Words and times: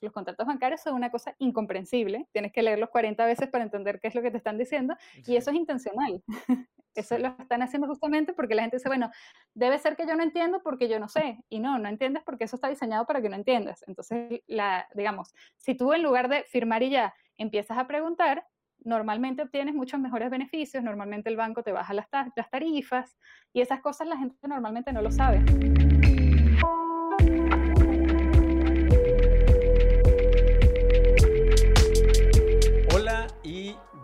los 0.00 0.12
contratos 0.12 0.46
bancarios 0.46 0.80
son 0.80 0.94
una 0.94 1.10
cosa 1.10 1.34
incomprensible, 1.38 2.28
tienes 2.32 2.52
que 2.52 2.62
leerlos 2.62 2.90
40 2.90 3.24
veces 3.24 3.48
para 3.48 3.64
entender 3.64 4.00
qué 4.00 4.08
es 4.08 4.14
lo 4.14 4.22
que 4.22 4.30
te 4.30 4.36
están 4.36 4.58
diciendo 4.58 4.96
y 5.26 5.36
eso 5.36 5.50
es 5.50 5.56
intencional. 5.56 6.22
Eso 6.96 7.18
lo 7.18 7.28
están 7.38 7.60
haciendo 7.60 7.86
justamente 7.86 8.32
porque 8.32 8.54
la 8.54 8.62
gente 8.62 8.78
dice, 8.78 8.88
bueno, 8.88 9.10
debe 9.52 9.78
ser 9.78 9.96
que 9.96 10.06
yo 10.06 10.16
no 10.16 10.22
entiendo 10.22 10.62
porque 10.62 10.88
yo 10.88 10.98
no 10.98 11.08
sé. 11.08 11.44
Y 11.50 11.60
no, 11.60 11.78
no 11.78 11.90
entiendes 11.90 12.22
porque 12.24 12.44
eso 12.44 12.56
está 12.56 12.70
diseñado 12.70 13.04
para 13.04 13.20
que 13.20 13.28
no 13.28 13.36
entiendas. 13.36 13.84
Entonces, 13.86 14.40
la, 14.46 14.88
digamos, 14.94 15.34
si 15.56 15.74
tú 15.74 15.92
en 15.92 16.02
lugar 16.02 16.30
de 16.30 16.44
firmar 16.44 16.82
y 16.82 16.88
ya 16.88 17.14
empiezas 17.36 17.76
a 17.76 17.86
preguntar, 17.86 18.46
normalmente 18.82 19.42
obtienes 19.42 19.74
muchos 19.74 20.00
mejores 20.00 20.30
beneficios, 20.30 20.82
normalmente 20.82 21.28
el 21.28 21.36
banco 21.36 21.62
te 21.62 21.72
baja 21.72 21.92
las, 21.92 22.06
las 22.34 22.50
tarifas 22.50 23.18
y 23.52 23.60
esas 23.60 23.82
cosas 23.82 24.08
la 24.08 24.16
gente 24.16 24.48
normalmente 24.48 24.90
no 24.90 25.02
lo 25.02 25.10
sabe. 25.10 25.44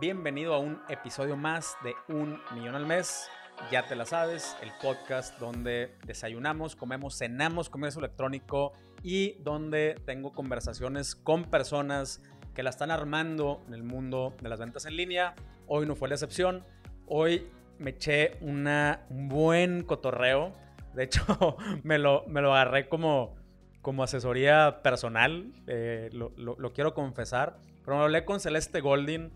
Bienvenido 0.02 0.52
a 0.52 0.58
un 0.58 0.80
episodio 0.88 1.36
más 1.36 1.76
de 1.84 1.94
Un 2.08 2.40
Millón 2.56 2.74
al 2.74 2.86
Mes. 2.86 3.30
Ya 3.70 3.86
te 3.86 3.94
la 3.94 4.04
sabes, 4.04 4.56
el 4.60 4.72
podcast 4.82 5.38
donde 5.38 5.94
desayunamos, 6.04 6.74
comemos, 6.74 7.16
cenamos 7.16 7.70
comercio 7.70 8.00
electrónico 8.00 8.72
y 9.04 9.34
donde 9.44 9.94
tengo 10.04 10.32
conversaciones 10.32 11.14
con 11.14 11.44
personas 11.44 12.20
que 12.52 12.64
la 12.64 12.70
están 12.70 12.90
armando 12.90 13.62
en 13.68 13.74
el 13.74 13.84
mundo 13.84 14.34
de 14.42 14.48
las 14.48 14.58
ventas 14.58 14.86
en 14.86 14.96
línea. 14.96 15.36
Hoy 15.68 15.86
no 15.86 15.94
fue 15.94 16.08
la 16.08 16.16
excepción. 16.16 16.64
Hoy 17.06 17.46
me 17.78 17.90
eché 17.90 18.38
una, 18.40 19.06
un 19.08 19.28
buen 19.28 19.84
cotorreo. 19.84 20.52
De 20.94 21.04
hecho, 21.04 21.56
me 21.84 21.98
lo, 21.98 22.24
me 22.26 22.40
lo 22.40 22.52
agarré 22.52 22.88
como, 22.88 23.36
como 23.82 24.02
asesoría 24.02 24.80
personal. 24.82 25.52
Eh, 25.68 26.10
lo, 26.12 26.32
lo, 26.36 26.72
quiero 26.72 26.92
confesar. 26.92 27.60
Pero 27.84 27.98
me 27.98 28.02
hablé 28.02 28.24
con 28.24 28.40
Celeste 28.40 28.80
Golding 28.80 29.30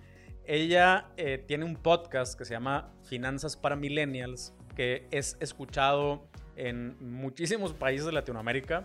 ella 0.47 1.07
eh, 1.17 1.43
tiene 1.45 1.65
un 1.65 1.75
podcast 1.75 2.39
que 2.39 2.45
se 2.45 2.55
llama 2.55 2.89
Finanzas 3.05 3.57
para 3.57 3.75
Millennials, 3.75 4.55
que 4.77 5.07
es 5.11 5.37
escuchado 5.41 6.25
en 6.57 6.97
muchísimos 7.01 7.73
países 7.73 8.07
de 8.07 8.13
Latinoamérica. 8.13 8.85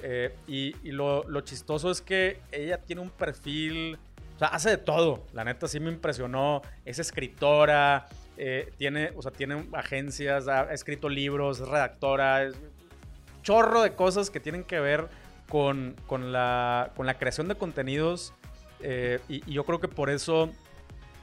Eh, 0.00 0.34
y, 0.46 0.74
lo, 0.92 1.40
chistoso 1.40 1.90
es 1.90 2.02
que 2.02 2.40
ella 2.52 2.78
tiene 2.78 3.02
un 3.02 3.10
perfil, 3.10 3.98
o 4.36 4.38
sea, 4.38 4.48
hace 4.48 4.70
de 4.70 4.76
todo. 4.76 5.26
La 5.32 5.44
neta 5.44 5.66
sí 5.66 5.80
me 5.80 5.90
impresionó. 5.90 6.60
Es 6.84 6.98
escritora, 6.98 8.06
eh, 8.36 8.70
tiene, 8.76 9.12
o 9.16 9.22
sea, 9.22 9.32
tiene 9.32 9.66
agencias, 9.72 10.46
ha 10.46 10.72
escrito 10.74 11.08
libros, 11.08 11.60
es 11.60 11.68
redactora, 11.68 12.44
es 12.44 12.54
chorro 13.42 13.82
de 13.82 13.94
cosas 13.94 14.28
que 14.30 14.40
tienen 14.40 14.62
que 14.62 14.78
ver 14.78 15.08
con, 15.48 15.96
la, 16.10 16.92
creación 17.18 17.48
de 17.48 17.54
contenidos. 17.54 18.34
y, 19.28 19.50
yo 19.50 19.64
creo 19.64 19.80
que 19.80 19.88
por 19.88 20.10
eso 20.10 20.52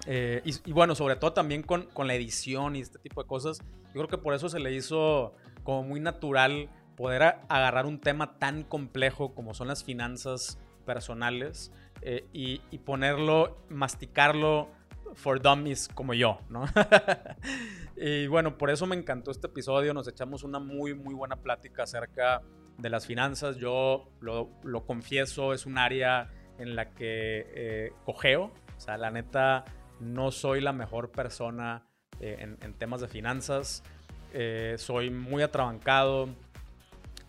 eh, 0.06 0.42
y, 0.44 0.72
bueno, 0.72 0.96
sobre 0.96 1.16
todo 1.16 1.34
también 1.34 1.64
con, 1.64 1.88
la 1.98 2.14
edición 2.14 2.76
y 2.76 2.82
este 2.82 3.00
tipo 3.00 3.22
de 3.22 3.28
cosas. 3.28 3.60
Yo 3.88 3.94
creo 3.94 4.08
que 4.08 4.18
por 4.18 4.34
eso 4.34 4.50
se 4.50 4.60
le 4.60 4.74
hizo 4.74 5.34
como 5.64 5.84
muy 5.84 6.00
natural 6.00 6.70
poder 6.96 7.24
agarrar 7.50 7.86
un 7.86 8.00
tema 8.00 8.38
tan 8.38 8.64
complejo 8.64 9.34
como 9.34 9.54
son 9.54 9.68
las 9.68 9.84
finanzas 9.84 10.60
personales 10.86 11.72
eh, 12.02 12.28
y, 12.32 12.60
ponerlo, 12.80 13.58
masticarlo 13.70 14.70
for 15.14 15.42
dummies 15.42 15.88
como 15.88 16.14
yo, 16.14 16.40
¿no? 16.50 16.66
y 17.98 18.28
bueno, 18.28 18.58
por 18.58 18.70
eso 18.70 18.86
me 18.86 18.96
encantó 18.96 19.32
este 19.32 19.48
episodio. 19.48 19.94
Nos 19.94 20.08
echamos 20.08 20.44
una 20.44 20.60
muy, 20.60 20.94
muy 20.94 21.16
buena 21.16 21.38
plática 21.38 21.84
acerca 21.84 22.42
de 22.78 22.90
las 22.90 23.06
finanzas. 23.08 23.58
Yo 23.58 24.10
lo, 24.20 24.86
confieso, 24.86 25.54
es 25.54 25.66
un 25.66 25.78
área 25.78 26.30
en 26.60 26.76
la 26.76 26.92
que 26.94 27.48
eh, 27.56 27.94
cogeo. 28.06 28.52
O 28.78 28.80
sea, 28.80 28.98
la 28.98 29.10
neta, 29.10 29.66
no 30.00 30.32
soy 30.32 30.62
la 30.62 30.74
mejor 30.74 31.12
persona 31.12 31.84
eh, 32.20 32.56
en, 32.62 32.74
temas 32.74 33.02
de 33.02 33.08
finanzas, 33.08 33.84
eh, 34.34 34.76
soy 34.78 35.10
muy 35.10 35.44
atrabancado 35.44 36.30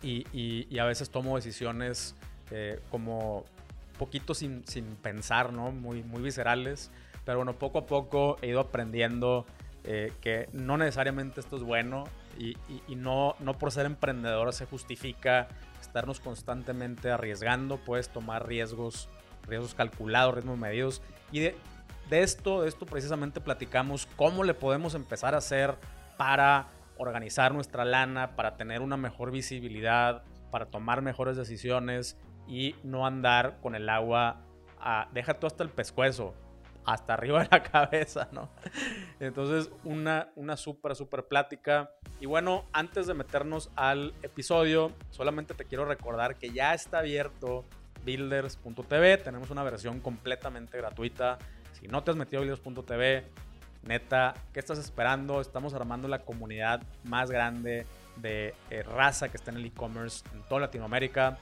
y, 0.01 0.77
a 0.79 0.85
veces 0.85 1.09
tomo 1.09 1.35
decisiones 1.35 2.15
eh, 2.51 2.79
como 2.89 3.45
poquito 3.97 4.33
sin, 4.33 4.63
pensar, 5.01 5.51
¿no? 5.51 5.71
Muy, 5.71 6.03
muy 6.03 6.21
viscerales, 6.21 6.91
pero 7.25 7.39
bueno, 7.39 7.53
poco 7.53 7.79
a 7.79 7.85
poco 7.85 8.37
he 8.41 8.47
ido 8.47 8.59
aprendiendo 8.59 9.45
que 10.21 10.49
no 10.51 10.77
necesariamente 10.77 11.39
esto 11.39 11.55
es 11.55 11.63
bueno 11.63 12.03
y, 12.37 12.55
no, 12.95 13.35
no 13.39 13.57
por 13.57 13.71
ser 13.71 13.85
emprendedor 13.85 14.51
se 14.53 14.65
justifica 14.65 15.47
estarnos 15.79 16.19
constantemente 16.19 17.09
arriesgando, 17.09 17.77
puedes 17.77 18.09
tomar 18.09 18.47
riesgos, 18.47 19.07
riesgos 19.47 19.73
calculados, 19.73 20.35
riesgos 20.35 20.57
medidos 20.57 21.01
y 21.31 21.39
de, 21.39 21.55
de 22.09 22.23
esto, 22.23 22.61
de 22.61 22.69
esto 22.69 22.85
precisamente 22.85 23.41
platicamos 23.41 24.07
cómo 24.15 24.43
le 24.43 24.53
podemos 24.53 24.95
empezar 24.95 25.33
a 25.33 25.37
hacer 25.37 25.75
para 26.17 26.67
organizar 26.97 27.53
nuestra 27.53 27.85
lana, 27.85 28.35
para 28.35 28.57
tener 28.57 28.81
una 28.81 28.97
mejor 28.97 29.31
visibilidad, 29.31 30.23
para 30.51 30.65
tomar 30.65 31.01
mejores 31.01 31.37
decisiones 31.37 32.17
y 32.47 32.75
no 32.83 33.05
andar 33.05 33.57
con 33.61 33.75
el 33.75 33.89
agua, 33.89 34.41
deja 35.11 35.33
todo 35.35 35.47
hasta 35.47 35.63
el 35.63 35.69
pescuezo, 35.69 36.33
hasta 36.85 37.13
arriba 37.13 37.43
de 37.43 37.49
la 37.51 37.63
cabeza, 37.71 38.29
¿no? 38.31 38.49
Entonces, 39.19 39.69
una, 39.83 40.29
una 40.35 40.55
súper, 40.55 40.95
súper 40.95 41.25
plática. 41.25 41.91
Y 42.19 42.25
bueno, 42.25 42.65
antes 42.71 43.07
de 43.07 43.13
meternos 43.13 43.69
al 43.75 44.13
episodio, 44.23 44.93
solamente 45.11 45.53
te 45.53 45.65
quiero 45.65 45.85
recordar 45.85 46.37
que 46.37 46.51
ya 46.51 46.73
está 46.73 46.99
abierto 46.99 47.65
builders.tv, 48.05 49.17
tenemos 49.17 49.49
una 49.49 49.63
versión 49.63 49.99
completamente 49.99 50.77
gratuita 50.77 51.37
si 51.79 51.87
no 51.87 52.03
te 52.03 52.11
has 52.11 52.17
metido 52.17 52.39
a 52.39 52.43
videos.tv, 52.43 53.23
neta, 53.83 54.33
¿qué 54.53 54.59
estás 54.59 54.79
esperando? 54.79 55.41
Estamos 55.41 55.73
armando 55.73 56.07
la 56.07 56.19
comunidad 56.19 56.81
más 57.03 57.29
grande 57.29 57.85
de 58.17 58.55
eh, 58.69 58.83
raza 58.83 59.29
que 59.29 59.37
está 59.37 59.51
en 59.51 59.57
el 59.57 59.65
e-commerce 59.65 60.23
en 60.33 60.41
toda 60.43 60.61
Latinoamérica. 60.61 61.37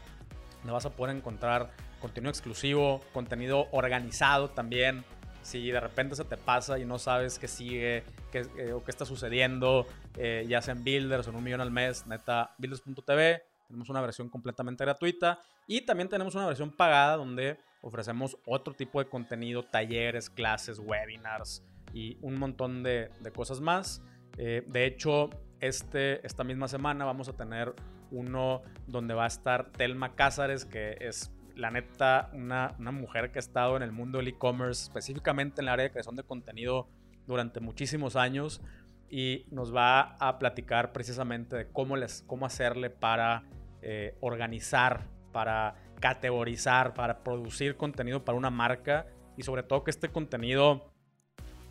Donde 0.57 0.74
vas 0.74 0.85
a 0.85 0.90
poder 0.90 1.16
encontrar 1.16 1.69
contenido 2.00 2.29
exclusivo, 2.29 3.01
contenido 3.13 3.68
organizado 3.72 4.50
también. 4.50 5.03
Si 5.41 5.69
de 5.69 5.79
repente 5.79 6.16
se 6.16 6.25
te 6.25 6.38
pasa 6.38 6.79
y 6.79 6.85
no 6.85 6.97
sabes 6.97 7.38
qué 7.40 7.47
sigue 7.47 8.03
qué, 8.31 8.47
eh, 8.57 8.74
o 8.74 8.84
qué 8.84 8.91
está 8.91 9.06
sucediendo, 9.06 9.85
eh, 10.18 10.45
ya 10.50 10.62
sea 10.62 10.74
en 10.74 10.84
Builders 10.84 11.28
o 11.28 11.29
en 11.29 11.35
un 11.38 11.44
millón 11.44 11.62
al 11.62 11.72
mes, 11.72 12.07
neta, 12.07 12.56
builders.tv. 12.57 13.44
Tenemos 13.68 13.90
una 13.90 14.01
versión 14.01 14.29
completamente 14.29 14.84
gratuita 14.84 15.40
y 15.68 15.81
también 15.81 16.09
tenemos 16.09 16.35
una 16.35 16.47
versión 16.47 16.72
pagada 16.72 17.16
donde 17.16 17.57
ofrecemos 17.85 18.38
otro 18.46 18.73
tipo 18.73 19.00
de 19.00 19.07
contenido, 19.07 19.62
talleres, 19.62 20.31
clases, 20.31 20.79
webinars 20.79 21.63
y 21.94 22.18
un 22.22 22.40
montón 22.40 22.81
de, 22.81 23.12
cosas 23.34 23.62
más. 23.62 24.01
Eh, 24.38 24.63
de 24.68 24.85
hecho, 24.88 25.29
este, 25.59 26.25
esta 26.25 26.44
misma 26.44 26.68
semana 26.68 27.06
vamos 27.06 27.29
a 27.29 27.34
tener 27.34 27.75
uno 28.09 28.63
donde 28.88 29.13
va 29.13 29.25
a 29.25 29.28
estar 29.28 29.72
Telma 29.72 30.16
Cázares, 30.16 30.66
que 30.66 30.97
es 31.00 31.31
la 31.56 31.69
neta 31.69 32.31
una, 32.34 32.75
mujer 32.79 33.31
que 33.31 33.38
ha 33.38 33.40
estado 33.40 33.78
en 33.78 33.84
el 33.84 33.91
mundo 33.91 34.18
del 34.18 34.29
e-commerce, 34.29 34.84
específicamente 34.84 35.62
en 35.62 35.68
el 35.68 35.74
área 35.74 35.84
de 35.84 35.91
creación 35.91 36.16
de 36.16 36.24
contenido 36.24 36.88
durante 37.28 37.59
muchísimos 37.59 38.16
años 38.16 38.62
y 39.09 39.45
nos 39.51 39.74
va 39.74 40.16
a 40.19 40.40
platicar 40.40 40.91
precisamente 40.91 41.56
de 41.56 41.68
cómo, 41.68 41.97
les, 41.97 42.24
cómo 42.24 42.47
hacerle 42.47 42.90
para 42.90 43.44
eh, 43.84 44.18
organizar, 44.22 45.07
para 45.31 45.75
categorizar, 46.06 46.94
para 46.94 47.24
producir 47.24 47.78
contenido 47.78 48.24
para 48.24 48.38
una 48.38 48.52
marca 48.52 49.08
y 49.38 49.42
sobre 49.42 49.64
todo 49.64 49.84
que 49.84 49.90
este 49.90 50.10
contenido 50.10 50.92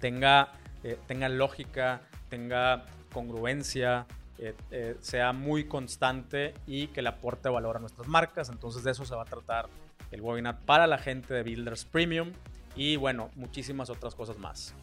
tenga, 0.00 0.54
eh, 0.82 0.98
tenga 1.06 1.28
lógica, 1.28 2.00
tenga 2.30 2.84
congruencia, 3.12 4.08
eh, 4.38 4.56
eh, 4.72 4.96
sea 4.98 5.32
muy 5.32 5.68
constante 5.68 6.52
y 6.66 6.88
que 6.88 7.00
le 7.00 7.10
aporte 7.10 7.48
valor 7.48 7.76
a 7.76 7.78
nuestras 7.78 8.08
marcas. 8.08 8.48
Entonces 8.48 8.82
de 8.82 8.90
eso 8.90 9.04
se 9.04 9.14
va 9.14 9.22
a 9.22 9.26
tratar 9.26 9.68
el 10.10 10.20
webinar 10.20 10.58
para 10.62 10.88
la 10.88 10.98
gente 10.98 11.32
de 11.32 11.44
Builders 11.44 11.84
Premium 11.84 12.32
y 12.74 12.96
bueno, 12.96 13.30
muchísimas 13.36 13.88
otras 13.88 14.16
cosas 14.16 14.36
más. 14.36 14.74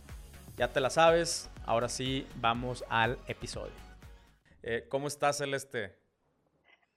Ya 0.55 0.69
te 0.69 0.79
la 0.79 0.89
sabes, 0.89 1.49
ahora 1.65 1.89
sí 1.89 2.25
vamos 2.37 2.85
al 2.87 3.17
episodio. 3.27 3.73
¿Cómo 4.87 5.07
estás, 5.07 5.39
Celeste? 5.39 6.00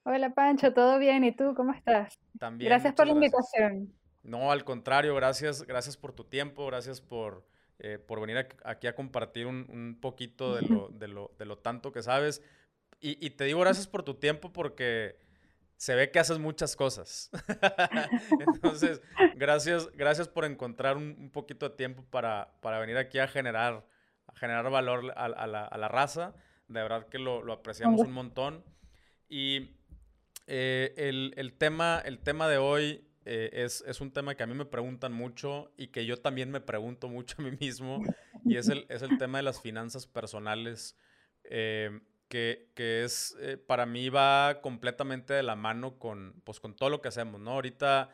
Hola 0.07 0.35
Pancho, 0.35 0.75
¿todo 0.75 0.99
bien? 0.99 1.25
¿Y 1.25 1.33
tú 1.33 1.55
cómo 1.55 1.73
estás? 1.73 2.19
También. 2.39 2.69
Gracias 2.69 2.93
por 2.93 3.07
la 3.07 3.15
invitación. 3.15 3.91
No, 4.23 4.53
al 4.53 4.63
contrario, 4.63 5.15
gracias, 5.15 5.63
gracias 5.63 5.97
por 5.97 6.13
tu 6.13 6.25
tiempo, 6.25 6.67
gracias 6.67 7.01
por, 7.01 7.47
eh, 7.79 7.99
por 7.99 8.21
venir 8.21 8.47
aquí 8.65 8.87
a 8.87 8.95
compartir 8.95 9.47
un, 9.47 9.99
poquito 10.03 10.55
de 10.57 10.63
lo, 10.63 10.89
de, 10.89 11.09
lo, 11.09 11.33
de 11.39 11.47
lo, 11.47 11.57
tanto 11.57 11.91
que 11.91 12.03
sabes. 12.03 12.43
Y, 13.01 13.31
te 13.31 13.45
digo 13.45 13.61
gracias 13.61 13.87
por 13.87 14.03
tu 14.03 14.15
tiempo 14.15 14.53
porque 14.53 15.17
se 15.77 15.95
ve 15.95 16.11
que 16.11 16.19
haces 16.19 16.39
muchas 16.39 16.77
cosas. 16.77 17.31
Entonces, 18.47 19.01
gracias, 19.37 19.91
gracias 19.93 20.29
por 20.29 20.45
encontrar 20.45 20.99
un, 20.99 21.31
poquito 21.31 21.69
de 21.69 21.77
tiempo 21.77 22.05
para, 22.11 22.55
para, 22.61 22.79
venir 22.79 22.99
aquí 22.99 23.19
a 23.19 23.29
generar, 23.29 23.87
a 24.27 24.37
generar 24.37 24.71
valor 24.71 25.15
a, 25.17 25.29
la, 25.29 25.65
a 25.65 25.79
la, 25.79 25.89
raza. 25.89 26.35
De 26.69 26.83
verdad 26.83 27.09
que 27.09 27.19
lo, 27.19 27.43
lo 27.43 27.55
apreciamos 27.55 28.01
un 28.01 28.13
montón. 28.13 28.65
Y 29.29 29.71
eh, 30.47 31.33
el, 31.37 31.55
tema, 31.55 32.03
el 32.05 32.19
tema 32.19 32.49
de 32.49 32.59
hoy 32.59 33.05
eh, 33.25 33.51
es, 33.53 33.83
es, 33.87 34.01
un 34.01 34.11
tema 34.11 34.35
que 34.35 34.43
a 34.43 34.47
mí 34.47 34.55
me 34.55 34.67
preguntan 34.67 35.13
mucho 35.13 35.73
y 35.79 35.87
que 35.89 36.05
yo 36.05 36.19
también 36.19 36.51
me 36.51 36.61
pregunto 36.61 37.09
mucho 37.09 37.37
a 37.39 37.43
mí 37.43 37.53
mismo, 37.61 38.03
y 38.45 38.57
es 38.57 38.69
el, 38.69 38.87
es 38.91 39.03
el 39.03 39.17
tema 39.17 39.39
de 39.39 39.45
las 39.45 39.61
finanzas 39.61 40.07
personales, 40.07 40.97
eh, 41.45 42.01
que, 42.29 42.71
que, 42.75 43.05
es, 43.05 43.37
para 43.67 43.87
mí 43.87 44.09
va 44.09 44.61
completamente 44.61 45.33
de 45.33 45.43
la 45.43 45.57
mano 45.57 45.99
con, 45.99 46.41
pues, 46.45 46.61
con 46.61 46.75
todo 46.75 46.91
lo 46.91 47.01
que 47.01 47.09
hacemos, 47.09 47.41
¿no? 47.41 47.53
Ahorita, 47.53 48.11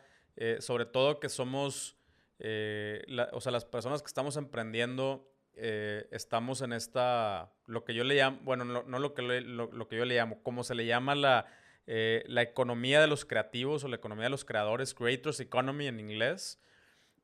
sobre 0.59 0.85
todo 0.85 1.19
que 1.19 1.27
somos, 1.27 1.97
o 2.39 3.41
sea, 3.41 3.51
las 3.51 3.65
personas 3.65 4.01
que 4.01 4.07
estamos 4.07 4.37
emprendiendo, 4.37 5.33
estamos 5.53 6.61
en 6.61 6.73
esta, 6.73 7.51
lo 7.65 7.83
que 7.83 7.93
yo 7.93 8.03
le 8.03 8.15
llamo, 8.15 8.39
bueno, 8.43 8.63
no, 8.63 8.83
no 8.83 8.99
lo, 8.99 9.13
que 9.13 9.21
lo, 9.21 9.71
lo 9.71 9.87
que 9.87 9.97
yo 9.97 10.05
le 10.05 10.15
llamo, 10.15 10.43
como 10.43 10.63
se 10.63 10.75
le 10.75 10.85
llama 10.85 11.15
la 11.15 11.47
eh, 11.87 12.23
la 12.27 12.41
economía 12.41 13.01
de 13.01 13.07
los 13.07 13.25
creativos 13.25 13.83
o 13.83 13.87
la 13.87 13.95
economía 13.95 14.25
de 14.25 14.29
los 14.29 14.45
creadores, 14.45 14.93
Creators 14.93 15.39
Economy 15.39 15.87
en 15.87 15.99
inglés, 15.99 16.59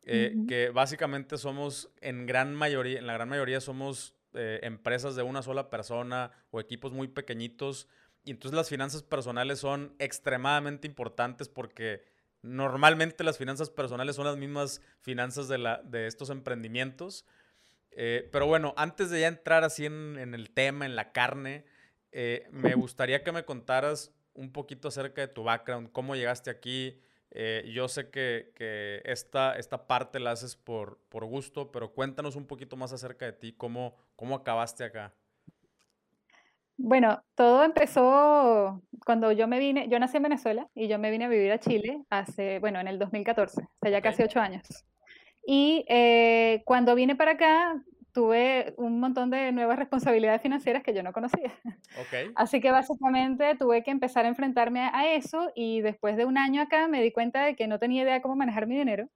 eh, 0.04 0.36
que 0.48 0.70
básicamente 0.70 1.38
somos 1.38 1.92
en 2.02 2.26
gran 2.26 2.56
mayoría, 2.56 2.98
en 2.98 3.08
la 3.08 3.14
gran 3.14 3.30
mayoría 3.30 3.60
somos 3.62 4.16
eh, 4.34 4.60
empresas 4.64 5.16
de 5.16 5.24
una 5.24 5.42
sola 5.42 5.70
persona 5.70 6.32
o 6.50 6.60
equipos 6.60 6.92
muy 6.92 7.08
pequeñitos. 7.08 7.88
Y 8.24 8.32
entonces 8.32 8.56
las 8.56 8.70
finanzas 8.70 9.04
personales 9.04 9.60
son 9.60 9.96
extremadamente 10.00 10.88
importantes 10.88 11.50
porque 11.50 12.04
normalmente 12.42 13.24
las 13.24 13.38
finanzas 13.38 13.70
personales 13.70 14.16
son 14.16 14.26
las 14.26 14.38
mismas 14.38 14.82
finanzas 15.02 15.48
de, 15.48 15.58
la, 15.60 15.82
de 15.84 16.08
estos 16.08 16.30
emprendimientos. 16.30 17.26
pero 18.32 18.48
bueno, 18.48 18.74
antes 18.78 19.10
de 19.10 19.22
ya 19.22 19.28
entrar 19.28 19.64
así 19.64 19.86
en, 19.86 20.18
en 20.18 20.34
el 20.34 20.52
tema, 20.52 20.86
en 20.86 20.96
la 20.96 21.12
carne, 21.12 21.66
me 22.52 22.74
gustaría 22.76 23.24
que 23.24 23.32
me 23.32 23.46
contaras 23.46 24.17
un 24.38 24.52
poquito 24.52 24.88
acerca 24.88 25.22
de 25.22 25.28
tu 25.28 25.44
background, 25.44 25.92
cómo 25.92 26.16
llegaste 26.16 26.50
aquí. 26.50 27.02
Eh, 27.32 27.70
yo 27.74 27.88
sé 27.90 28.10
que, 28.10 28.52
que, 28.56 29.02
esta, 29.04 29.54
esta 29.56 29.86
parte 29.86 30.20
la 30.20 30.32
haces 30.32 30.56
por, 30.56 31.00
por 31.10 31.26
gusto, 31.26 31.72
pero 31.72 31.94
cuéntanos 31.94 32.36
un 32.36 32.48
poquito 32.48 32.78
más 32.78 32.94
acerca 32.94 33.26
de 33.26 33.34
ti, 33.34 33.54
cómo, 33.54 33.98
cómo 34.16 34.36
acabaste 34.36 34.86
acá. 34.86 35.14
Bueno, 36.78 37.24
todo 37.36 37.64
empezó 37.64 38.82
cuando 39.04 39.32
yo 39.32 39.48
me 39.48 39.58
vine, 39.58 39.88
yo 39.90 40.00
nací 40.00 40.18
en 40.18 40.24
Venezuela 40.24 40.70
y 40.76 40.88
yo 40.88 41.00
me 41.00 41.10
vine 41.10 41.26
a 41.26 41.30
vivir 41.30 41.52
a 41.52 41.60
Chile 41.60 42.04
hace, 42.10 42.60
bueno, 42.60 42.80
en 42.80 42.88
el 42.88 43.00
2014, 43.00 43.64
o 43.64 43.68
sea, 43.82 43.92
ya 43.92 44.02
casi 44.02 44.22
ocho 44.24 44.40
años. 44.40 44.86
Y 45.46 45.86
eh, 45.88 46.62
cuando 46.66 46.94
vine 46.94 47.16
para 47.16 47.32
acá, 47.32 47.82
tuve 48.18 48.74
un 48.78 49.00
montón 49.00 49.30
de 49.30 49.52
nuevas 49.52 49.78
responsabilidades 49.78 50.42
financieras 50.42 50.82
que 50.82 50.92
yo 50.92 51.04
no 51.04 51.14
conocía. 51.14 51.54
Okay. 52.08 52.32
Así 52.36 52.60
que 52.60 52.72
básicamente 52.72 53.54
tuve 53.54 53.84
que 53.84 53.92
empezar 53.92 54.26
a 54.26 54.28
enfrentarme 54.28 54.90
a 54.92 55.14
eso 55.14 55.52
y 55.54 55.82
después 55.82 56.18
de 56.18 56.26
un 56.26 56.40
año 56.40 56.64
acá 56.64 56.88
me 56.88 57.00
di 57.04 57.12
cuenta 57.12 57.46
de 57.46 57.56
que 57.56 57.68
no 57.68 57.78
tenía 57.78 58.02
idea 58.02 58.16
de 58.16 58.22
cómo 58.24 58.36
manejar 58.36 58.66
mi 58.66 58.76
dinero 58.76 59.08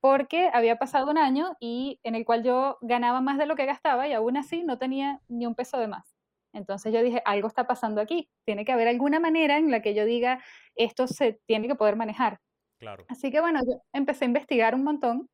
porque 0.00 0.48
había 0.54 0.76
pasado 0.76 1.10
un 1.10 1.18
año 1.18 1.58
y 1.60 2.00
en 2.04 2.14
el 2.14 2.24
cual 2.24 2.42
yo 2.42 2.78
ganaba 2.80 3.20
más 3.20 3.36
de 3.36 3.44
lo 3.44 3.54
que 3.54 3.66
gastaba 3.66 4.08
y 4.08 4.14
aún 4.14 4.38
así 4.38 4.62
no 4.62 4.78
tenía 4.78 5.20
ni 5.28 5.44
un 5.44 5.54
peso 5.54 5.78
de 5.78 5.88
más. 5.88 6.16
Entonces 6.54 6.90
yo 6.90 7.02
dije, 7.02 7.20
algo 7.26 7.48
está 7.48 7.66
pasando 7.66 8.00
aquí, 8.00 8.30
tiene 8.46 8.64
que 8.64 8.72
haber 8.72 8.88
alguna 8.88 9.20
manera 9.20 9.58
en 9.58 9.70
la 9.70 9.82
que 9.82 9.92
yo 9.92 10.06
diga, 10.06 10.42
esto 10.74 11.06
se 11.06 11.38
tiene 11.44 11.68
que 11.68 11.74
poder 11.74 11.96
manejar. 11.96 12.40
Claro. 12.78 13.04
Así 13.10 13.30
que 13.30 13.42
bueno, 13.42 13.60
yo 13.66 13.82
empecé 13.92 14.24
a 14.24 14.28
investigar 14.28 14.74
un 14.74 14.84
montón 14.84 15.28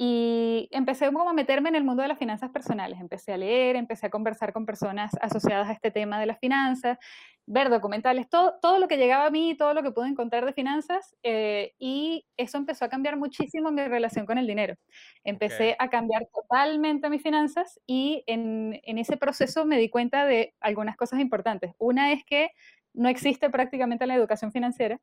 y 0.00 0.68
empecé 0.70 1.06
como 1.12 1.28
a 1.28 1.32
meterme 1.32 1.70
en 1.70 1.74
el 1.74 1.82
mundo 1.82 2.02
de 2.02 2.08
las 2.08 2.18
finanzas 2.18 2.50
personales. 2.50 3.00
Empecé 3.00 3.32
a 3.32 3.36
leer, 3.36 3.74
empecé 3.74 4.06
a 4.06 4.10
conversar 4.10 4.52
con 4.52 4.64
personas 4.64 5.10
asociadas 5.20 5.68
a 5.68 5.72
este 5.72 5.90
tema 5.90 6.20
de 6.20 6.26
las 6.26 6.38
finanzas, 6.38 6.98
ver 7.46 7.68
documentales, 7.68 8.28
todo, 8.28 8.54
todo 8.62 8.78
lo 8.78 8.86
que 8.86 8.96
llegaba 8.96 9.26
a 9.26 9.30
mí, 9.30 9.56
todo 9.56 9.74
lo 9.74 9.82
que 9.82 9.90
pude 9.90 10.06
encontrar 10.06 10.44
de 10.46 10.52
finanzas. 10.52 11.16
Eh, 11.24 11.74
y 11.80 12.24
eso 12.36 12.58
empezó 12.58 12.84
a 12.84 12.88
cambiar 12.88 13.16
muchísimo 13.16 13.72
mi 13.72 13.82
relación 13.88 14.24
con 14.24 14.38
el 14.38 14.46
dinero. 14.46 14.76
Empecé 15.24 15.74
a 15.80 15.90
cambiar 15.90 16.28
totalmente 16.32 17.10
mis 17.10 17.22
finanzas 17.22 17.80
y 17.84 18.22
en, 18.28 18.80
en 18.84 18.98
ese 18.98 19.16
proceso 19.16 19.64
me 19.64 19.78
di 19.78 19.90
cuenta 19.90 20.26
de 20.26 20.54
algunas 20.60 20.96
cosas 20.96 21.18
importantes. 21.18 21.72
Una 21.76 22.12
es 22.12 22.24
que 22.24 22.50
no 22.94 23.08
existe 23.08 23.50
prácticamente 23.50 24.06
la 24.06 24.14
educación 24.14 24.52
financiera. 24.52 25.00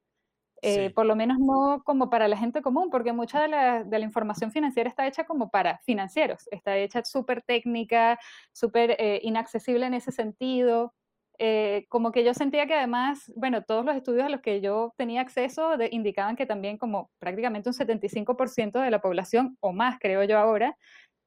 Eh, 0.62 0.90
por 0.92 1.06
lo 1.06 1.16
menos 1.16 1.38
no 1.40 1.84
como 1.84 2.10
para 2.10 2.28
la 2.28 2.38
gente 2.38 2.62
común, 2.62 2.90
porque 2.90 3.13
mucha 3.13 3.42
de 3.42 3.48
la, 3.48 4.00
información 4.00 4.52
financiera 4.52 4.90
está 4.90 5.07
hecha 5.07 5.25
como 5.25 5.50
para 5.50 5.80
financieros, 5.80 6.48
está 6.52 6.78
hecha 6.78 7.04
súper 7.04 7.42
técnica, 7.42 8.19
súper 8.52 8.96
eh, 9.00 9.19
inaccesible 9.24 9.86
en 9.86 9.94
ese 9.94 10.12
sentido. 10.12 10.94
Eh, 11.38 11.86
como 11.90 12.12
que 12.12 12.24
yo 12.24 12.34
sentía 12.34 12.66
que 12.66 12.74
además, 12.75 13.31
bueno, 13.36 13.63
todos 13.63 13.84
los 13.84 13.96
estudios 13.96 14.25
a 14.25 14.30
los 14.30 14.42
que 14.42 14.62
yo 14.62 14.94
tenía 14.98 15.22
acceso 15.22 15.72
indicaban 15.92 16.38
que 16.38 16.46
también 16.46 16.78
como 16.78 17.12
prácticamente 17.19 17.69
un 17.69 17.75
75% 17.75 18.80
de 18.80 18.92
la 18.92 19.01
población, 19.01 19.58
o 19.60 19.74
más 19.74 20.00
creo 20.00 20.24
yo 20.24 20.40
ahora, 20.40 20.78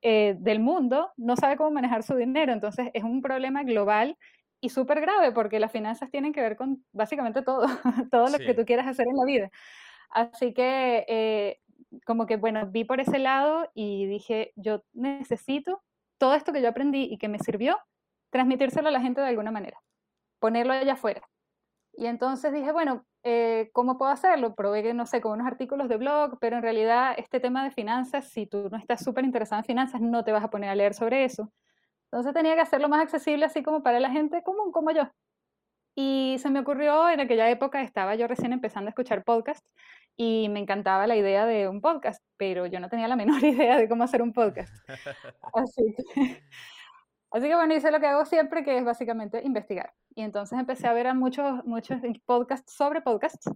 del 0.03 0.61
mundo 0.61 1.11
no 1.17 1.37
sabe 1.37 1.57
cómo 1.57 1.71
manejar 1.71 2.03
su 2.03 2.15
dinero. 2.17 2.53
Entonces 2.53 2.89
es 2.95 3.05
un 3.05 3.21
problema 3.21 3.65
global 3.65 4.17
y 4.61 4.71
súper 4.71 5.01
grave 5.01 5.33
porque 5.33 5.61
las 5.61 5.73
finanzas 5.73 6.11
tienen 6.11 6.33
que 6.33 6.41
ver 6.41 6.57
con 6.57 6.85
básicamente 6.93 7.43
todo, 7.43 7.67
todo 8.11 8.29
lo 8.29 8.39
que 8.39 8.55
tú 8.55 8.65
quieras 8.65 8.87
hacer 8.87 9.07
en 9.09 9.17
la 9.17 9.25
vida. 9.25 9.51
Así 10.11 10.55
que 10.55 11.05
eh, 11.09 11.61
como 12.05 12.27
que, 12.27 12.37
bueno, 12.37 12.67
vi 12.67 12.85
por 12.85 13.01
ese 13.01 13.19
lado 13.19 13.71
y 13.75 14.07
dije, 14.07 14.53
yo 14.57 14.83
necesito 14.93 15.83
todo 16.19 16.35
esto 16.35 16.53
que 16.53 16.63
yo 16.63 16.69
aprendí 16.69 17.05
y 17.05 17.19
que 17.19 17.29
me 17.29 17.39
sirvió, 17.39 17.79
transmitírselo 18.31 18.89
a 18.89 18.93
la 18.93 19.01
gente 19.01 19.21
de 19.21 19.29
alguna 19.29 19.51
manera, 19.51 19.81
ponerlo 20.41 20.73
allá 20.73 20.95
afuera. 20.95 21.23
Y 21.93 22.07
entonces 22.07 22.53
dije, 22.53 22.73
bueno, 22.73 23.07
eh, 23.25 23.71
¿cómo 23.73 23.99
puedo 23.99 24.11
hacerlo? 24.11 24.55
Probé, 24.55 24.95
no 24.95 25.07
sé, 25.07 25.21
con 25.21 25.33
unos 25.33 25.47
artículos 25.47 25.89
de 25.89 25.97
blog, 25.97 26.39
pero 26.41 26.57
en 26.57 26.63
realidad 26.63 27.15
este 27.17 27.41
tema 27.41 27.65
de 27.65 27.71
finanzas, 27.71 28.29
si 28.29 28.47
tú 28.47 28.69
no 28.71 28.77
estás 28.79 29.03
súper 29.03 29.25
interesado 29.25 29.61
en 29.61 29.65
finanzas, 29.65 30.01
no 30.01 30.25
te 30.25 30.33
vas 30.33 30.45
a 30.45 30.51
poner 30.51 30.71
a 30.71 30.75
leer 30.75 30.95
sobre 30.95 31.25
eso. 31.25 31.53
Entonces 32.11 32.33
tenía 32.33 32.55
que 32.55 32.63
hacerlo 32.63 32.89
más 32.89 33.03
accesible 33.03 33.45
así 33.45 33.63
como 33.63 33.83
para 33.83 34.01
la 34.01 34.11
gente 34.11 34.43
común 34.43 34.73
como 34.73 34.91
yo. 34.91 35.11
Y 35.95 36.37
se 36.39 36.51
me 36.51 36.61
ocurrió, 36.61 37.09
en 37.09 37.21
aquella 37.21 37.51
época 37.51 37.83
estaba 37.83 38.15
yo 38.15 38.27
recién 38.29 38.53
empezando 38.53 38.89
a 38.89 38.91
escuchar 38.91 39.25
podcasts 39.25 39.69
y 40.17 40.49
me 40.49 40.61
encantaba 40.61 41.07
la 41.07 41.17
idea 41.17 41.45
de 41.45 41.69
un 41.69 41.81
podcast, 41.81 42.23
pero 42.37 42.67
yo 42.67 42.81
no 42.81 42.89
tenía 42.89 43.09
la 43.09 43.17
menor 43.17 43.43
idea 43.45 43.77
de 43.77 43.89
cómo 43.89 44.05
hacer 44.05 44.23
un 44.23 44.33
podcast. 44.33 44.73
Así 45.55 45.95
que, 45.97 46.43
así 47.31 47.49
que 47.49 47.55
bueno, 47.55 47.75
hice 47.75 47.91
lo 47.91 48.01
que 48.01 48.07
hago 48.07 48.25
siempre, 48.25 48.65
que 48.65 48.79
es 48.79 48.85
básicamente 48.85 49.43
investigar. 49.45 49.93
Y 50.15 50.23
entonces 50.23 50.59
empecé 50.59 50.87
a 50.87 50.93
ver 50.93 51.09
a 51.09 51.15
muchos, 51.15 51.65
muchos 51.65 52.01
podcasts 52.25 52.73
sobre 52.73 53.01
podcasts 53.01 53.51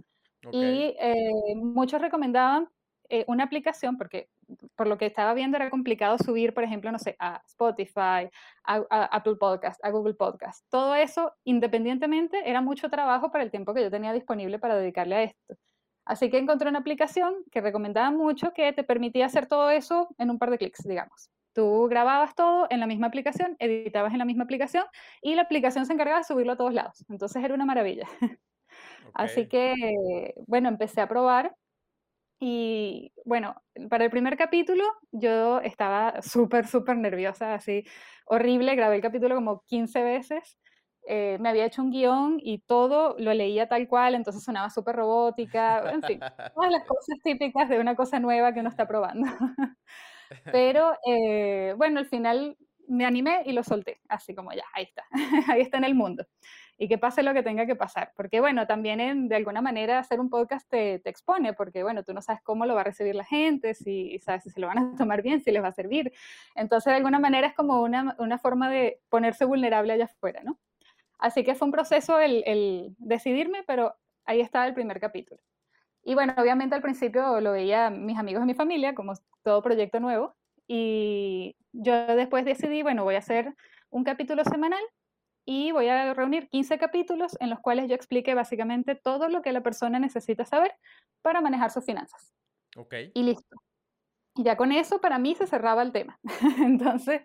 y 0.50 0.96
eh, 0.98 1.54
muchos 1.56 2.00
recomendaban 2.00 2.68
eh, 3.08 3.24
una 3.28 3.44
aplicación, 3.44 3.98
porque 3.98 4.28
por 4.76 4.86
lo 4.86 4.98
que 4.98 5.06
estaba 5.06 5.34
viendo 5.34 5.56
era 5.56 5.70
complicado 5.70 6.18
subir, 6.18 6.54
por 6.54 6.64
ejemplo, 6.64 6.90
no 6.92 6.98
sé, 6.98 7.16
a 7.18 7.42
Spotify, 7.46 8.30
a, 8.64 8.84
Apple 9.10 9.36
Podcast, 9.36 9.84
a 9.84 9.90
Google 9.90 10.14
Podcast. 10.14 10.64
Todo 10.70 10.94
eso, 10.94 11.34
independientemente, 11.44 12.48
era 12.48 12.60
mucho 12.60 12.88
trabajo 12.90 13.30
para 13.30 13.44
el 13.44 13.50
tiempo 13.50 13.74
que 13.74 13.82
yo 13.82 13.90
tenía 13.90 14.12
disponible 14.12 14.58
para 14.58 14.76
dedicarle 14.76 15.14
a 15.14 15.22
esto. 15.24 15.56
Así 16.04 16.30
que 16.30 16.38
encontré 16.38 16.68
una 16.68 16.80
aplicación 16.80 17.34
que 17.50 17.60
recomendaba 17.60 18.10
mucho 18.10 18.52
que 18.52 18.72
te 18.72 18.82
permitía 18.82 19.26
hacer 19.26 19.46
todo 19.46 19.70
eso 19.70 20.08
en 20.18 20.30
un 20.30 20.38
par 20.38 20.50
de 20.50 20.58
clics, 20.58 20.82
digamos. 20.82 21.30
Tú 21.52 21.86
grababas 21.88 22.34
todo 22.34 22.66
en 22.70 22.80
la 22.80 22.86
misma 22.86 23.08
aplicación, 23.08 23.56
editabas 23.58 24.12
en 24.12 24.18
la 24.18 24.24
misma 24.24 24.44
aplicación 24.44 24.84
y 25.20 25.34
la 25.34 25.42
aplicación 25.42 25.86
se 25.86 25.92
encargaba 25.92 26.18
de 26.18 26.24
subirlo 26.24 26.52
a 26.52 26.56
todos 26.56 26.72
lados. 26.72 27.04
Entonces 27.08 27.44
era 27.44 27.54
una 27.54 27.66
maravilla. 27.66 28.08
Así 29.14 29.46
que, 29.46 30.34
bueno, 30.46 30.68
empecé 30.68 31.00
a 31.00 31.08
probar 31.08 31.54
y 32.44 33.12
bueno, 33.24 33.54
para 33.88 34.04
el 34.04 34.10
primer 34.10 34.36
capítulo 34.36 34.82
yo 35.12 35.60
estaba 35.60 36.20
súper, 36.22 36.66
súper 36.66 36.96
nerviosa, 36.96 37.54
así 37.54 37.84
horrible. 38.26 38.74
Grabé 38.74 38.96
el 38.96 39.00
capítulo 39.00 39.36
como 39.36 39.62
15 39.68 40.02
veces. 40.02 40.58
Eh, 41.06 41.38
me 41.38 41.50
había 41.50 41.66
hecho 41.66 41.82
un 41.82 41.92
guion 41.92 42.38
y 42.40 42.58
todo 42.58 43.14
lo 43.16 43.32
leía 43.32 43.68
tal 43.68 43.86
cual, 43.86 44.16
entonces 44.16 44.42
sonaba 44.42 44.70
súper 44.70 44.96
robótica, 44.96 45.88
en 45.92 46.02
fin, 46.02 46.18
todas 46.18 46.72
las 46.72 46.84
cosas 46.88 47.18
típicas 47.22 47.68
de 47.68 47.78
una 47.78 47.94
cosa 47.94 48.18
nueva 48.18 48.52
que 48.52 48.58
uno 48.58 48.70
está 48.70 48.88
probando. 48.88 49.30
Pero 50.52 50.94
eh, 51.06 51.74
bueno, 51.76 52.00
al 52.00 52.06
final 52.06 52.56
me 52.88 53.04
animé 53.04 53.42
y 53.46 53.52
lo 53.52 53.62
solté, 53.62 54.00
así 54.08 54.34
como 54.34 54.52
ya, 54.52 54.64
ahí 54.74 54.84
está, 54.84 55.04
ahí 55.52 55.60
está 55.60 55.78
en 55.78 55.84
el 55.84 55.94
mundo 55.94 56.26
y 56.78 56.88
que 56.88 56.98
pase 56.98 57.22
lo 57.22 57.34
que 57.34 57.42
tenga 57.42 57.66
que 57.66 57.76
pasar. 57.76 58.12
Porque 58.16 58.40
bueno, 58.40 58.66
también 58.66 59.28
de 59.28 59.36
alguna 59.36 59.60
manera 59.60 59.98
hacer 59.98 60.20
un 60.20 60.30
podcast 60.30 60.68
te, 60.68 60.98
te, 60.98 61.10
expone, 61.10 61.52
porque 61.52 61.82
bueno, 61.82 62.02
tú 62.02 62.12
no 62.14 62.22
sabes 62.22 62.42
cómo 62.42 62.66
lo 62.66 62.74
va 62.74 62.80
a 62.82 62.84
recibir 62.84 63.14
la 63.14 63.24
gente, 63.24 63.74
si 63.74 64.18
sabes 64.20 64.44
si 64.44 64.50
se 64.50 64.60
lo 64.60 64.66
van 64.66 64.78
a 64.78 64.92
tomar 64.98 65.22
bien, 65.22 65.40
si 65.40 65.50
les 65.50 65.62
va 65.62 65.68
a 65.68 65.72
servir. 65.72 66.12
Entonces, 66.54 66.90
de 66.90 66.96
alguna 66.96 67.18
manera 67.18 67.46
es 67.46 67.54
como 67.54 67.82
una, 67.82 68.16
una 68.18 68.38
forma 68.38 68.68
de 68.70 69.00
ponerse 69.08 69.44
vulnerable 69.44 69.92
allá 69.92 70.04
afuera, 70.06 70.42
¿no? 70.44 70.58
Así 71.18 71.44
que 71.44 71.54
fue 71.54 71.66
un 71.66 71.72
proceso 71.72 72.18
el 72.18 72.96
decidirme, 72.98 73.62
pero 73.64 73.94
ahí 74.24 74.40
estaba 74.40 74.66
el 74.66 74.74
primer 74.74 74.98
capítulo. 74.98 75.40
Y 76.04 76.14
bueno, 76.14 76.34
obviamente 76.36 76.74
al 76.74 76.82
principio 76.82 77.40
lo 77.40 77.52
veía 77.52 77.90
mis 77.90 78.18
amigos 78.18 78.42
y 78.42 78.46
mi 78.46 78.54
familia, 78.54 78.94
como 78.94 79.12
todo 79.42 79.62
proyecto 79.62 80.00
nuevo, 80.00 80.34
y 80.66 81.56
yo 81.72 82.06
después 82.06 82.44
decidí, 82.44 82.82
bueno, 82.82 83.04
voy 83.04 83.14
a 83.14 83.18
hacer 83.18 83.54
un 83.90 84.04
capítulo 84.04 84.44
semanal 84.44 84.82
y 85.44 85.72
voy 85.72 85.88
a 85.88 86.14
reunir 86.14 86.48
15 86.48 86.78
capítulos 86.78 87.36
en 87.40 87.50
los 87.50 87.60
cuales 87.60 87.88
yo 87.88 87.94
explique 87.94 88.34
básicamente 88.34 88.94
todo 88.94 89.28
lo 89.28 89.42
que 89.42 89.52
la 89.52 89.62
persona 89.62 89.98
necesita 89.98 90.44
saber 90.44 90.74
para 91.22 91.40
manejar 91.40 91.70
sus 91.70 91.84
finanzas. 91.84 92.32
Ok. 92.76 92.94
Y 93.14 93.22
listo. 93.22 93.56
Y 94.34 94.44
ya 94.44 94.56
con 94.56 94.72
eso 94.72 95.00
para 95.00 95.18
mí 95.18 95.34
se 95.34 95.46
cerraba 95.46 95.82
el 95.82 95.92
tema. 95.92 96.18
Entonces 96.58 97.22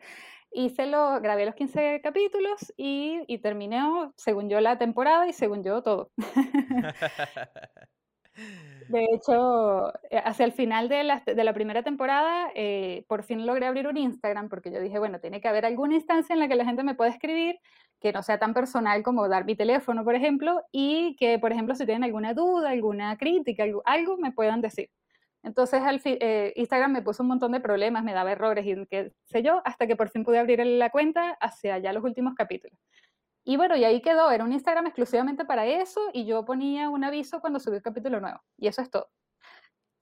hice 0.51 0.87
lo, 0.87 1.19
grabé 1.21 1.45
los 1.45 1.55
15 1.55 2.01
capítulos 2.01 2.73
y, 2.77 3.21
y 3.27 3.37
terminé, 3.39 3.81
según 4.15 4.49
yo, 4.49 4.59
la 4.59 4.77
temporada 4.77 5.27
y 5.27 5.33
según 5.33 5.63
yo 5.63 5.83
todo. 5.83 6.11
De 8.87 9.05
hecho, 9.11 9.93
eh, 10.09 10.21
hacia 10.23 10.45
el 10.45 10.53
final 10.53 10.87
de 10.89 11.03
la, 11.03 11.21
de 11.25 11.43
la 11.43 11.53
primera 11.53 11.83
temporada, 11.83 12.49
eh, 12.55 13.03
por 13.07 13.23
fin 13.23 13.45
logré 13.45 13.65
abrir 13.65 13.87
un 13.87 13.97
Instagram 13.97 14.47
porque 14.47 14.71
yo 14.71 14.79
dije, 14.79 14.99
bueno, 14.99 15.19
tiene 15.19 15.41
que 15.41 15.47
haber 15.47 15.65
alguna 15.65 15.95
instancia 15.95 16.33
en 16.33 16.39
la 16.39 16.47
que 16.47 16.55
la 16.55 16.65
gente 16.65 16.83
me 16.83 16.95
pueda 16.95 17.09
escribir 17.09 17.59
que 17.99 18.11
no 18.13 18.23
sea 18.23 18.39
tan 18.39 18.53
personal 18.53 19.03
como 19.03 19.27
dar 19.27 19.45
mi 19.45 19.55
teléfono, 19.55 20.03
por 20.03 20.15
ejemplo, 20.15 20.63
y 20.71 21.15
que, 21.17 21.39
por 21.39 21.51
ejemplo, 21.51 21.75
si 21.75 21.85
tienen 21.85 22.03
alguna 22.03 22.33
duda, 22.33 22.69
alguna 22.69 23.17
crítica, 23.17 23.63
algo, 23.63 23.81
algo 23.85 24.17
me 24.17 24.31
puedan 24.31 24.61
decir. 24.61 24.89
Entonces 25.43 25.81
al 25.81 26.01
eh, 26.03 26.53
Instagram 26.55 26.91
me 26.91 27.01
puso 27.01 27.23
un 27.23 27.29
montón 27.29 27.53
de 27.53 27.61
problemas, 27.61 28.03
me 28.03 28.13
daba 28.13 28.31
errores 28.31 28.65
y 28.65 28.85
qué 28.87 29.13
sé 29.23 29.43
yo, 29.43 29.61
hasta 29.65 29.87
que 29.87 29.95
por 29.95 30.09
fin 30.09 30.23
pude 30.23 30.39
abrir 30.39 30.65
la 30.65 30.89
cuenta 30.89 31.37
hacia 31.39 31.77
ya 31.77 31.93
los 31.93 32.03
últimos 32.03 32.35
capítulos. 32.35 32.77
Y 33.45 33.55
bueno, 33.55 33.77
y 33.77 33.85
ahí 33.85 34.01
quedó, 34.01 34.29
era 34.29 34.43
un 34.43 34.51
Instagram 34.51 34.87
exclusivamente 34.87 35.45
para 35.45 35.65
eso 35.65 36.01
y 36.11 36.25
yo 36.25 36.43
ponía 36.43 36.89
un 36.89 37.05
aviso 37.05 37.39
cuando 37.39 37.59
subí 37.61 37.77
el 37.77 37.81
capítulo 37.81 38.19
nuevo. 38.19 38.41
Y 38.57 38.67
eso 38.67 38.81
es 38.81 38.89
todo. 38.89 39.09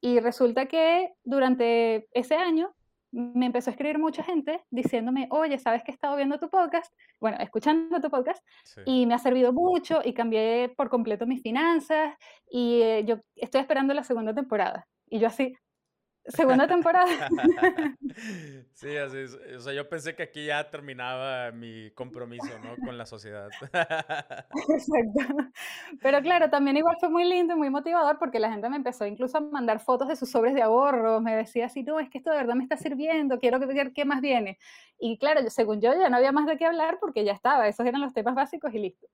Y 0.02 0.20
resulta 0.20 0.66
que 0.66 1.14
durante 1.24 2.08
ese 2.12 2.36
año 2.36 2.74
me 3.16 3.46
empezó 3.46 3.70
a 3.70 3.72
escribir 3.72 3.98
mucha 3.98 4.24
gente 4.24 4.62
diciéndome, 4.70 5.28
oye, 5.32 5.58
¿sabes 5.58 5.84
que 5.84 5.92
he 5.92 5.94
estado 5.94 6.18
viendo 6.18 6.38
tu 6.38 6.50
podcast? 6.50 6.94
Bueno, 7.20 7.38
escuchando 7.40 8.02
tu 8.02 8.10
podcast 8.10 8.46
y 8.86 9.06
me 9.06 9.14
ha 9.14 9.20
servido 9.20 9.54
mucho 9.54 10.02
y 10.04 10.14
cambié 10.14 10.74
por 10.76 10.90
completo 10.90 11.26
mis 11.26 11.42
finanzas 11.42 12.14
y 12.50 12.82
eh, 12.82 13.06
yo 13.06 13.20
estoy 13.36 13.62
esperando 13.62 13.94
la 13.94 14.04
segunda 14.04 14.34
temporada. 14.34 14.86
Y 15.10 15.20
yo 15.20 15.28
así, 15.28 15.56
segunda 16.28 16.68
temporada. 16.68 17.08
sí, 18.74 18.96
así 18.98 19.18
es. 19.18 19.34
O 19.58 19.60
sea, 19.62 19.74
yo 19.74 19.88
pensé 19.88 20.16
que 20.16 20.24
aquí 20.24 20.46
ya 20.46 20.70
terminaba 20.70 21.52
mi 21.52 21.92
compromiso, 21.92 22.58
¿no? 22.64 22.76
Con 22.86 22.98
la 22.98 23.06
sociedad. 23.06 23.50
Exacto. 24.70 25.52
Pero 26.02 26.22
claro, 26.22 26.50
también 26.50 26.78
igual 26.78 26.98
fue 27.00 27.10
muy 27.10 27.26
lindo 27.26 27.54
y 27.54 27.58
muy 27.58 27.70
motivador 27.70 28.18
porque 28.18 28.40
la 28.40 28.52
gente 28.52 28.70
me 28.70 28.78
empezó 28.78 29.06
incluso 29.06 29.38
a 29.38 29.42
mandar 29.42 29.80
fotos 29.80 30.08
de 30.08 30.16
sus 30.16 30.30
sobres 30.30 30.54
de 30.54 30.62
ahorro. 30.62 31.22
Me 31.22 31.36
decía 31.36 31.68
así, 31.68 31.84
no, 31.84 32.00
es 32.00 32.10
que 32.10 32.18
esto 32.18 32.32
de 32.32 32.38
verdad 32.38 32.56
me 32.56 32.64
está 32.64 32.78
sirviendo, 32.78 33.40
quiero 33.40 33.60
ver 33.60 33.94
qué 33.94 34.06
más 34.06 34.22
viene. 34.22 34.58
Y 35.00 35.18
claro, 35.18 35.42
según 35.50 35.82
yo 35.82 35.94
ya 35.94 36.10
no 36.10 36.18
había 36.18 36.32
más 36.32 36.46
de 36.46 36.58
qué 36.58 36.66
hablar 36.66 36.98
porque 37.00 37.24
ya 37.24 37.34
estaba, 37.34 37.68
esos 37.68 37.86
eran 37.86 38.02
los 38.02 38.14
temas 38.14 38.36
básicos 38.36 38.74
y 38.74 38.80
listo. 38.80 39.08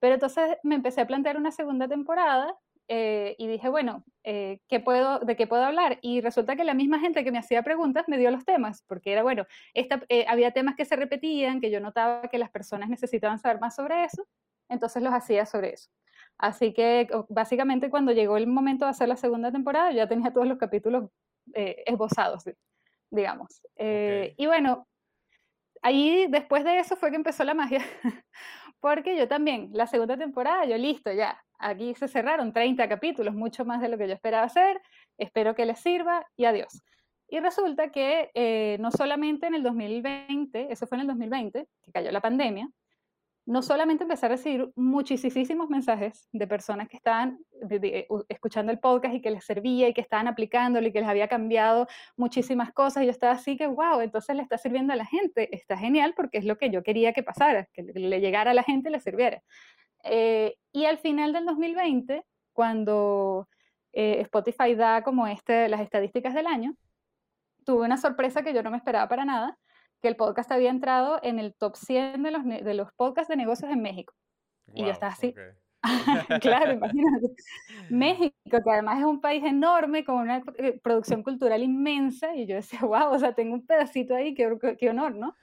Pero 0.00 0.14
entonces 0.14 0.56
me 0.62 0.76
empecé 0.76 1.00
a 1.00 1.06
plantear 1.06 1.36
una 1.36 1.50
segunda 1.50 1.88
temporada 1.88 2.56
eh, 2.90 3.36
y 3.38 3.46
dije, 3.48 3.68
bueno, 3.68 4.02
eh, 4.24 4.60
¿qué 4.66 4.80
puedo, 4.80 5.18
¿de 5.18 5.36
qué 5.36 5.46
puedo 5.46 5.62
hablar? 5.62 5.98
Y 6.00 6.22
resulta 6.22 6.56
que 6.56 6.64
la 6.64 6.72
misma 6.72 6.98
gente 6.98 7.22
que 7.22 7.30
me 7.30 7.38
hacía 7.38 7.62
preguntas 7.62 8.08
me 8.08 8.16
dio 8.16 8.30
los 8.30 8.46
temas, 8.46 8.82
porque 8.88 9.12
era, 9.12 9.22
bueno, 9.22 9.46
esta, 9.74 10.02
eh, 10.08 10.24
había 10.26 10.52
temas 10.52 10.74
que 10.74 10.86
se 10.86 10.96
repetían, 10.96 11.60
que 11.60 11.70
yo 11.70 11.80
notaba 11.80 12.22
que 12.28 12.38
las 12.38 12.50
personas 12.50 12.88
necesitaban 12.88 13.38
saber 13.38 13.60
más 13.60 13.76
sobre 13.76 14.04
eso, 14.04 14.26
entonces 14.70 15.02
los 15.02 15.12
hacía 15.12 15.44
sobre 15.44 15.74
eso. 15.74 15.90
Así 16.38 16.72
que 16.72 17.08
básicamente 17.28 17.90
cuando 17.90 18.12
llegó 18.12 18.38
el 18.38 18.46
momento 18.46 18.86
de 18.86 18.92
hacer 18.92 19.08
la 19.08 19.16
segunda 19.16 19.52
temporada, 19.52 19.92
ya 19.92 20.08
tenía 20.08 20.32
todos 20.32 20.46
los 20.46 20.56
capítulos 20.56 21.10
esbozados, 21.52 22.44
digamos. 23.10 23.62
Y 23.76 24.46
bueno, 24.46 24.86
ahí 25.82 26.26
después 26.28 26.64
de 26.64 26.78
eso 26.78 26.96
fue 26.96 27.10
que 27.10 27.16
empezó 27.16 27.44
la 27.44 27.54
magia, 27.54 27.80
porque 28.80 29.16
yo 29.16 29.26
también, 29.28 29.70
la 29.72 29.86
segunda 29.86 30.16
temporada, 30.16 30.64
yo 30.64 30.76
listo, 30.76 31.12
ya, 31.12 31.42
aquí 31.58 31.94
se 31.94 32.08
cerraron 32.08 32.52
30 32.52 32.88
capítulos, 32.88 33.34
mucho 33.34 33.64
más 33.64 33.80
de 33.80 33.88
lo 33.88 33.98
que 33.98 34.08
yo 34.08 34.14
esperaba 34.14 34.46
hacer, 34.46 34.80
espero 35.16 35.54
que 35.54 35.66
les 35.66 35.80
sirva 35.80 36.26
y 36.36 36.44
adiós. 36.44 36.82
Y 37.28 37.40
resulta 37.40 37.90
que 37.90 38.30
eh, 38.34 38.78
no 38.80 38.90
solamente 38.90 39.46
en 39.46 39.54
el 39.54 39.62
2020, 39.62 40.72
eso 40.72 40.86
fue 40.86 40.96
en 40.96 41.02
el 41.02 41.06
2020, 41.08 41.66
que 41.82 41.92
cayó 41.92 42.10
la 42.10 42.22
pandemia, 42.22 42.70
no 43.48 43.62
solamente 43.62 44.04
empecé 44.04 44.26
a 44.26 44.28
recibir 44.28 44.70
muchísimos 44.76 45.70
mensajes 45.70 46.28
de 46.32 46.46
personas 46.46 46.86
que 46.86 46.98
estaban 46.98 47.38
escuchando 48.28 48.70
el 48.70 48.78
podcast 48.78 49.14
y 49.14 49.22
que 49.22 49.30
les 49.30 49.42
servía 49.42 49.88
y 49.88 49.94
que 49.94 50.02
estaban 50.02 50.28
aplicándolo 50.28 50.86
y 50.86 50.92
que 50.92 51.00
les 51.00 51.08
había 51.08 51.28
cambiado 51.28 51.86
muchísimas 52.14 52.74
cosas. 52.74 53.02
Y 53.02 53.06
yo 53.06 53.10
estaba 53.10 53.32
así 53.32 53.56
que, 53.56 53.66
wow, 53.66 54.00
entonces 54.00 54.36
le 54.36 54.42
está 54.42 54.58
sirviendo 54.58 54.92
a 54.92 54.96
la 54.96 55.06
gente. 55.06 55.48
Está 55.56 55.78
genial 55.78 56.12
porque 56.14 56.36
es 56.36 56.44
lo 56.44 56.58
que 56.58 56.68
yo 56.68 56.82
quería 56.82 57.14
que 57.14 57.22
pasara, 57.22 57.66
que 57.72 57.84
le 57.84 58.20
llegara 58.20 58.50
a 58.50 58.54
la 58.54 58.64
gente 58.64 58.90
y 58.90 58.92
le 58.92 59.00
sirviera. 59.00 59.42
Eh, 60.04 60.56
y 60.72 60.84
al 60.84 60.98
final 60.98 61.32
del 61.32 61.46
2020, 61.46 62.24
cuando 62.52 63.48
eh, 63.92 64.20
Spotify 64.22 64.74
da 64.74 65.02
como 65.02 65.26
este, 65.26 65.68
las 65.68 65.80
estadísticas 65.80 66.34
del 66.34 66.46
año, 66.46 66.74
tuve 67.64 67.84
una 67.84 67.96
sorpresa 67.96 68.42
que 68.42 68.54
yo 68.54 68.62
no 68.62 68.70
me 68.70 68.76
esperaba 68.76 69.08
para 69.08 69.24
nada, 69.24 69.58
que 70.00 70.08
el 70.08 70.16
podcast 70.16 70.50
había 70.52 70.70
entrado 70.70 71.18
en 71.22 71.38
el 71.38 71.54
top 71.54 71.76
100 71.76 72.22
de 72.22 72.30
los, 72.30 72.44
de 72.44 72.74
los 72.74 72.92
podcasts 72.94 73.28
de 73.28 73.36
negocios 73.36 73.70
en 73.70 73.82
México. 73.82 74.14
y 74.74 74.84
yo 74.84 74.90
estaba 74.90 75.12
así, 75.12 75.34
claro, 76.40 76.72
imagínate. 76.72 77.28
México, 77.88 78.34
que 78.50 78.70
además 78.70 78.98
es 78.98 79.04
un 79.04 79.20
país 79.20 79.44
enorme, 79.44 80.04
con 80.04 80.16
una 80.16 80.42
eh, 80.56 80.78
producción 80.82 81.22
cultural 81.22 81.62
inmensa, 81.62 82.34
y 82.34 82.46
yo 82.46 82.56
decía, 82.56 82.80
wow, 82.82 83.12
o 83.12 83.18
sea, 83.18 83.34
tengo 83.34 83.54
un 83.54 83.66
pedacito 83.66 84.14
ahí, 84.14 84.34
qué, 84.34 84.76
qué 84.78 84.90
honor, 84.90 85.14
¿no? 85.14 85.36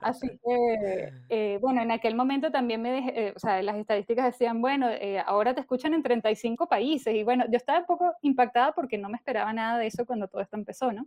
Así 0.00 0.28
que, 0.44 1.12
eh, 1.28 1.58
bueno, 1.60 1.82
en 1.82 1.90
aquel 1.90 2.14
momento 2.14 2.50
también 2.50 2.80
me 2.82 2.90
dejé, 2.90 3.28
eh, 3.28 3.32
o 3.36 3.38
sea, 3.38 3.62
las 3.62 3.76
estadísticas 3.76 4.26
decían, 4.26 4.60
bueno, 4.60 4.88
ahora 5.26 5.54
te 5.54 5.60
escuchan 5.60 5.94
en 5.94 6.02
35 6.02 6.66
países, 6.66 7.14
y 7.14 7.22
bueno, 7.22 7.44
yo 7.50 7.56
estaba 7.56 7.80
un 7.80 7.86
poco 7.86 8.14
impactada 8.22 8.72
porque 8.72 8.98
no 8.98 9.08
me 9.08 9.16
esperaba 9.16 9.52
nada 9.52 9.78
de 9.78 9.86
eso 9.86 10.06
cuando 10.06 10.28
todo 10.28 10.40
esto 10.40 10.56
empezó, 10.56 10.92
¿no? 10.92 11.06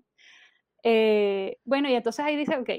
bueno, 1.65 1.89
y 1.89 1.95
entonces 1.95 2.23
ahí 2.23 2.37
dice, 2.37 2.55
ok, 2.55 2.69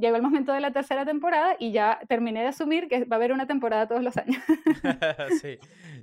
llegó 0.00 0.16
el 0.16 0.22
momento 0.22 0.52
de 0.52 0.60
la 0.60 0.72
tercera 0.72 1.04
temporada 1.04 1.56
y 1.58 1.72
ya 1.72 2.00
terminé 2.08 2.40
de 2.40 2.48
asumir 2.48 2.88
que 2.88 3.04
va 3.04 3.16
a 3.16 3.18
haber 3.18 3.32
una 3.32 3.46
temporada 3.46 3.86
todos 3.86 4.02
los 4.02 4.16
años. 4.16 4.42
sí, 5.42 5.58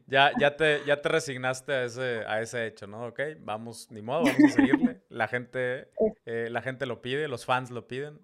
ya, 0.08 0.32
ya, 0.40 0.56
te, 0.56 0.84
ya 0.86 1.02
te 1.02 1.10
resignaste 1.10 1.74
a 1.74 1.84
ese, 1.84 2.24
a 2.28 2.42
ese 2.42 2.68
hecho, 2.68 2.88
¿no? 2.88 3.08
Ok, 3.08 3.20
vamos, 3.40 3.92
ni 3.92 4.02
modo, 4.02 4.24
vamos 4.24 4.44
a 4.46 4.50
seguirle. 4.50 5.02
La 5.10 5.28
gente, 5.28 5.90
eh, 6.26 6.48
la 6.50 6.62
gente 6.62 6.86
lo 6.86 7.02
pide, 7.02 7.28
los 7.28 7.46
fans 7.46 7.72
lo 7.72 7.88
piden. 7.88 8.20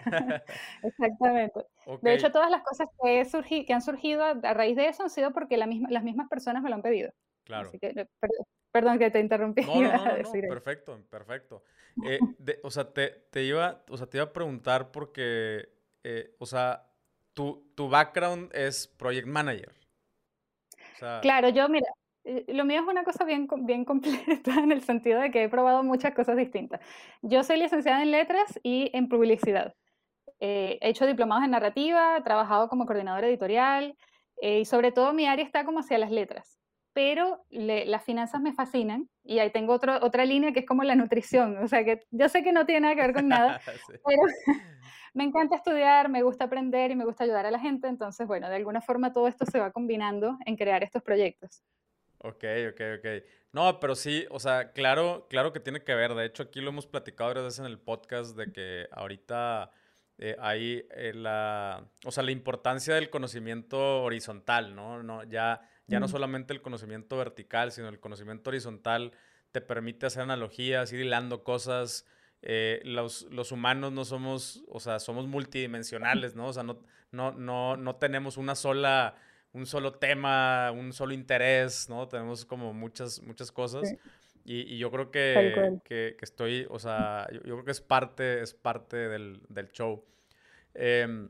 Exactamente. 0.82 1.66
De 2.02 2.14
hecho, 2.14 2.30
todas 2.30 2.50
las 2.50 2.62
cosas 2.62 2.88
que, 3.02 3.64
que 3.66 3.72
han 3.72 3.82
surgido 3.82 4.24
a, 4.24 4.54
raíz 4.54 4.76
de 4.76 4.88
eso 4.88 5.02
han 5.02 5.10
sido 5.10 5.32
porque 5.32 5.56
la 5.56 5.66
misma, 5.66 5.88
las 5.90 6.04
mismas 6.04 6.28
personas 6.28 6.62
me 6.62 6.70
lo 6.70 6.76
han 6.76 6.82
pedido. 6.82 7.12
Claro. 7.44 7.68
Así 7.68 7.78
que, 7.78 8.06
perdón, 8.70 8.98
que 8.98 9.10
te 9.10 9.20
interrumpí. 9.20 9.62
No, 9.66 9.80
no, 9.80 9.92
no, 9.92 10.48
perfecto, 10.48 10.98
perfecto. 11.10 11.62
Eh, 12.04 12.18
o, 12.62 12.70
sea, 12.70 12.92
te, 12.92 13.08
te, 13.30 13.42
iba, 13.42 13.82
o 13.88 13.96
sea, 13.96 14.06
te 14.06 14.18
iba 14.18 14.24
a 14.24 14.32
preguntar 14.32 14.90
porque, 14.90 15.68
eh, 16.04 16.34
o 16.38 16.46
sea, 16.46 16.86
tu, 17.34 17.72
tu 17.74 17.88
background 17.88 18.54
es 18.54 18.86
project 18.86 19.26
manager. 19.26 19.74
claro, 21.20 21.48
yo, 21.48 21.68
mira, 21.68 21.88
eh, 22.24 22.44
lo 22.48 22.64
mío 22.64 22.80
es 22.80 22.86
una 22.86 23.04
cosa 23.04 23.24
bien, 23.24 23.48
bien 23.62 23.84
completa 23.84 24.54
en 24.62 24.72
el 24.72 24.82
sentido 24.82 25.20
de 25.20 25.30
que 25.30 25.44
he 25.44 25.48
probado 25.48 25.82
muchas 25.82 26.14
cosas 26.14 26.36
distintas. 26.36 26.80
Yo 27.22 27.42
soy 27.42 27.58
licenciada 27.58 28.02
en 28.02 28.10
letras 28.10 28.58
y 28.62 28.90
en 28.94 29.08
publicidad. 29.08 29.74
he 30.38 30.78
hecho 30.80 31.06
diplomados 31.06 31.44
en 31.44 31.50
narrativa, 31.50 32.16
he 32.16 32.22
trabajado 32.22 32.68
como 32.68 32.86
coordinadora 32.86 33.26
editorial 33.28 33.96
y 34.40 34.64
sobre 34.64 34.90
todo 34.90 35.12
mi 35.12 35.26
área 35.26 35.44
está 35.44 35.64
como 35.64 35.80
hacia 35.80 35.98
las 35.98 36.10
letras 36.10 36.60
pero 36.92 37.44
las 37.50 38.04
finanzas 38.04 38.40
me 38.40 38.52
fascinan 38.52 39.08
y 39.24 39.38
ahí 39.38 39.50
tengo 39.50 39.72
otro, 39.72 39.98
otra 40.02 40.24
línea 40.24 40.52
que 40.52 40.60
es 40.60 40.66
como 40.66 40.82
la 40.82 40.94
nutrición, 40.94 41.58
o 41.58 41.68
sea 41.68 41.84
que 41.84 42.00
yo 42.10 42.28
sé 42.28 42.42
que 42.42 42.52
no 42.52 42.66
tiene 42.66 42.80
nada 42.80 42.94
que 42.94 43.02
ver 43.02 43.14
con 43.14 43.28
nada, 43.28 43.60
pero 44.06 44.22
me 45.14 45.24
encanta 45.24 45.56
estudiar, 45.56 46.08
me 46.08 46.22
gusta 46.22 46.44
aprender 46.44 46.90
y 46.90 46.96
me 46.96 47.04
gusta 47.04 47.24
ayudar 47.24 47.46
a 47.46 47.50
la 47.50 47.60
gente, 47.60 47.88
entonces 47.88 48.26
bueno, 48.26 48.48
de 48.48 48.56
alguna 48.56 48.80
forma 48.80 49.12
todo 49.12 49.28
esto 49.28 49.46
se 49.46 49.60
va 49.60 49.70
combinando 49.70 50.36
en 50.46 50.56
crear 50.56 50.82
estos 50.82 51.02
proyectos. 51.02 51.62
Ok, 52.22 52.44
ok, 52.70 52.80
ok. 52.98 53.06
No, 53.52 53.80
pero 53.80 53.94
sí, 53.94 54.26
o 54.30 54.38
sea, 54.38 54.72
claro, 54.72 55.26
claro 55.30 55.54
que 55.54 55.60
tiene 55.60 55.82
que 55.82 55.94
ver. 55.94 56.14
De 56.14 56.26
hecho, 56.26 56.42
aquí 56.42 56.60
lo 56.60 56.68
hemos 56.68 56.86
platicado 56.86 57.30
varias 57.30 57.44
veces 57.46 57.60
en 57.60 57.64
el 57.66 57.78
podcast 57.78 58.36
de 58.36 58.52
que 58.52 58.86
ahorita 58.92 59.70
eh, 60.18 60.36
hay 60.38 60.86
eh, 60.90 61.14
la, 61.14 61.82
o 62.04 62.10
sea, 62.10 62.22
la 62.22 62.30
importancia 62.30 62.94
del 62.94 63.08
conocimiento 63.08 64.02
horizontal, 64.02 64.76
¿no? 64.76 65.02
no 65.02 65.24
ya 65.24 65.62
ya 65.90 66.00
no 66.00 66.08
solamente 66.08 66.52
el 66.52 66.62
conocimiento 66.62 67.16
vertical, 67.16 67.72
sino 67.72 67.88
el 67.88 67.98
conocimiento 67.98 68.50
horizontal 68.50 69.12
te 69.52 69.60
permite 69.60 70.06
hacer 70.06 70.22
analogías, 70.22 70.92
ir 70.92 71.00
hilando 71.00 71.42
cosas. 71.42 72.06
Eh, 72.42 72.80
los, 72.84 73.22
los, 73.30 73.52
humanos 73.52 73.92
no 73.92 74.04
somos, 74.04 74.62
o 74.68 74.80
sea, 74.80 74.98
somos 75.00 75.26
multidimensionales, 75.26 76.36
¿no? 76.36 76.46
O 76.46 76.52
sea, 76.52 76.62
no, 76.62 76.80
no, 77.10 77.32
no, 77.32 77.76
no 77.76 77.96
tenemos 77.96 78.36
una 78.36 78.54
sola, 78.54 79.16
un 79.52 79.66
solo 79.66 79.94
tema, 79.94 80.70
un 80.70 80.92
solo 80.92 81.12
interés, 81.12 81.88
¿no? 81.90 82.08
Tenemos 82.08 82.46
como 82.46 82.72
muchas, 82.72 83.20
muchas 83.22 83.50
cosas. 83.52 83.92
Y, 84.44 84.74
y, 84.74 84.78
yo 84.78 84.90
creo 84.90 85.10
que, 85.10 85.80
que, 85.84 86.14
que, 86.16 86.24
estoy, 86.24 86.66
o 86.70 86.78
sea, 86.78 87.26
yo, 87.30 87.40
creo 87.42 87.64
que 87.64 87.72
es 87.72 87.82
parte, 87.82 88.40
es 88.40 88.54
parte 88.54 88.96
del, 88.96 89.42
del 89.48 89.70
show. 89.70 90.02
Em, 90.72 91.28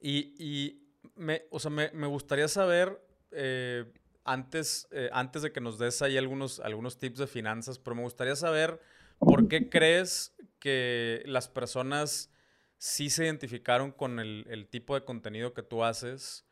y, 0.00 0.34
y 0.38 0.82
me, 1.16 1.42
o 1.50 1.58
sea, 1.58 1.70
me, 1.70 2.06
gustaría 2.06 2.48
saber, 2.48 3.00
eh, 3.34 3.84
antes, 4.24 4.88
eh, 4.92 5.10
antes 5.12 5.42
de 5.42 5.52
que 5.52 5.60
nos 5.60 5.78
des 5.78 6.02
ahí 6.02 6.16
algunos, 6.16 6.60
algunos 6.60 6.98
tips 6.98 7.18
de 7.18 7.26
finanzas, 7.26 7.78
pero 7.78 7.96
me 7.96 8.02
gustaría 8.02 8.36
saber 8.36 8.80
por 9.18 9.48
qué 9.48 9.68
crees 9.68 10.34
que 10.58 11.22
las 11.26 11.48
personas 11.48 12.32
sí 12.78 13.10
se 13.10 13.24
identificaron 13.24 13.92
con 13.92 14.18
el, 14.18 14.66
tipo 14.70 14.94
de 14.94 15.04
contenido 15.04 15.54
que 15.54 15.62
tú 15.62 15.84
haces 15.84 16.46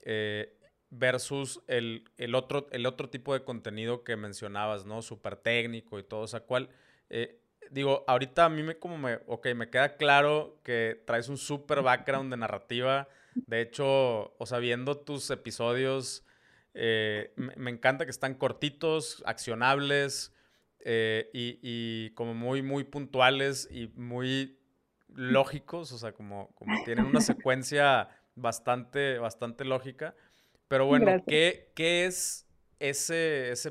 eh, 0.00 0.58
versus 0.90 1.62
el, 1.66 2.04
otro, 2.34 2.68
el 2.72 2.86
otro 2.86 3.10
tipo 3.10 3.34
de 3.34 3.44
contenido 3.44 4.02
que 4.02 4.16
mencionabas, 4.16 4.86
¿no? 4.86 5.02
Súper 5.02 5.36
técnico 5.36 5.98
y 5.98 6.02
todo. 6.02 6.20
O 6.22 6.26
sea, 6.26 6.40
¿cuál? 6.40 6.68
Eh, 7.10 7.40
digo, 7.70 8.04
ahorita 8.06 8.46
a 8.46 8.48
mí 8.48 8.62
me 8.62 8.78
como 8.78 8.98
me, 8.98 9.20
ok, 9.26 9.48
me 9.54 9.70
queda 9.70 9.96
claro 9.96 10.60
que 10.64 11.02
traes 11.06 11.28
un 11.28 11.38
súper 11.38 11.82
background 11.82 12.30
de 12.30 12.38
narrativa. 12.38 13.08
De 13.46 13.60
hecho, 13.60 14.36
o 14.38 14.46
sea, 14.46 14.58
viendo 14.58 14.98
tus 14.98 15.30
episodios, 15.30 16.24
eh, 16.74 17.32
me, 17.36 17.70
encanta 17.70 18.04
que 18.04 18.10
están 18.10 18.34
cortitos, 18.34 19.22
accionables 19.26 20.32
y, 20.84 21.58
y, 21.62 22.10
como 22.10 22.34
muy, 22.34 22.62
muy 22.62 22.84
puntuales 22.84 23.68
y 23.70 23.88
muy 23.88 24.58
lógicos, 25.14 25.92
o 25.92 25.98
sea, 25.98 26.12
como, 26.12 26.54
como 26.54 26.82
tienen 26.84 27.06
una 27.06 27.20
secuencia 27.20 28.08
bastante, 28.34 29.18
bastante 29.18 29.64
lógica. 29.64 30.14
Pero 30.68 30.86
bueno, 30.86 31.22
¿qué, 31.26 31.72
¿qué, 31.74 32.06
es 32.06 32.46
ese, 32.78 33.50
ese 33.50 33.70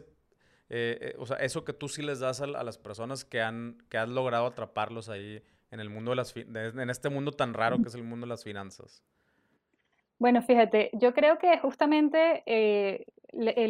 eh, 0.69 0.97
eh, 1.01 1.15
o 1.17 1.25
sea, 1.25 1.37
eso 1.37 1.63
que 1.63 1.73
tú 1.73 1.87
sí 1.87 2.01
les 2.01 2.19
das 2.19 2.41
a, 2.41 2.47
las 2.47 2.77
personas 2.77 3.23
que 3.23 3.41
han, 3.41 3.77
que 3.89 3.97
has 3.97 4.09
logrado 4.09 4.47
atraparlos 4.47 5.07
ahí 5.07 5.41
en 5.71 5.79
el 5.79 5.89
mundo 5.89 6.11
de 6.11 6.15
las, 6.17 6.35
en 6.35 6.89
este 6.89 7.09
mundo 7.09 7.31
tan 7.31 7.53
raro 7.53 7.81
que 7.81 7.87
es 7.87 7.95
el 7.95 8.03
mundo 8.03 8.25
de 8.25 8.29
las 8.29 8.43
finanzas? 8.43 9.03
Bueno, 10.19 10.41
fíjate, 10.41 10.89
yo 10.93 11.13
creo 11.13 11.37
que 11.37 11.59
justamente 11.59 12.41
eh, 12.47 13.05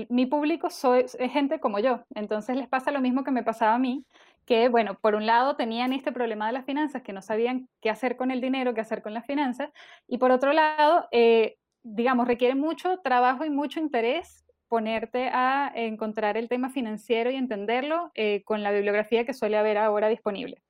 mi 0.09 0.25
público 0.25 0.69
soy, 0.69 1.01
es 1.01 1.31
gente 1.31 1.59
como 1.59 1.79
yo, 1.79 2.05
entonces 2.15 2.55
les 2.55 2.69
pasa 2.69 2.91
lo 2.91 3.01
mismo 3.01 3.23
que 3.25 3.31
me 3.31 3.43
pasaba 3.43 3.75
a 3.75 3.79
mí, 3.79 4.05
que, 4.45 4.69
bueno, 4.69 4.97
por 5.01 5.15
un 5.15 5.25
lado 5.25 5.57
tenían 5.57 5.91
este 5.91 6.13
problema 6.13 6.47
de 6.47 6.53
las 6.53 6.65
finanzas, 6.65 7.01
que 7.01 7.11
no 7.11 7.21
sabían 7.21 7.67
qué 7.81 7.89
hacer 7.89 8.15
con 8.15 8.31
el 8.31 8.39
dinero, 8.39 8.73
qué 8.73 8.79
hacer 8.81 9.01
con 9.01 9.13
las 9.13 9.25
finanzas, 9.25 9.71
y 10.07 10.19
por 10.19 10.31
otro 10.31 10.53
lado, 10.53 11.07
eh, 11.11 11.57
digamos, 11.83 12.27
requiere 12.27 12.55
mucho 12.55 12.99
trabajo 13.03 13.43
y 13.43 13.49
mucho 13.49 13.81
interés 13.81 14.45
ponerte 14.69 15.29
a 15.33 15.69
encontrar 15.75 16.37
el 16.37 16.47
tema 16.49 16.69
financiero 16.69 17.29
y 17.29 17.35
entenderlo 17.35 18.11
eh, 18.15 18.43
con 18.45 18.63
la 18.63 18.71
bibliografía 18.71 19.25
que 19.25 19.33
suele 19.33 19.57
haber 19.57 19.77
ahora 19.77 20.07
disponible. 20.07 20.61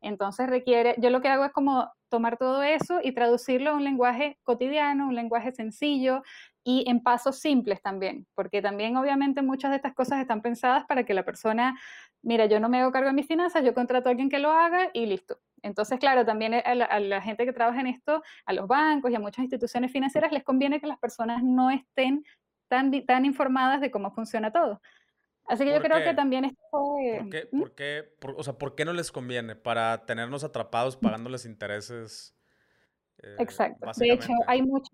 Entonces 0.00 0.48
requiere, 0.48 0.94
yo 0.98 1.10
lo 1.10 1.20
que 1.20 1.28
hago 1.28 1.44
es 1.44 1.52
como 1.52 1.90
tomar 2.08 2.36
todo 2.36 2.62
eso 2.62 3.00
y 3.02 3.12
traducirlo 3.12 3.70
a 3.70 3.74
un 3.74 3.84
lenguaje 3.84 4.38
cotidiano, 4.42 5.06
un 5.06 5.14
lenguaje 5.14 5.52
sencillo 5.52 6.22
y 6.64 6.84
en 6.88 7.02
pasos 7.02 7.38
simples 7.38 7.80
también, 7.80 8.26
porque 8.34 8.60
también 8.60 8.96
obviamente 8.96 9.42
muchas 9.42 9.70
de 9.70 9.76
estas 9.76 9.94
cosas 9.94 10.20
están 10.20 10.42
pensadas 10.42 10.84
para 10.86 11.04
que 11.04 11.14
la 11.14 11.24
persona, 11.24 11.78
mira, 12.22 12.46
yo 12.46 12.60
no 12.60 12.68
me 12.68 12.80
hago 12.80 12.92
cargo 12.92 13.08
de 13.08 13.14
mis 13.14 13.26
finanzas, 13.26 13.64
yo 13.64 13.72
contrato 13.74 14.08
a 14.08 14.10
alguien 14.10 14.28
que 14.28 14.38
lo 14.38 14.50
haga 14.50 14.90
y 14.92 15.06
listo. 15.06 15.38
Entonces, 15.62 15.98
claro, 15.98 16.24
también 16.24 16.54
a 16.54 16.74
la, 16.74 17.22
gente 17.22 17.44
que 17.44 17.52
trabaja 17.52 17.80
en 17.80 17.86
esto, 17.86 18.22
a 18.46 18.52
los 18.52 18.66
bancos 18.66 19.10
y 19.10 19.14
a 19.14 19.20
muchas 19.20 19.42
instituciones 19.42 19.92
financieras 19.92 20.32
les 20.32 20.42
conviene 20.42 20.80
que 20.80 20.86
las 20.86 20.98
personas 20.98 21.42
no 21.42 21.70
estén 21.70 22.24
tan, 22.68 22.90
tan 23.04 23.24
informadas 23.24 23.80
de 23.80 23.90
cómo 23.90 24.10
funciona 24.10 24.52
todo. 24.52 24.80
Así 25.50 25.64
que 25.64 25.72
yo 25.72 25.80
creo 25.80 25.98
que 25.98 26.14
también 26.14 26.44
esto 26.44 26.58
¿Por 26.70 27.28
qué, 27.30 27.48
¿Mm? 27.50 27.58
por 27.58 27.74
qué, 27.74 28.14
o 28.36 28.42
sea, 28.44 28.52
¿por 28.54 28.74
qué 28.76 28.84
no 28.84 28.92
les 28.92 29.10
conviene? 29.10 29.56
¿Para 29.56 30.06
tenernos 30.06 30.44
atrpados 30.44 30.96
pagándoles 30.96 31.44
intereses? 31.44 32.36
Eh, 33.22 33.36
Exacto. 33.40 33.90
De 33.96 34.12
hecho, 34.12 34.32
hay 34.46 34.62
mucho, 34.62 34.90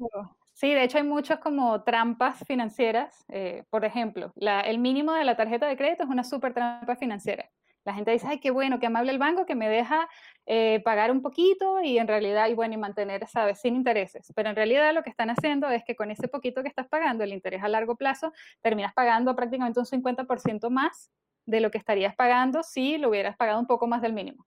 sí, 0.55 0.73
de 0.73 0.85
hecho 0.85 0.97
hay 0.97 1.05
muchas 1.05 1.41
como 1.41 1.83
trampas 1.83 2.39
financieras. 2.47 3.27
Eh, 3.29 3.65
por 3.69 3.85
ejemplo, 3.85 4.33
la, 4.35 4.61
el 4.63 4.79
mínimo 4.79 5.13
de 5.13 5.25
la 5.25 5.37
tarjeta 5.37 5.67
de 5.67 5.77
crédito 5.77 6.05
es 6.05 6.09
una 6.09 6.25
súper 6.25 6.55
trampa 6.55 6.97
financiera. 6.97 7.51
La 7.87 7.95
gente 7.95 8.11
dice, 8.11 8.27
ay, 8.29 8.41
qué 8.41 8.51
bueno, 8.51 8.81
qué 8.81 8.87
amable 8.87 9.13
el 9.13 9.19
banco 9.19 9.47
que 9.47 9.55
me 9.55 9.69
deja 9.69 10.09
eh, 10.45 10.81
pagar 10.85 11.13
un 11.13 11.23
poquito 11.23 11.81
y 11.81 11.99
en 11.99 12.09
realidad, 12.09 12.49
y 12.49 12.55
bueno, 12.55 12.75
y 12.75 12.79
mantener, 12.79 13.27
¿sabes?, 13.29 13.61
sin 13.61 13.77
intereses. 13.77 14.33
Pero 14.35 14.51
en 14.51 14.57
realidad 14.57 14.93
lo 14.93 15.05
que 15.05 15.11
están 15.11 15.31
haciendo 15.31 15.69
es 15.71 15.85
que 15.85 15.95
con 15.95 16.11
ese 16.11 16.27
poquito 16.27 16.63
que 16.63 16.69
estás 16.69 16.89
pagando, 16.89 17.23
el 17.23 17.33
interés 17.33 17.63
a 17.63 17.69
largo 17.69 17.95
plazo, 17.95 18.33
terminas 18.61 18.93
pagando 18.93 19.37
prácticamente 19.37 19.79
un 19.79 19.87
50% 19.87 20.69
más 20.69 21.13
de 21.47 21.61
lo 21.61 21.71
que 21.71 21.79
estarías 21.79 22.17
pagando 22.17 22.65
si 22.65 22.99
lo 22.99 23.09
hubieras 23.09 23.37
pagado 23.37 23.61
un 23.61 23.69
poco 23.69 23.87
más 23.87 24.03
del 24.03 24.13
mínimo. 24.13 24.47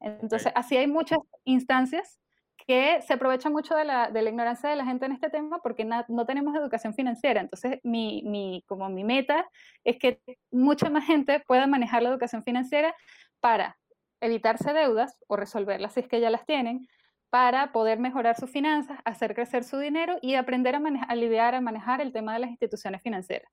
Entonces, 0.00 0.52
así 0.54 0.76
hay 0.76 0.86
muchas 0.86 1.18
instancias 1.44 2.20
que 2.68 3.00
se 3.00 3.14
aprovecha 3.14 3.48
mucho 3.48 3.74
de 3.74 3.86
la, 3.86 4.10
de 4.10 4.20
la, 4.20 4.28
ignorancia 4.28 4.68
de 4.68 4.76
la 4.76 4.84
gente 4.84 5.06
en 5.06 5.12
este 5.12 5.30
tema 5.30 5.58
porque 5.62 5.86
no 5.86 6.26
tenemos 6.26 6.54
educación 6.54 6.92
financiera. 6.92 7.40
Entonces, 7.40 7.80
mi, 7.82 8.22
mi, 8.26 8.62
como 8.68 8.90
mi 8.90 9.04
meta 9.04 9.48
es 9.84 9.98
que 9.98 10.20
mucha 10.50 10.90
más 10.90 11.06
gente 11.06 11.40
pueda 11.46 11.66
manejar 11.66 12.02
la 12.02 12.10
educación 12.10 12.44
financiera 12.44 12.94
para 13.40 13.78
evitarse 14.20 14.74
deudas 14.74 15.16
o 15.28 15.36
resolverlas 15.36 15.94
si 15.94 16.00
es 16.00 16.08
que 16.08 16.20
ya 16.20 16.28
las 16.28 16.44
tienen, 16.44 16.86
para 17.30 17.72
poder 17.72 17.98
mejorar 17.98 18.36
sus 18.36 18.50
finanzas, 18.50 18.98
hacer 19.06 19.34
crecer 19.34 19.64
su 19.64 19.78
dinero 19.78 20.18
y 20.20 20.34
aprender 20.34 20.74
a, 20.74 20.82
a 21.08 21.16
lidiar, 21.16 21.54
a 21.54 21.62
manejar 21.62 22.02
el 22.02 22.12
tema 22.12 22.34
de 22.34 22.40
las 22.40 22.50
instituciones 22.50 23.00
financieras 23.00 23.50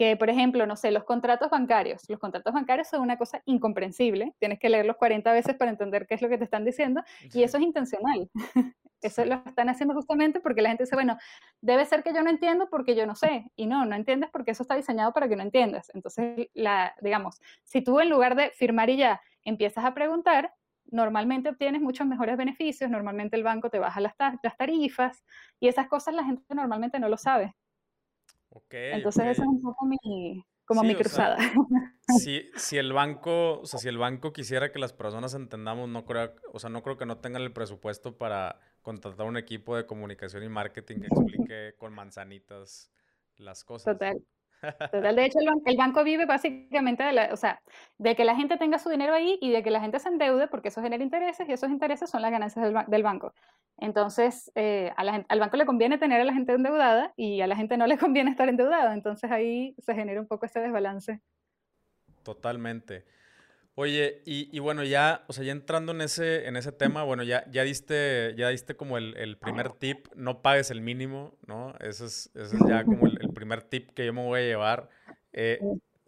que, 0.00 0.16
por 0.16 0.30
ejemplo, 0.30 0.64
no 0.64 0.76
sé, 0.76 0.90
los 0.92 1.04
contratos 1.04 1.50
bancarios. 1.50 2.08
Los 2.08 2.18
contratos 2.18 2.54
bancarios 2.54 2.88
son 2.88 3.02
una 3.02 3.18
cosa 3.18 3.42
incomprensible. 3.44 4.34
Tienes 4.38 4.58
que 4.58 4.70
leerlos 4.70 4.96
40 4.96 5.30
veces 5.30 5.54
para 5.56 5.70
entender 5.70 6.06
qué 6.06 6.14
es 6.14 6.22
lo 6.22 6.30
que 6.30 6.38
te 6.38 6.44
están 6.44 6.64
diciendo 6.64 7.02
y 7.34 7.42
eso 7.42 7.58
es 7.58 7.64
intencional. 7.64 8.30
Eso 9.02 9.24
lo 9.24 9.42
están 9.46 9.68
haciendo 9.70 9.94
justamente 9.94 10.40
porque 10.40 10.60
la 10.60 10.68
gente 10.68 10.84
dice, 10.84 10.94
bueno, 10.94 11.16
debe 11.62 11.86
ser 11.86 12.02
que 12.02 12.12
yo 12.12 12.22
no 12.22 12.28
entiendo 12.28 12.68
porque 12.70 12.94
yo 12.94 13.06
no 13.06 13.14
sé. 13.14 13.50
Y 13.56 13.66
no, 13.66 13.86
no 13.86 13.94
entiendes 13.96 14.28
porque 14.30 14.50
eso 14.50 14.62
está 14.62 14.74
diseñado 14.74 15.14
para 15.14 15.26
que 15.26 15.36
no 15.36 15.42
entiendas. 15.42 15.90
Entonces, 15.94 16.48
la, 16.52 16.94
digamos, 17.00 17.40
si 17.64 17.80
tú 17.80 17.98
en 18.00 18.10
lugar 18.10 18.36
de 18.36 18.50
firmar 18.50 18.90
y 18.90 18.98
ya 18.98 19.22
empiezas 19.42 19.86
a 19.86 19.94
preguntar, 19.94 20.52
normalmente 20.84 21.48
obtienes 21.48 21.80
muchos 21.80 22.06
mejores 22.06 22.36
beneficios, 22.36 22.90
normalmente 22.90 23.36
el 23.36 23.42
banco 23.42 23.70
te 23.70 23.78
baja 23.78 24.00
las, 24.00 24.14
las 24.42 24.56
tarifas 24.58 25.24
y 25.60 25.68
esas 25.68 25.88
cosas 25.88 26.14
la 26.14 26.24
gente 26.24 26.54
normalmente 26.54 26.98
no 26.98 27.08
lo 27.08 27.16
sabe. 27.16 27.54
Entonces 28.70 29.26
esa 29.26 29.42
es 29.42 29.48
un 29.48 29.60
poco 29.60 29.86
mi, 29.86 30.44
como 30.64 30.82
mi 30.82 30.94
cruzada. 30.94 31.36
si, 32.18 32.50
si, 32.56 32.78
el 32.78 32.92
banco, 32.92 33.60
o 33.60 33.66
sea, 33.66 33.78
si 33.78 33.88
el 33.88 33.98
banco 33.98 34.32
quisiera 34.32 34.72
que 34.72 34.78
las 34.78 34.92
personas 34.92 35.34
entendamos, 35.34 35.88
no 35.88 36.04
creo, 36.04 36.34
o 36.52 36.58
sea, 36.58 36.70
no 36.70 36.82
creo 36.82 36.96
que 36.96 37.06
no 37.06 37.18
tengan 37.18 37.42
el 37.42 37.52
presupuesto 37.52 38.16
para 38.16 38.60
contratar 38.82 39.26
un 39.26 39.36
equipo 39.36 39.76
de 39.76 39.86
comunicación 39.86 40.42
y 40.42 40.48
marketing 40.48 41.00
que 41.00 41.06
explique 41.40 41.74
con 41.78 41.92
manzanitas 41.92 42.90
las 43.36 43.64
cosas. 43.64 43.94
Total. 43.94 44.22
Total, 44.60 45.16
de 45.16 45.24
hecho, 45.24 45.38
el, 45.64 45.76
banco 45.76 46.04
vive 46.04 46.26
básicamente 46.26 47.02
de, 47.02 47.12
la, 47.12 47.30
o 47.32 47.36
sea, 47.36 47.60
de 47.98 48.14
que 48.14 48.24
la 48.24 48.36
gente 48.36 48.56
tenga 48.56 48.78
su 48.78 48.90
dinero 48.90 49.14
ahí 49.14 49.38
y 49.40 49.50
de 49.50 49.62
que 49.62 49.70
la 49.70 49.80
gente 49.80 49.98
se 49.98 50.08
endeude, 50.08 50.48
porque 50.48 50.68
eso 50.68 50.82
genera 50.82 51.02
intereses 51.02 51.48
y 51.48 51.52
esos 51.52 51.70
intereses 51.70 52.10
son 52.10 52.22
las 52.22 52.30
ganancias 52.30 52.64
del, 52.64 52.74
del 52.86 53.02
banco. 53.02 53.32
Entonces, 53.78 54.52
eh, 54.54 54.92
al 54.96 55.40
banco 55.40 55.56
le 55.56 55.64
conviene 55.64 55.96
tener 55.96 56.20
a 56.20 56.24
la 56.24 56.34
gente 56.34 56.52
endeudada 56.52 57.14
y 57.16 57.40
a 57.40 57.46
la 57.46 57.56
gente 57.56 57.76
no 57.76 57.86
le 57.86 57.96
conviene 57.98 58.30
estar 58.30 58.48
endeudada. 58.48 58.92
Entonces 58.92 59.30
ahí 59.30 59.74
se 59.78 59.94
genera 59.94 60.20
un 60.20 60.26
poco 60.26 60.46
ese 60.46 60.60
desbalance. 60.60 61.20
Totalmente. 62.22 63.04
Oye, 63.82 64.20
y, 64.26 64.58
bueno, 64.58 64.84
ya, 64.84 65.24
o 65.26 65.32
sea, 65.32 65.42
ya 65.42 65.52
entrando 65.52 65.92
en 65.92 66.02
ese, 66.02 66.46
en 66.46 66.58
ese 66.58 66.70
tema, 66.70 67.02
bueno, 67.02 67.22
ya, 67.22 67.50
ya 67.50 67.62
diste, 67.62 68.34
ya 68.36 68.50
diste 68.50 68.76
como 68.76 68.98
el, 68.98 69.38
primer 69.38 69.70
tip, 69.70 70.06
no 70.14 70.42
pagues 70.42 70.70
el 70.70 70.82
mínimo, 70.82 71.32
¿no? 71.46 71.72
Ese 71.80 72.04
es, 72.04 72.30
ese 72.34 72.56
es 72.56 72.62
ya 72.68 72.84
como 72.84 73.06
el, 73.06 73.30
primer 73.32 73.62
tip 73.62 73.88
que 73.92 74.04
yo 74.04 74.12
me 74.12 74.22
voy 74.22 74.40
a 74.40 74.42
llevar. 74.42 74.90
Eh, 75.32 75.60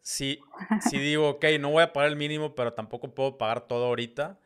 si, 0.02 0.38
si 0.82 0.98
digo, 0.98 1.30
ok, 1.30 1.46
no 1.60 1.70
voy 1.70 1.82
a 1.82 1.94
pagar 1.94 2.10
el 2.10 2.16
mínimo, 2.16 2.54
pero 2.54 2.74
tampoco 2.74 3.14
puedo 3.14 3.38
pagar 3.38 3.66
todo 3.66 3.86
ahorita, 3.86 4.38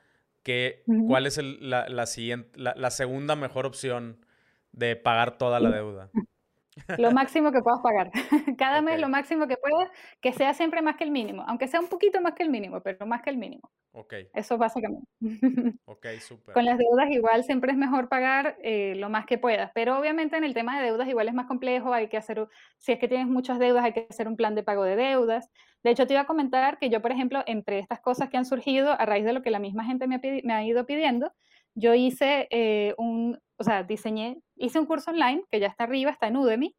¿qué, 0.45 0.85
¿cuál 1.09 1.27
es 1.27 1.37
la, 1.43 1.89
la, 1.89 2.07
siguiente, 2.07 2.57
la, 2.57 2.75
la 2.77 2.93
segunda 2.93 3.35
mejor 3.35 3.67
opción 3.67 4.25
de 4.71 4.95
pagar 4.95 5.37
toda 5.37 5.59
la 5.59 5.73
deuda? 5.73 6.13
Lo 6.99 7.11
máximo 7.13 7.53
que 7.53 7.61
puedas 7.61 7.81
pagar. 7.81 8.11
Cada 8.59 8.83
mes 8.83 9.01
lo 9.01 9.09
máximo 9.09 9.47
que 9.47 9.57
puedas, 9.57 9.91
que 10.21 10.33
sea 10.33 10.55
siempre 10.55 10.83
más 10.83 10.97
que 10.97 11.05
el 11.05 11.11
mínimo, 11.11 11.45
aunque 11.47 11.69
sea 11.69 11.81
un 11.81 11.89
poquito 11.89 12.21
más 12.21 12.35
que 12.35 12.43
el 12.43 12.51
mínimo, 12.51 12.81
pero 12.83 13.07
más 13.07 13.23
que 13.23 13.31
el 13.31 13.39
mínimo. 13.39 13.71
Ok. 13.93 14.15
Eso 14.35 14.59
básicamente. 14.59 15.07
Ok, 15.87 16.07
súper. 16.21 16.53
Con 16.55 16.65
las 16.65 16.79
deudas 16.79 17.11
igual 17.11 17.45
siempre 17.45 17.73
es 17.73 17.79
mejor 17.79 18.09
pagar 18.09 18.57
eh, 18.63 18.95
lo 18.97 19.09
más 19.09 19.25
que 19.25 19.39
puedas, 19.39 19.71
pero 19.75 19.99
obviamente 19.99 20.37
en 20.37 20.45
el 20.45 20.53
tema 20.53 20.79
de 20.79 20.87
deudas 20.87 21.09
igual 21.09 21.29
es 21.29 21.35
más 21.35 21.47
complejo, 21.47 21.93
hay 21.93 22.09
que 22.09 22.17
hacer, 22.17 22.47
si 22.79 22.93
es 22.93 22.99
que 22.99 23.09
tienes 23.09 23.27
muchas 23.27 23.59
deudas, 23.59 23.85
hay 23.85 23.93
que 23.93 24.07
hacer 24.11 24.29
un 24.29 24.37
plan 24.37 24.55
de 24.55 24.63
pago 24.63 24.85
de 24.85 24.97
deudas. 24.97 25.51
De 25.83 25.91
hecho, 25.91 26.07
te 26.07 26.15
iba 26.15 26.23
a 26.23 26.27
comentar 26.27 26.79
que 26.79 26.91
yo, 26.91 27.01
por 27.01 27.13
ejemplo, 27.13 27.43
entre 27.47 27.79
estas 27.79 28.01
cosas 28.01 28.29
que 28.29 28.37
han 28.37 28.45
surgido 28.45 28.93
a 28.93 29.07
raíz 29.07 29.25
de 29.25 29.33
lo 29.33 29.43
que 29.43 29.51
la 29.51 29.61
misma 29.61 29.85
gente 29.85 30.07
me 30.07 30.17
ha, 30.17 30.21
me 30.43 30.53
ha 30.53 30.65
ido 30.65 30.85
pidiendo, 30.85 31.33
yo 31.75 31.95
hice 31.95 32.49
eh, 32.51 32.95
un, 32.99 33.39
o 33.59 33.65
sea, 33.65 33.83
diseñé, 33.83 34.39
hice 34.57 34.79
un 34.79 34.87
curso 34.87 35.11
online 35.11 35.45
que 35.51 35.61
ya 35.61 35.69
está 35.69 35.85
arriba, 35.85 36.11
está 36.11 36.29
en 36.29 36.37
Udemy, 36.37 36.75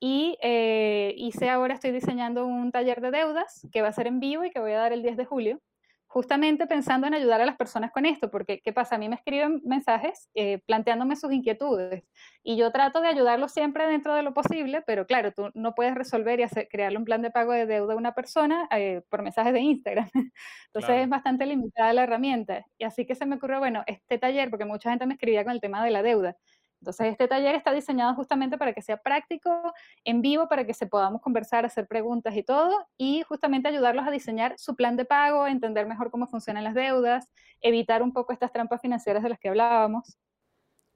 y 0.00 0.36
eh, 0.42 1.14
hice 1.16 1.48
ahora, 1.48 1.74
estoy 1.74 1.92
diseñando 1.92 2.44
un 2.44 2.72
taller 2.72 3.00
de 3.00 3.12
deudas 3.12 3.68
que 3.72 3.82
va 3.82 3.88
a 3.88 3.92
ser 3.92 4.08
en 4.08 4.18
vivo 4.18 4.44
y 4.44 4.50
que 4.50 4.58
voy 4.58 4.72
a 4.72 4.78
dar 4.78 4.92
el 4.92 5.02
10 5.02 5.16
de 5.16 5.24
julio, 5.24 5.60
justamente 6.08 6.66
pensando 6.66 7.06
en 7.06 7.14
ayudar 7.14 7.40
a 7.40 7.46
las 7.46 7.56
personas 7.56 7.92
con 7.92 8.04
esto, 8.04 8.28
porque 8.28 8.60
¿qué 8.62 8.72
pasa? 8.72 8.96
A 8.96 8.98
mí 8.98 9.08
me 9.08 9.14
escriben 9.14 9.60
mensajes 9.64 10.28
eh, 10.34 10.58
planteándome 10.66 11.14
sus 11.14 11.32
inquietudes 11.32 12.02
y 12.42 12.56
yo 12.56 12.72
trato 12.72 13.00
de 13.00 13.08
ayudarlos 13.08 13.52
siempre 13.52 13.86
dentro 13.86 14.14
de 14.14 14.24
lo 14.24 14.34
posible, 14.34 14.82
pero 14.86 15.06
claro, 15.06 15.32
tú 15.32 15.50
no 15.54 15.74
puedes 15.74 15.94
resolver 15.94 16.40
y 16.40 16.42
hacer, 16.42 16.66
crearle 16.68 16.98
un 16.98 17.04
plan 17.04 17.22
de 17.22 17.30
pago 17.30 17.52
de 17.52 17.66
deuda 17.66 17.94
a 17.94 17.96
una 17.96 18.12
persona 18.12 18.68
eh, 18.72 19.02
por 19.08 19.22
mensajes 19.22 19.52
de 19.52 19.60
Instagram. 19.60 20.10
Entonces 20.66 21.02
es 21.02 21.08
bastante 21.08 21.46
limitada 21.46 21.92
la 21.92 22.02
herramienta. 22.02 22.66
Y 22.76 22.84
así 22.84 23.06
que 23.06 23.14
se 23.14 23.24
me 23.24 23.36
ocurrió, 23.36 23.60
bueno, 23.60 23.84
este 23.86 24.18
taller, 24.18 24.50
porque 24.50 24.64
mucha 24.64 24.90
gente 24.90 25.06
me 25.06 25.14
escribía 25.14 25.44
con 25.44 25.52
el 25.52 25.60
tema 25.60 25.84
de 25.84 25.90
la 25.92 26.02
deuda. 26.02 26.36
Entonces, 26.82 27.12
este 27.12 27.28
taller 27.28 27.54
está 27.54 27.72
diseñado 27.72 28.12
justamente 28.16 28.58
para 28.58 28.72
que 28.72 28.82
sea 28.82 28.96
práctico, 28.96 29.72
en 30.02 30.20
vivo, 30.20 30.48
para 30.48 30.66
que 30.66 30.74
se 30.74 30.88
podamos 30.88 31.22
conversar, 31.22 31.64
hacer 31.64 31.86
preguntas 31.86 32.34
y 32.34 32.42
todo, 32.42 32.88
y 32.98 33.22
justamente 33.22 33.68
ayudarlos 33.68 34.04
a 34.04 34.10
diseñar 34.10 34.58
su 34.58 34.74
plan 34.74 34.96
de 34.96 35.04
pago, 35.04 35.46
entender 35.46 35.86
mejor 35.86 36.10
cómo 36.10 36.26
funcionan 36.26 36.64
las 36.64 36.74
deudas, 36.74 37.30
evitar 37.60 38.02
un 38.02 38.12
poco 38.12 38.32
estas 38.32 38.50
trampas 38.50 38.80
financieras 38.80 39.22
de 39.22 39.28
las 39.28 39.38
que 39.38 39.48
hablábamos. 39.48 40.18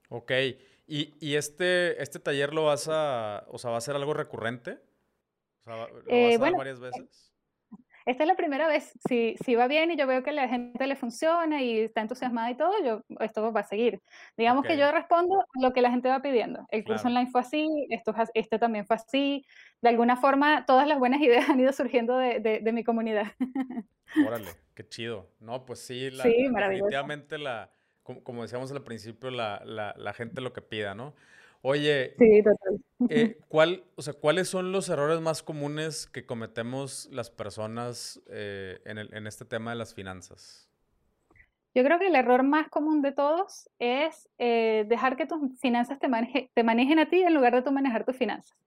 Ok, 0.09 0.33
¿y, 0.85 1.15
y 1.25 1.35
este, 1.35 2.01
este 2.03 2.19
taller 2.19 2.53
lo 2.53 2.65
vas 2.65 2.89
a, 2.91 3.45
o 3.47 3.57
sea, 3.57 3.71
va 3.71 3.77
a 3.77 3.81
ser 3.81 3.95
algo 3.95 4.13
recurrente? 4.13 4.81
O 5.61 5.63
sea, 5.63 5.87
¿lo 5.87 5.93
vas 5.93 6.03
eh, 6.09 6.35
a 6.35 6.37
dar 6.37 6.57
varias 6.57 6.81
veces? 6.81 7.26
Esta 8.07 8.23
es 8.23 8.27
la 8.27 8.35
primera 8.35 8.67
vez. 8.67 8.93
Si, 9.07 9.35
si 9.43 9.55
va 9.55 9.67
bien 9.67 9.91
y 9.91 9.97
yo 9.97 10.07
veo 10.07 10.23
que 10.23 10.31
la 10.31 10.47
gente 10.47 10.87
le 10.87 10.95
funciona 10.95 11.61
y 11.61 11.81
está 11.81 11.99
entusiasmada 11.99 12.49
y 12.49 12.55
todo, 12.55 12.71
yo, 12.83 13.03
esto 13.19 13.51
va 13.51 13.59
a 13.59 13.63
seguir. 13.63 14.01
Digamos 14.37 14.65
que 14.65 14.77
yo 14.77 14.89
respondo 14.93 15.45
lo 15.61 15.73
que 15.73 15.81
la 15.81 15.91
gente 15.91 16.07
va 16.07 16.21
pidiendo. 16.21 16.65
El 16.69 16.85
curso 16.85 17.09
online 17.09 17.29
fue 17.29 17.41
así, 17.41 17.67
esto, 17.89 18.15
este 18.33 18.59
también 18.59 18.85
fue 18.85 18.95
así. 18.95 19.45
De 19.81 19.89
alguna 19.89 20.15
forma, 20.15 20.65
todas 20.65 20.87
las 20.87 20.99
buenas 20.99 21.21
ideas 21.21 21.49
han 21.49 21.59
ido 21.59 21.73
surgiendo 21.73 22.17
de, 22.17 22.39
de, 22.39 22.71
mi 22.71 22.85
comunidad. 22.85 23.33
Órale, 24.25 24.51
qué 24.73 24.87
chido. 24.87 25.29
No, 25.41 25.65
pues 25.65 25.79
sí, 25.79 26.09
la, 26.09 26.23
sí 26.23 26.47
definitivamente 26.49 27.37
la, 27.37 27.71
como, 28.03 28.23
como, 28.23 28.43
decíamos 28.43 28.71
al 28.71 28.83
principio, 28.83 29.31
la, 29.31 29.61
la, 29.65 29.93
la 29.97 30.13
gente 30.13 30.39
lo 30.39 30.53
que 30.53 30.61
pida, 30.61 30.95
¿no? 30.95 31.13
Oye, 31.69 32.15
eh, 33.09 33.37
¿cuál, 33.49 33.83
o 33.95 34.01
sea, 34.01 34.13
¿cuáles 34.13 34.47
son 34.47 34.71
los 34.71 34.87
errores 34.87 35.19
más 35.19 35.43
comunes 35.43 36.07
que 36.07 36.25
cometemos 36.25 37.09
las 37.11 37.29
personas 37.29 38.21
eh, 38.29 38.79
en, 38.85 38.97
el, 38.97 39.13
en, 39.13 39.27
este 39.27 39.43
tema 39.43 39.71
de 39.71 39.75
las 39.75 39.93
finanzas? 39.93 40.69
Yo 41.75 41.83
creo 41.83 41.99
que 41.99 42.07
el 42.07 42.15
error 42.15 42.43
más 42.43 42.69
común 42.69 43.01
de 43.01 43.11
todos 43.11 43.69
es 43.79 44.29
eh, 44.37 44.85
dejar 44.87 45.17
que 45.17 45.25
tus 45.25 45.59
finanzas 45.59 45.99
te, 45.99 46.07
te 46.53 46.63
manejen 46.63 46.99
a 46.99 47.09
ti 47.09 47.21
en 47.21 47.33
lugar 47.33 47.53
de 47.53 47.63
tú 47.63 47.73
manejar 47.73 48.05
tus 48.05 48.15
finanzas. 48.15 48.57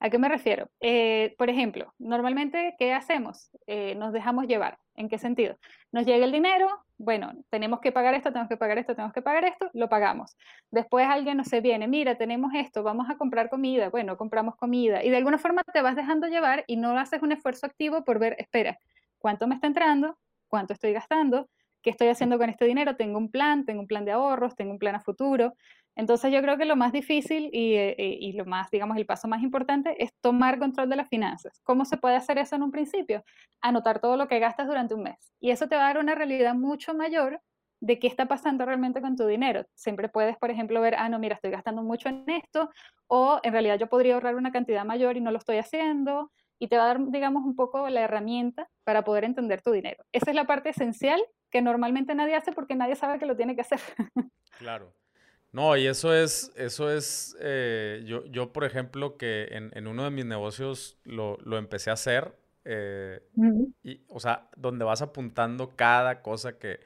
¿A 0.00 0.10
qué 0.10 0.18
me 0.18 0.28
refiero? 0.28 0.68
Eh, 0.80 1.36
por 1.38 1.50
ejemplo, 1.50 1.94
normalmente, 2.00 2.74
¿qué 2.76 2.92
hacemos? 2.92 3.52
Eh, 3.68 3.94
nos 3.94 4.12
dejamos 4.12 4.48
llevar. 4.48 4.78
¿En 4.98 5.08
qué 5.08 5.16
sentido? 5.16 5.56
Nos 5.92 6.04
llega 6.06 6.24
el 6.24 6.32
dinero, 6.32 6.66
bueno, 6.98 7.32
tenemos 7.50 7.78
que 7.78 7.92
pagar 7.92 8.14
esto, 8.14 8.30
tenemos 8.30 8.48
que 8.48 8.56
pagar 8.56 8.78
esto, 8.78 8.96
tenemos 8.96 9.14
que 9.14 9.22
pagar 9.22 9.44
esto, 9.44 9.70
lo 9.72 9.88
pagamos. 9.88 10.36
Después 10.72 11.06
alguien 11.06 11.36
nos 11.36 11.46
se 11.46 11.60
viene, 11.60 11.86
mira, 11.86 12.16
tenemos 12.16 12.52
esto, 12.54 12.82
vamos 12.82 13.08
a 13.08 13.16
comprar 13.16 13.48
comida, 13.48 13.90
bueno, 13.90 14.16
compramos 14.16 14.56
comida. 14.56 15.04
Y 15.04 15.10
de 15.10 15.16
alguna 15.16 15.38
forma 15.38 15.62
te 15.72 15.82
vas 15.82 15.94
dejando 15.94 16.26
llevar 16.26 16.64
y 16.66 16.76
no 16.76 16.98
haces 16.98 17.22
un 17.22 17.30
esfuerzo 17.30 17.66
activo 17.66 18.02
por 18.02 18.18
ver, 18.18 18.34
espera, 18.40 18.76
¿cuánto 19.20 19.46
me 19.46 19.54
está 19.54 19.68
entrando? 19.68 20.18
¿Cuánto 20.48 20.72
estoy 20.72 20.92
gastando? 20.92 21.48
¿Qué 21.82 21.90
estoy 21.90 22.08
haciendo 22.08 22.38
con 22.38 22.50
este 22.50 22.64
dinero? 22.64 22.96
Tengo 22.96 23.18
un 23.18 23.30
plan, 23.30 23.64
tengo 23.64 23.80
un 23.80 23.86
plan 23.86 24.04
de 24.04 24.12
ahorros, 24.12 24.56
tengo 24.56 24.72
un 24.72 24.78
plan 24.78 24.94
a 24.94 25.00
futuro. 25.00 25.54
Entonces 25.98 26.32
yo 26.32 26.40
creo 26.42 26.56
que 26.56 26.64
lo 26.64 26.76
más 26.76 26.92
difícil 26.92 27.50
eh, 27.52 27.96
y, 27.98 28.32
lo 28.32 28.44
más, 28.44 28.70
digamos, 28.70 28.96
el 28.96 29.04
paso 29.04 29.26
más 29.26 29.42
importante 29.42 30.02
es 30.02 30.12
tomar 30.20 30.60
control 30.60 30.88
de 30.88 30.94
las 30.94 31.08
finanzas. 31.08 31.60
¿Cómo 31.64 31.84
se 31.84 31.96
puede 31.96 32.14
hacer 32.14 32.38
eso 32.38 32.54
en 32.54 32.62
un 32.62 32.70
principio? 32.70 33.24
Anotar 33.60 34.00
todo 34.00 34.16
lo 34.16 34.28
que 34.28 34.38
gastas 34.38 34.68
durante 34.68 34.94
un 34.94 35.02
mes. 35.02 35.32
Y 35.40 35.50
eso 35.50 35.68
te 35.68 35.74
va 35.74 35.82
a 35.82 35.86
dar 35.86 35.98
una 35.98 36.14
realidad 36.14 36.54
mucho 36.54 36.94
mayor 36.94 37.40
de 37.80 37.98
qué 37.98 38.06
está 38.06 38.26
pasando 38.26 38.64
realmente 38.64 39.00
con 39.00 39.16
tu 39.16 39.26
dinero. 39.26 39.64
Siempre 39.74 40.08
puedes, 40.08 40.36
por 40.36 40.50
ejemplo, 40.50 40.80
ver, 40.80 40.94
ah, 40.96 41.08
no, 41.08 41.18
mira, 41.18 41.34
estoy 41.34 41.50
gastando 41.50 41.82
mucho 41.82 42.08
en 42.08 42.24
esto, 42.28 42.70
o 43.08 43.40
en 43.42 43.52
realidad 43.52 43.78
yo 43.78 43.88
podría 43.88 44.14
ahorrar 44.14 44.36
una 44.36 44.52
cantidad 44.52 44.84
mayor 44.84 45.16
y 45.16 45.20
no 45.20 45.32
lo 45.32 45.38
estoy 45.38 45.58
haciendo, 45.58 46.30
y 46.58 46.68
te 46.68 46.76
va 46.76 46.84
a 46.84 46.86
dar, 46.88 47.10
digamos, 47.10 47.44
un 47.44 47.54
poco 47.54 47.88
la 47.88 48.02
herramienta 48.02 48.68
para 48.84 49.04
poder 49.04 49.24
entender 49.24 49.62
tu 49.62 49.72
dinero. 49.72 50.04
Esa 50.12 50.30
es 50.30 50.36
la 50.36 50.46
parte 50.46 50.70
esencial 50.70 51.20
que 51.50 51.62
normalmente 51.62 52.14
nadie 52.14 52.34
hace 52.34 52.52
porque 52.52 52.74
nadie 52.74 52.96
sabe 52.96 53.18
que 53.18 53.26
lo 53.26 53.36
tiene 53.36 53.54
que 53.54 53.62
hacer. 53.62 53.80
Claro. 54.58 54.92
No, 55.52 55.76
y 55.76 55.86
eso 55.86 56.12
es, 56.12 56.52
eso 56.56 56.90
es, 56.90 57.36
eh, 57.40 58.02
yo, 58.04 58.26
yo, 58.26 58.52
por 58.52 58.64
ejemplo, 58.64 59.16
que 59.16 59.46
en, 59.52 59.70
en, 59.72 59.86
uno 59.86 60.02
de 60.02 60.10
mis 60.10 60.26
negocios 60.26 60.98
lo, 61.04 61.38
lo 61.44 61.58
empecé 61.58 61.90
a 61.90 61.92
hacer, 61.92 62.34
eh, 62.64 63.22
y, 63.82 64.02
o 64.08 64.20
sea, 64.20 64.48
donde 64.56 64.84
vas 64.84 65.00
apuntando 65.00 65.74
cada 65.76 66.22
cosa 66.22 66.58
que, 66.58 66.80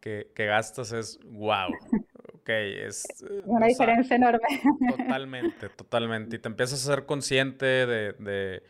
que, 0.00 0.32
que 0.34 0.46
gastas 0.46 0.92
es, 0.92 1.18
wow, 1.24 1.70
ok, 2.34 2.48
es... 2.48 3.04
Eh, 3.28 3.42
Una 3.44 3.66
diferencia 3.66 4.16
enorme. 4.16 4.46
Totalmente, 4.96 5.68
totalmente. 5.68 6.36
Y 6.36 6.38
te 6.38 6.48
empiezas 6.48 6.82
a 6.82 6.94
ser 6.94 7.04
consciente 7.04 7.66
de, 7.66 8.12
de, 8.12 8.62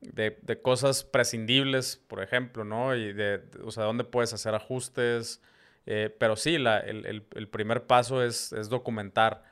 de, 0.00 0.38
de 0.42 0.62
cosas 0.62 1.04
prescindibles, 1.04 1.96
por 2.08 2.22
ejemplo, 2.22 2.64
¿no? 2.64 2.94
Y 2.94 3.12
de, 3.12 3.42
o 3.64 3.70
sea, 3.70 3.84
dónde 3.84 4.04
puedes 4.04 4.32
hacer 4.32 4.54
ajustes, 4.54 5.42
eh, 5.90 6.14
pero 6.18 6.36
sí, 6.36 6.56
el, 6.56 7.48
primer 7.50 7.86
paso 7.86 8.22
es, 8.22 8.50
documentar. 8.68 9.42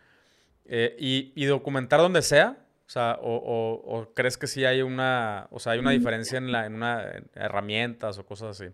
Eh, 0.66 0.94
y, 0.98 1.44
documentar 1.46 1.98
donde 2.00 2.20
sea. 2.20 2.59
O 2.87 2.90
sea, 2.90 3.18
o, 3.22 4.12
crees 4.14 4.37
que 4.37 4.46
sí 4.46 4.66
hay 4.66 4.82
una, 4.82 5.48
o 5.50 5.59
sea, 5.59 5.72
hay 5.72 5.78
una 5.78 5.92
diferencia 5.92 6.37
en, 6.37 6.52
la, 6.52 6.66
en 6.66 6.74
una 6.74 7.04
herramientas 7.35 8.18
o 8.18 8.26
cosas 8.26 8.61
así. 8.61 8.70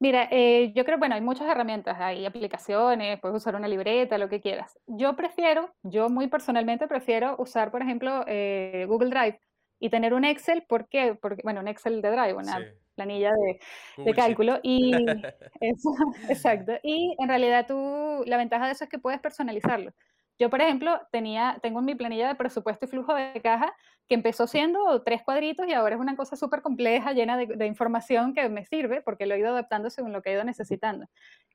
Mira, 0.00 0.28
eh, 0.32 0.72
yo 0.74 0.84
creo, 0.84 0.98
bueno, 0.98 1.14
hay 1.14 1.20
muchas 1.20 1.48
herramientas, 1.48 1.96
hay 2.00 2.26
aplicaciones, 2.26 3.20
puedes 3.20 3.36
usar 3.36 3.54
una 3.54 3.68
libreta, 3.68 4.18
lo 4.18 4.28
que 4.28 4.40
quieras. 4.40 4.76
Yo 4.88 5.14
prefiero, 5.14 5.72
yo 5.84 6.10
muy 6.10 6.26
personalmente 6.26 6.88
prefiero 6.88 7.36
usar, 7.38 7.70
por 7.70 7.82
ejemplo, 7.82 8.24
Google 8.88 9.10
Drive 9.10 9.38
y 9.82 9.90
tener 9.90 10.14
un 10.14 10.24
Excel, 10.24 10.62
¿por 10.62 10.88
qué? 10.88 11.18
Porque, 11.20 11.42
bueno, 11.42 11.58
un 11.58 11.66
Excel 11.66 12.02
de 12.02 12.10
Drive, 12.12 12.34
una 12.34 12.56
planilla 12.94 13.32
de, 13.32 14.04
de 14.04 14.14
cálculo. 14.14 14.60
Y 14.62 14.92
eso, 15.60 15.90
exacto. 16.28 16.74
Y 16.84 17.16
en 17.18 17.28
realidad 17.28 17.66
tú, 17.66 18.22
la 18.26 18.36
ventaja 18.36 18.66
de 18.66 18.72
eso 18.72 18.84
es 18.84 18.90
que 18.90 19.00
puedes 19.00 19.18
personalizarlo. 19.18 19.92
Yo, 20.38 20.50
por 20.50 20.62
ejemplo, 20.62 21.00
tenía, 21.10 21.58
tengo 21.62 21.80
en 21.80 21.84
mi 21.84 21.96
planilla 21.96 22.28
de 22.28 22.36
presupuesto 22.36 22.86
y 22.86 22.88
flujo 22.88 23.12
de 23.12 23.40
caja 23.42 23.74
que 24.08 24.14
empezó 24.14 24.46
siendo 24.46 25.02
tres 25.02 25.22
cuadritos 25.24 25.66
y 25.66 25.72
ahora 25.72 25.96
es 25.96 26.00
una 26.00 26.14
cosa 26.14 26.36
súper 26.36 26.62
compleja, 26.62 27.12
llena 27.12 27.36
de, 27.36 27.46
de, 27.46 27.66
información 27.66 28.34
que 28.34 28.48
me 28.48 28.64
sirve 28.64 29.02
porque 29.02 29.26
lo 29.26 29.34
he 29.34 29.40
ido 29.40 29.48
adaptando 29.48 29.90
según 29.90 30.12
lo 30.12 30.22
que 30.22 30.30
he 30.30 30.34
ido 30.34 30.44
necesitando. 30.44 31.06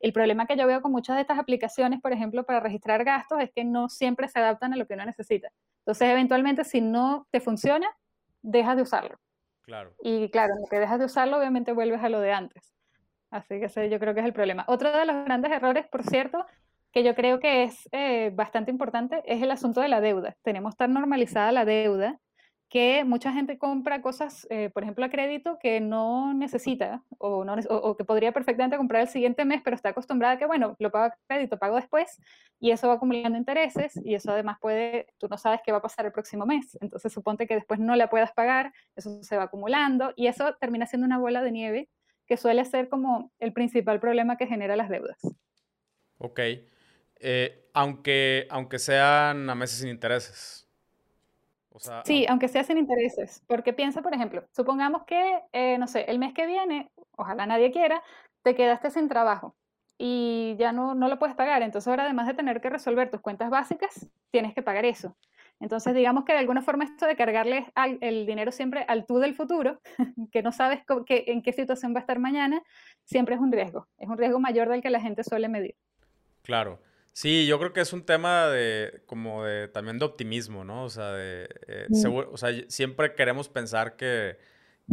El 0.02 0.12
problema 0.12 0.48
que 0.48 0.58
yo 0.58 0.68
veo 0.68 0.82
con 0.82 0.92
muchas 0.92 1.16
de 1.16 1.22
estas 1.22 1.40
aplicaciones, 1.40 2.02
por 2.02 2.12
ejemplo, 2.12 2.46
para 2.46 2.60
registrar 2.60 3.06
gastos, 3.06 3.40
es 3.42 3.52
que 3.54 3.64
no 3.64 3.88
siempre 3.88 4.28
se 4.28 4.40
adaptan 4.40 4.74
a 4.74 4.76
lo 4.76 4.86
que 4.86 4.96
uno 4.96 5.06
necesita. 5.06 5.50
Entonces, 5.80 6.10
eventualmente, 6.10 6.66
si 6.66 6.82
no 6.82 7.26
te 7.32 7.40
funciona, 7.40 7.88
dejas 8.48 8.76
de 8.76 8.84
usarlo. 8.84 9.18
Claro. 9.62 9.94
Y 10.02 10.30
claro, 10.30 10.54
lo 10.60 10.68
que 10.68 10.80
dejas 10.80 11.00
de 11.00 11.06
usarlo, 11.06 11.38
obviamente 11.38 11.74
vuelves 11.74 12.02
a 12.02 12.10
lo 12.10 12.20
de 12.22 12.32
antes. 12.32 12.74
Así 13.30 13.60
que 13.60 13.66
ese 13.66 13.90
yo 13.90 14.00
creo 14.00 14.14
que 14.14 14.22
es 14.22 14.26
el 14.26 14.34
problema. 14.34 14.64
Otro 14.68 14.92
de 14.92 15.06
los 15.06 15.26
grandes 15.26 15.52
errores, 15.52 15.86
por 15.88 16.04
cierto, 16.04 16.46
que 16.94 17.04
yo 17.04 17.16
creo 17.16 17.40
que 17.40 17.64
es 17.64 17.90
eh, 17.92 18.32
bastante 18.34 18.72
importante, 18.72 19.22
es 19.26 19.42
el 19.44 19.52
asunto 19.52 19.82
de 19.82 19.90
la 19.90 20.00
deuda. 20.00 20.36
Tenemos 20.42 20.78
tan 20.78 20.94
normalizada 20.94 21.52
la 21.52 21.66
deuda 21.66 22.20
que 22.70 23.06
mucha 23.06 23.32
gente 23.32 23.58
compra 23.58 24.02
cosas, 24.02 24.46
eh, 24.50 24.70
por 24.70 24.84
ejemplo, 24.84 25.06
a 25.06 25.10
crédito 25.10 25.58
que 25.60 25.80
no 25.80 26.34
necesita 26.34 27.02
o, 27.18 27.46
no, 27.46 27.56
o, 27.70 27.96
que 27.96 28.04
podría 28.04 28.34
perfectamente 28.34 28.76
comprar 28.76 29.04
el 29.04 29.08
siguiente 29.08 29.46
mes, 29.46 29.62
pero 29.64 29.76
está 29.76 29.90
acostumbrada 29.90 30.34
a 30.34 30.38
que, 30.38 30.46
bueno, 30.46 30.76
lo 30.80 30.92
pago 30.92 31.06
a 31.06 31.18
crédito, 31.28 31.58
pago 31.58 31.78
después, 31.78 32.20
y 32.60 32.72
eso 32.72 32.90
va 32.90 32.96
acumulando 32.96 33.38
intereses, 33.38 33.98
y 34.04 34.16
eso 34.16 34.32
además 34.32 34.58
puede, 34.60 35.08
tú 35.18 35.28
no 35.30 35.38
sabes 35.38 35.62
qué 35.66 35.72
va 35.72 35.78
a 35.78 35.82
pasar 35.82 36.06
el 36.06 36.12
próximo 36.12 36.46
mes, 36.46 36.78
entonces 36.82 37.14
suponte 37.14 37.48
que 37.48 37.56
después 37.56 37.80
no 37.80 37.96
la 37.96 38.10
puedas 38.10 38.34
pagar, 38.34 38.74
eso 38.96 39.24
se 39.24 39.38
va 39.38 39.44
acumulando, 39.44 40.12
y 40.18 40.28
eso 40.28 40.56
termina 40.60 40.86
siendo 40.86 41.06
una 41.06 41.20
bola 41.20 41.42
de 41.42 41.52
nieve 41.52 41.90
que 42.26 42.36
suele 42.36 42.66
ser 42.66 42.90
como 42.90 43.32
el 43.40 43.54
principal 43.54 44.02
problema 44.02 44.36
que 44.36 44.48
genera 44.48 44.76
las 44.76 44.90
deudas. 44.90 45.18
Ok, 46.18 46.42
eh, 47.20 47.70
aunque, 47.74 48.46
aunque 48.50 48.78
sean 48.78 49.50
a 49.50 49.56
meses 49.56 49.80
sin 49.80 49.90
intereses 49.90 50.67
sí, 52.04 52.26
aunque 52.28 52.48
sea 52.48 52.64
sin 52.64 52.78
intereses, 52.78 53.44
porque 53.48 53.74
piensa, 53.74 54.02
por 54.02 54.14
ejemplo, 54.14 54.44
supongamos 54.52 55.04
que, 55.06 55.42
eh, 55.54 55.78
no 55.78 55.88
sé, 55.88 56.02
el 56.08 56.20
mes 56.20 56.34
que 56.34 56.46
viene, 56.46 56.92
ojalá 57.16 57.46
nadie 57.46 57.72
quiera, 57.72 58.04
te 58.44 58.56
quedaste 58.56 58.92
sin 58.92 59.08
trabajo 59.08 59.56
y 59.98 60.56
ya 60.60 60.72
no, 60.72 60.94
no 60.94 61.08
lo 61.08 61.18
puedes 61.18 61.36
pagar, 61.36 61.62
entonces 61.62 61.88
ahora 61.88 62.04
además 62.04 62.28
de 62.28 62.34
tener 62.34 62.62
que 62.62 62.70
resolver 62.70 63.10
tus 63.10 63.22
cuentas 63.22 63.50
básicas, 63.50 64.08
tienes 64.32 64.54
que 64.54 64.62
pagar 64.62 64.86
eso. 64.86 65.16
Entonces, 65.60 65.96
digamos 65.96 66.24
que 66.24 66.34
de 66.34 66.40
alguna 66.40 66.62
forma 66.62 66.84
esto 66.84 67.08
de 67.08 67.16
cargarle 67.16 67.66
el 68.02 68.26
dinero 68.28 68.52
siempre 68.52 68.86
al 68.88 69.06
tú 69.06 69.18
del 69.18 69.34
futuro, 69.34 69.82
que 70.32 70.44
no 70.44 70.52
sabes 70.52 70.82
en 71.10 71.42
qué 71.42 71.52
situación 71.52 71.94
va 71.94 71.98
a 71.98 72.02
estar 72.02 72.20
mañana, 72.20 72.62
siempre 73.04 73.36
es 73.36 73.42
un 73.42 73.52
riesgo. 73.52 73.88
Es 73.98 74.08
un 74.08 74.18
riesgo 74.18 74.40
mayor 74.40 74.70
del 74.70 74.82
que 74.82 74.90
la 74.90 75.02
gente 75.02 75.24
suele 75.24 75.50
medir. 75.50 75.76
Claro. 76.44 76.80
Sí, 77.18 77.48
yo 77.48 77.58
creo 77.58 77.74
que 77.74 77.82
es 77.82 77.94
un 77.94 78.04
tema 78.04 78.46
de 78.46 79.02
como 79.08 79.44
de 79.44 79.68
también 79.70 79.98
de 79.98 80.06
optimismo, 80.06 80.64
¿no? 80.64 80.84
O 80.84 80.90
sea, 80.92 81.14
de, 81.14 81.50
eh, 81.66 81.88
o 81.90 82.38
sea, 82.38 82.52
siempre 82.68 83.16
queremos 83.16 83.50
pensar 83.50 83.96
que, 83.96 84.38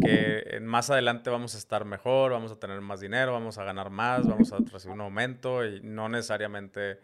que 0.00 0.58
más 0.62 0.88
adelante 0.88 1.28
vamos 1.28 1.54
a 1.54 1.58
estar 1.58 1.84
mejor, 1.84 2.32
vamos 2.32 2.50
a 2.50 2.58
tener 2.58 2.80
más 2.80 3.00
dinero, 3.00 3.34
vamos 3.34 3.58
a 3.58 3.64
ganar 3.64 3.90
más, 3.90 4.26
vamos 4.26 4.50
a 4.54 4.56
recibir 4.56 4.94
un 4.94 5.02
aumento 5.02 5.66
y 5.66 5.82
no 5.82 6.08
necesariamente 6.08 6.98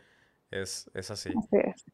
es, 0.51 0.89
así. 0.95 1.35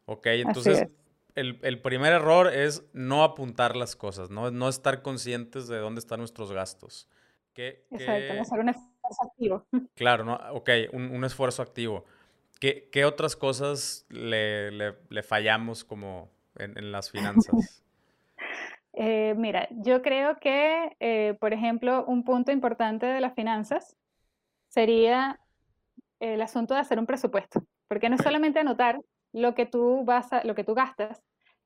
Ok, 0.04 0.26
entonces 0.26 0.86
el, 1.34 1.82
primer 1.82 2.12
error 2.12 2.54
es 2.54 2.84
no 2.92 3.24
apuntar 3.24 3.74
las 3.74 3.96
cosas, 3.96 4.30
¿no? 4.30 4.52
no 4.52 4.68
estar 4.68 5.02
conscientes 5.02 5.66
de 5.66 5.78
dónde 5.78 5.98
están 5.98 6.20
nuestros 6.20 6.52
gastos. 6.52 7.08
Exacto, 7.56 8.34
no 8.34 8.42
hacer 8.42 8.60
un 8.60 8.68
esfuerzo 8.68 9.22
activo. 9.22 9.66
Claro, 9.94 10.24
¿no? 10.24 10.38
ok, 10.52 10.70
un, 10.92 11.24
esfuerzo 11.24 11.62
activo. 11.62 12.04
¿Qué, 12.60 12.88
qué 12.90 13.04
otras 13.04 13.36
cosas 13.36 14.06
le, 14.08 14.70
le, 14.70 15.22
fallamos 15.22 15.84
como 15.84 16.30
en, 16.56 16.92
las 16.92 17.10
finanzas? 17.10 17.82
Eh, 18.98 19.34
mira, 19.36 19.68
yo 19.72 20.00
creo 20.00 20.38
que, 20.38 20.96
eh, 21.00 21.36
por 21.38 21.52
ejemplo, 21.52 22.02
un 22.06 22.24
punto 22.24 22.50
importante 22.50 23.04
de 23.04 23.20
las 23.20 23.34
finanzas 23.34 23.94
sería 24.68 25.38
el 26.18 26.40
asunto 26.40 26.72
de 26.72 26.80
hacer 26.80 26.98
un 26.98 27.04
presupuesto, 27.04 27.62
porque 27.88 28.08
no 28.08 28.14
es 28.16 28.22
solamente 28.22 28.58
anotar 28.58 29.02
lo 29.34 29.54
que 29.54 29.66
tú 29.66 30.02
vas 30.06 30.32
a, 30.32 30.42
lo 30.44 30.54
que 30.54 30.64
tú 30.64 30.72
gastas, 30.72 31.22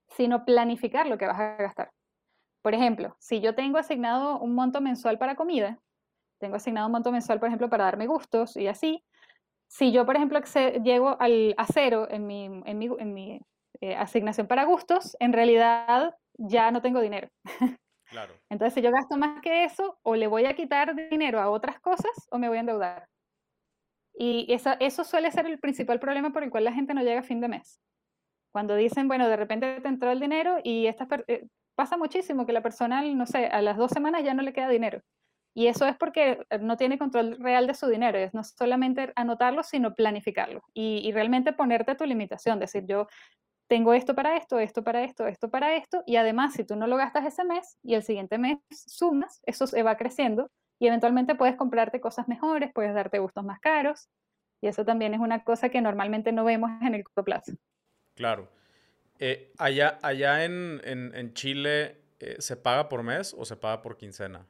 sino 0.08 0.44
planificar 0.44 1.06
lo 1.06 1.18
que 1.18 1.26
vas 1.26 1.38
a 1.38 1.54
gastar. 1.54 1.92
Por 2.62 2.74
ejemplo, 2.74 3.14
si 3.20 3.40
yo 3.40 3.54
tengo 3.54 3.78
asignado 3.78 4.40
un 4.40 4.56
monto 4.56 4.80
mensual 4.80 5.16
para 5.16 5.36
comida, 5.36 5.78
tengo 6.38 6.56
asignado 6.56 6.86
un 6.86 6.92
monto 6.92 7.12
mensual, 7.12 7.38
por 7.38 7.46
ejemplo, 7.46 7.70
para 7.70 7.84
darme 7.84 8.08
gustos 8.08 8.56
y 8.56 8.66
así, 8.66 9.04
si 9.70 9.92
yo, 9.92 10.04
por 10.04 10.16
ejemplo, 10.16 10.40
llego 10.82 11.16
al, 11.20 11.54
a 11.56 11.64
cero 11.66 12.08
en 12.10 12.26
mi, 12.26 12.46
en 12.46 12.78
mi, 12.78 12.88
en 12.98 13.14
mi 13.14 13.40
eh, 13.80 13.94
asignación 13.94 14.48
para 14.48 14.64
gustos, 14.64 15.16
en 15.20 15.32
realidad 15.32 16.16
ya 16.36 16.72
no 16.72 16.82
tengo 16.82 17.00
dinero. 17.00 17.28
Claro. 18.06 18.34
Entonces, 18.50 18.74
si 18.74 18.82
yo 18.82 18.90
gasto 18.90 19.16
más 19.16 19.40
que 19.40 19.62
eso, 19.62 19.96
o 20.02 20.16
le 20.16 20.26
voy 20.26 20.46
a 20.46 20.56
quitar 20.56 20.96
dinero 21.08 21.40
a 21.40 21.50
otras 21.50 21.78
cosas 21.78 22.10
o 22.32 22.38
me 22.38 22.48
voy 22.48 22.56
a 22.56 22.60
endeudar. 22.60 23.06
Y 24.12 24.52
eso, 24.52 24.72
eso 24.80 25.04
suele 25.04 25.30
ser 25.30 25.46
el 25.46 25.60
principal 25.60 26.00
problema 26.00 26.32
por 26.32 26.42
el 26.42 26.50
cual 26.50 26.64
la 26.64 26.72
gente 26.72 26.92
no 26.92 27.02
llega 27.02 27.20
a 27.20 27.22
fin 27.22 27.40
de 27.40 27.48
mes. 27.48 27.80
Cuando 28.52 28.74
dicen, 28.74 29.06
bueno, 29.06 29.28
de 29.28 29.36
repente 29.36 29.80
te 29.80 29.88
entró 29.88 30.10
el 30.10 30.18
dinero 30.18 30.58
y 30.64 30.88
eh, 30.88 31.46
pasa 31.76 31.96
muchísimo 31.96 32.44
que 32.44 32.52
la 32.52 32.60
persona, 32.60 33.02
no 33.02 33.24
sé, 33.24 33.46
a 33.46 33.62
las 33.62 33.76
dos 33.76 33.92
semanas 33.92 34.24
ya 34.24 34.34
no 34.34 34.42
le 34.42 34.52
queda 34.52 34.68
dinero. 34.68 35.00
Y 35.54 35.66
eso 35.66 35.86
es 35.86 35.96
porque 35.96 36.46
eh, 36.50 36.58
no 36.58 36.76
tiene 36.76 36.98
control 36.98 37.36
real 37.38 37.66
de 37.66 37.74
su 37.74 37.88
dinero, 37.88 38.18
es 38.18 38.34
no 38.34 38.44
solamente 38.44 39.12
anotarlo, 39.16 39.62
sino 39.62 39.94
planificarlo 39.94 40.62
y, 40.74 41.10
realmente 41.12 41.52
ponerte 41.52 41.94
tu 41.94 42.04
limitación, 42.04 42.60
decir 42.60 42.84
yo 42.86 43.08
tengo 43.68 43.94
esto 43.94 44.14
para 44.14 44.36
esto, 44.36 44.58
esto 44.58 44.82
para 44.82 45.04
esto, 45.04 45.26
esto 45.26 45.50
para 45.50 45.76
esto, 45.76 46.02
y 46.06 46.16
además 46.16 46.54
si 46.54 46.64
tú 46.64 46.76
no 46.76 46.86
lo 46.86 46.96
gastas 46.96 47.26
ese 47.26 47.44
mes 47.44 47.78
y 47.82 47.94
el 47.94 48.02
siguiente 48.02 48.38
mes 48.38 48.58
sumas, 48.70 49.40
eso 49.44 49.66
se 49.66 49.82
va 49.82 49.96
creciendo 49.96 50.50
y 50.78 50.86
eventualmente 50.86 51.34
puedes 51.34 51.56
comprarte 51.56 52.00
cosas 52.00 52.26
mejores, 52.26 52.72
puedes 52.72 52.94
darte 52.94 53.18
gustos 53.18 53.44
más 53.44 53.60
caros, 53.60 54.08
y 54.60 54.68
eso 54.68 54.84
también 54.84 55.14
es 55.14 55.20
una 55.20 55.44
cosa 55.44 55.68
que 55.68 55.80
normalmente 55.80 56.32
no 56.32 56.44
vemos 56.44 56.70
en 56.82 56.94
el 56.94 57.04
corto 57.04 57.24
plazo. 57.24 57.52
Claro. 58.14 58.48
Eh, 59.18 59.52
allá 59.58 59.98
allá 60.02 60.44
en, 60.44 61.32
Chile, 61.34 62.00
eh, 62.20 62.36
¿se 62.38 62.56
paga 62.56 62.88
por 62.88 63.02
mes 63.02 63.34
o 63.36 63.44
se 63.44 63.56
paga 63.56 63.82
por 63.82 63.96
quincena? 63.96 64.46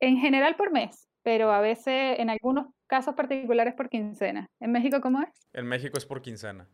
En 0.00 0.18
general 0.18 0.56
por 0.56 0.70
mes, 0.70 1.08
pero 1.22 1.52
a 1.52 1.60
veces 1.60 2.18
en 2.18 2.30
algunos 2.30 2.66
casos 2.86 3.14
particulares 3.14 3.74
por 3.74 3.88
quincena. 3.88 4.46
¿En 4.60 4.72
México 4.72 5.00
cómo 5.00 5.22
es? 5.22 5.48
En 5.52 5.66
México 5.66 5.98
es 5.98 6.06
por 6.06 6.22
quincena. 6.22 6.68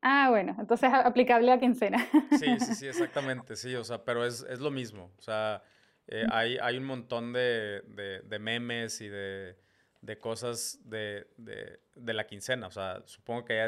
Ah, 0.00 0.28
bueno, 0.30 0.56
entonces 0.58 0.88
es 0.88 0.94
aplicable 0.94 1.52
a 1.52 1.60
quincena. 1.60 2.04
Sí, 2.30 2.58
sí, 2.58 2.74
sí, 2.74 2.86
exactamente, 2.88 3.54
sí, 3.54 3.74
o 3.76 3.84
sea, 3.84 4.04
pero 4.04 4.26
es, 4.26 4.44
lo 4.58 4.70
mismo. 4.70 5.12
O 5.16 5.22
sea, 5.22 5.62
eh, 6.08 6.26
hay, 6.30 6.58
hay, 6.60 6.76
un 6.76 6.84
montón 6.84 7.32
de, 7.32 7.82
memes 8.40 9.00
y 9.00 9.08
de, 9.08 9.56
cosas 10.20 10.80
de, 10.84 11.28
la 11.94 12.26
quincena. 12.26 12.66
O 12.66 12.72
sea, 12.72 13.02
supongo 13.06 13.44
que 13.44 13.60
allá 13.60 13.66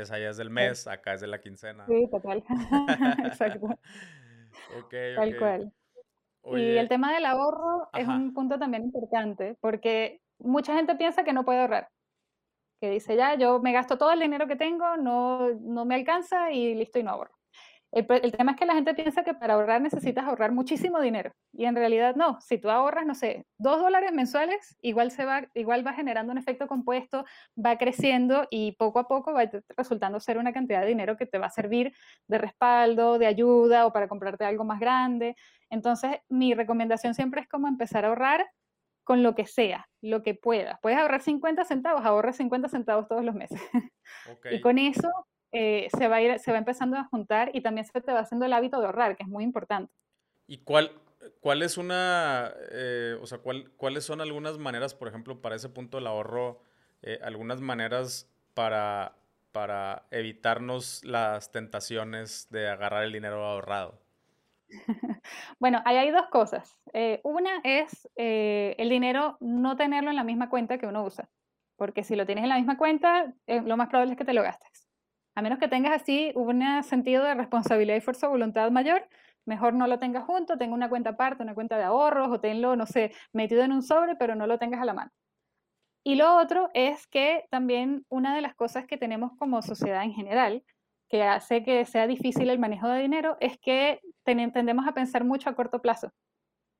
es, 0.00 0.10
allá 0.10 0.30
es 0.30 0.38
del 0.38 0.48
mes, 0.48 0.86
acá 0.86 1.14
es 1.14 1.20
de 1.20 1.26
la 1.26 1.40
quincena. 1.40 1.84
Sí, 1.86 2.08
total. 2.10 2.42
Exacto. 3.24 3.66
ok, 4.78 4.94
Tal 5.16 5.36
cual. 5.36 5.72
Y 6.46 6.76
el 6.76 6.88
tema 6.88 7.12
del 7.12 7.24
ahorro 7.24 7.88
es 7.94 8.06
un 8.06 8.34
punto 8.34 8.58
también 8.58 8.84
importante, 8.84 9.56
porque 9.60 10.20
mucha 10.38 10.74
gente 10.74 10.94
piensa 10.94 11.24
que 11.24 11.32
no 11.32 11.44
puede 11.44 11.60
ahorrar, 11.60 11.88
que 12.80 12.90
dice, 12.90 13.16
ya, 13.16 13.34
yo 13.34 13.60
me 13.60 13.72
gasto 13.72 13.96
todo 13.96 14.12
el 14.12 14.20
dinero 14.20 14.46
que 14.46 14.56
tengo, 14.56 14.96
no, 14.96 15.50
no 15.60 15.84
me 15.84 15.94
alcanza 15.94 16.50
y 16.52 16.74
listo 16.74 16.98
y 16.98 17.02
no 17.02 17.12
ahorro. 17.12 17.34
El, 17.94 18.32
tema 18.32 18.52
es 18.52 18.58
que 18.58 18.66
la 18.66 18.74
gente 18.74 18.92
piensa 18.92 19.22
que 19.22 19.34
para 19.34 19.54
ahorrar 19.54 19.80
necesitas 19.80 20.24
ahorrar 20.24 20.50
muchísimo 20.50 21.00
dinero 21.00 21.32
y 21.52 21.64
en 21.64 21.76
realidad 21.76 22.16
no. 22.16 22.40
Si 22.40 22.58
tú 22.58 22.68
ahorras, 22.68 23.06
no 23.06 23.14
sé, 23.14 23.46
dos 23.56 23.78
dólares 23.78 24.12
mensuales, 24.12 24.76
igual, 24.80 25.12
se 25.12 25.24
va, 25.24 25.46
igual 25.54 25.86
va 25.86 25.92
generando 25.92 26.32
un 26.32 26.38
efecto 26.38 26.66
compuesto, 26.66 27.24
va 27.56 27.78
creciendo 27.78 28.48
y 28.50 28.72
poco 28.72 28.98
a 28.98 29.06
poco 29.06 29.32
va 29.32 29.48
resultando 29.76 30.18
ser 30.18 30.38
una 30.38 30.52
cantidad 30.52 30.80
de 30.80 30.88
dinero 30.88 31.16
que 31.16 31.26
te 31.26 31.38
va 31.38 31.46
a 31.46 31.50
servir 31.50 31.94
de 32.26 32.38
respaldo, 32.38 33.16
de 33.18 33.26
ayuda 33.26 33.86
o 33.86 33.92
para 33.92 34.08
comprarte 34.08 34.44
algo 34.44 34.64
más 34.64 34.80
grande. 34.80 35.36
Entonces, 35.70 36.16
mi 36.28 36.52
recomendación 36.52 37.14
siempre 37.14 37.42
es 37.42 37.48
como 37.48 37.68
empezar 37.68 38.04
a 38.04 38.08
ahorrar 38.08 38.44
con 39.04 39.22
lo 39.22 39.36
que 39.36 39.46
sea, 39.46 39.86
lo 40.02 40.24
que 40.24 40.34
puedas. 40.34 40.80
Puedes 40.80 40.98
ahorrar 40.98 41.22
50 41.22 41.64
centavos, 41.64 42.04
ahorra 42.04 42.32
50 42.32 42.68
centavos 42.68 43.06
todos 43.06 43.24
los 43.24 43.36
meses. 43.36 43.60
y 44.50 44.60
con 44.60 44.78
eso 44.78 45.12
eh, 45.56 45.88
se, 45.96 46.08
va 46.08 46.16
a 46.16 46.20
ir, 46.20 46.38
se 46.40 46.50
va 46.50 46.58
empezando 46.58 46.96
a 46.96 47.04
juntar 47.04 47.52
y 47.54 47.60
también 47.60 47.86
se 47.86 48.00
te 48.00 48.12
va 48.12 48.18
haciendo 48.18 48.44
el 48.44 48.52
hábito 48.52 48.80
de 48.80 48.86
ahorrar, 48.86 49.16
que 49.16 49.22
es 49.22 49.28
muy 49.28 49.44
importante. 49.44 49.94
¿Y 50.48 50.58
cuál, 50.58 50.90
cuál 51.40 51.62
es 51.62 51.78
una, 51.78 52.52
eh, 52.72 53.16
o 53.22 53.26
sea, 53.26 53.38
cuál, 53.38 53.70
cuáles 53.76 54.04
son 54.04 54.20
algunas 54.20 54.58
maneras, 54.58 54.96
por 54.96 55.06
ejemplo, 55.06 55.40
para 55.40 55.54
ese 55.54 55.68
punto 55.68 55.96
del 55.96 56.08
ahorro, 56.08 56.60
eh, 57.02 57.20
algunas 57.22 57.60
maneras 57.60 58.28
para, 58.52 59.14
para 59.52 60.06
evitarnos 60.10 61.04
las 61.04 61.52
tentaciones 61.52 62.48
de 62.50 62.68
agarrar 62.68 63.04
el 63.04 63.12
dinero 63.12 63.44
ahorrado? 63.44 64.00
bueno, 65.60 65.82
ahí 65.84 65.98
hay 65.98 66.10
dos 66.10 66.26
cosas. 66.32 66.76
una 67.22 67.60
es 67.62 68.08
el 68.16 68.88
dinero 68.88 69.36
no 69.38 69.76
tenerlo 69.76 70.10
en 70.10 70.16
la 70.16 70.24
misma 70.24 70.50
cuenta 70.50 70.78
que 70.78 70.88
uno 70.88 71.04
usa, 71.04 71.28
porque 71.76 72.02
si 72.02 72.16
lo 72.16 72.26
tienes 72.26 72.42
en 72.42 72.48
la 72.48 72.56
misma 72.56 72.76
cuenta, 72.76 73.32
lo 73.46 73.76
más 73.76 73.88
probable 73.88 74.14
es 74.14 74.18
que 74.18 74.24
te 74.24 74.34
lo 74.34 74.42
gastes. 74.42 74.83
A 75.34 75.42
menos 75.42 75.58
que 75.58 75.68
tengas 75.68 76.00
así 76.00 76.32
un 76.36 76.62
sentido 76.84 77.24
de 77.24 77.34
responsabilidad 77.34 77.96
y 77.96 78.00
fuerza 78.00 78.26
de 78.26 78.32
voluntad 78.32 78.70
mayor, 78.70 79.08
mejor 79.46 79.74
no 79.74 79.86
lo 79.86 79.98
tengas 79.98 80.24
junto, 80.24 80.56
tenga 80.56 80.74
una 80.74 80.88
cuenta 80.88 81.10
aparte, 81.10 81.42
una 81.42 81.54
cuenta 81.54 81.76
de 81.76 81.84
ahorros 81.84 82.28
o 82.30 82.40
tenlo, 82.40 82.76
no 82.76 82.86
sé, 82.86 83.12
metido 83.32 83.62
en 83.62 83.72
un 83.72 83.82
sobre, 83.82 84.16
pero 84.16 84.34
no 84.34 84.46
lo 84.46 84.58
tengas 84.58 84.80
a 84.80 84.84
la 84.84 84.94
mano. 84.94 85.10
Y 86.04 86.16
lo 86.16 86.36
otro 86.36 86.70
es 86.74 87.06
que 87.06 87.44
también 87.50 88.04
una 88.08 88.34
de 88.34 88.42
las 88.42 88.54
cosas 88.54 88.86
que 88.86 88.96
tenemos 88.98 89.32
como 89.38 89.62
sociedad 89.62 90.04
en 90.04 90.12
general, 90.12 90.62
que 91.08 91.22
hace 91.22 91.64
que 91.64 91.84
sea 91.86 92.06
difícil 92.06 92.50
el 92.50 92.58
manejo 92.58 92.88
de 92.88 93.00
dinero, 93.00 93.36
es 93.40 93.58
que 93.58 94.00
tendemos 94.24 94.86
a 94.86 94.92
pensar 94.92 95.24
mucho 95.24 95.48
a 95.48 95.54
corto 95.54 95.80
plazo. 95.80 96.12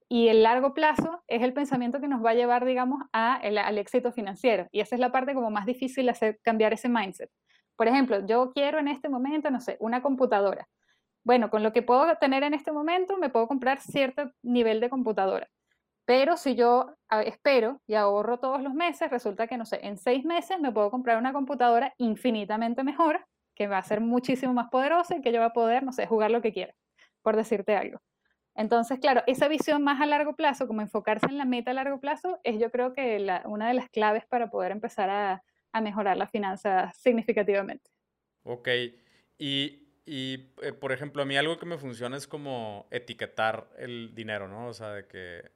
Y 0.09 0.29
el 0.29 0.43
largo 0.43 0.75
plazo 0.75 1.23
es 1.27 1.43
el 1.43 1.55
pensamiento 1.55 2.01
que 2.01 2.09
nos 2.09 2.25
va 2.25 2.31
a 2.31 2.35
llevar, 2.35 2.67
digamos, 2.67 3.03
al 3.13 3.79
éxito 3.79 4.13
financiero. 4.13 4.69
Y 4.71 4.81
esa 4.81 4.95
es 4.95 5.01
la 5.01 5.11
parte 5.11 5.35
como 5.35 5.51
más 5.51 5.65
difícil 5.65 6.05
de 6.05 6.11
hacer 6.13 6.39
cambiar 6.43 6.75
ese 6.75 6.89
mindset. 6.91 7.31
Por 7.77 7.89
ejemplo, 7.89 8.25
yo 8.27 8.53
quiero 8.53 8.79
en 8.79 8.89
este 8.89 9.09
momento, 9.09 9.51
no 9.51 9.61
sé, 9.61 9.77
una 9.81 10.03
computadora. 10.03 10.69
Bueno, 11.25 11.51
con 11.51 11.63
lo 11.63 11.73
que 11.73 11.83
puedo 11.83 12.15
tener 12.17 12.43
en 12.43 12.55
este 12.55 12.71
momento, 12.71 13.17
me 13.17 13.31
puedo 13.31 13.49
comprar 13.49 13.81
cierto 13.81 14.31
nivel 14.43 14.81
de 14.81 14.91
computadora. 14.91 15.49
Pero 16.05 16.37
si 16.37 16.55
yo 16.55 16.95
espero 17.25 17.81
y 17.87 17.95
ahorro 17.95 18.39
todos 18.39 18.63
los 18.63 18.75
meses, 18.75 19.11
resulta 19.11 19.47
que, 19.47 19.57
no 19.57 19.65
sé, 19.65 19.81
en 19.83 19.97
seis 19.97 20.25
meses 20.25 20.61
me 20.61 20.71
puedo 20.71 20.91
comprar 20.91 21.17
una 21.17 21.33
computadora 21.33 21.95
infinitamente 21.97 22.85
mejor, 22.85 23.25
que 23.55 23.69
va 23.69 23.79
a 23.79 23.83
ser 23.83 24.01
muchísimo 24.01 24.53
más 24.53 24.69
poderosa 24.69 25.17
y 25.17 25.23
que 25.23 25.33
yo 25.33 25.41
va 25.41 25.47
a 25.47 25.53
poder, 25.53 25.83
no 25.83 25.93
sé, 25.93 26.07
jugar 26.07 26.31
lo 26.31 26.43
que 26.43 26.53
quiera, 26.53 26.75
por 27.23 27.37
decirte 27.37 27.75
algo. 27.75 28.01
Entonces, 28.55 28.99
claro, 28.99 29.23
esa 29.27 29.49
visión 29.49 29.83
más 29.83 30.01
a 30.01 30.07
largo 30.07 30.37
plazo, 30.37 30.67
como 30.67 30.83
enfocarse 30.83 31.27
en 31.27 31.39
la 31.39 31.45
meta 31.45 31.71
a 31.71 31.75
largo 31.75 31.99
plazo, 32.01 32.39
es 32.45 32.59
yo 32.59 32.71
creo 32.71 32.93
que 32.93 33.41
una 33.47 33.69
de 33.69 33.75
las 33.75 33.89
claves 33.89 34.27
para 34.27 34.51
poder 34.51 34.73
empezar 34.73 35.09
a, 35.09 35.43
a 35.75 35.81
mejorar 35.81 36.17
la 36.17 36.29
finanza 36.29 36.93
significativamente. 36.93 37.91
Ok, 38.45 38.69
y, 39.39 39.89
y 40.07 40.53
eh, 40.63 40.73
por 40.73 40.93
ejemplo, 40.93 41.21
a 41.23 41.25
mí 41.25 41.37
algo 41.37 41.59
que 41.59 41.67
me 41.67 41.79
funciona 41.79 42.17
es 42.17 42.29
como 42.29 42.87
etiquetar 42.93 43.69
el 43.77 44.15
dinero, 44.15 44.47
¿no? 44.47 44.69
O 44.69 44.73
sea, 44.73 44.91
de 44.91 45.07
que 45.09 45.51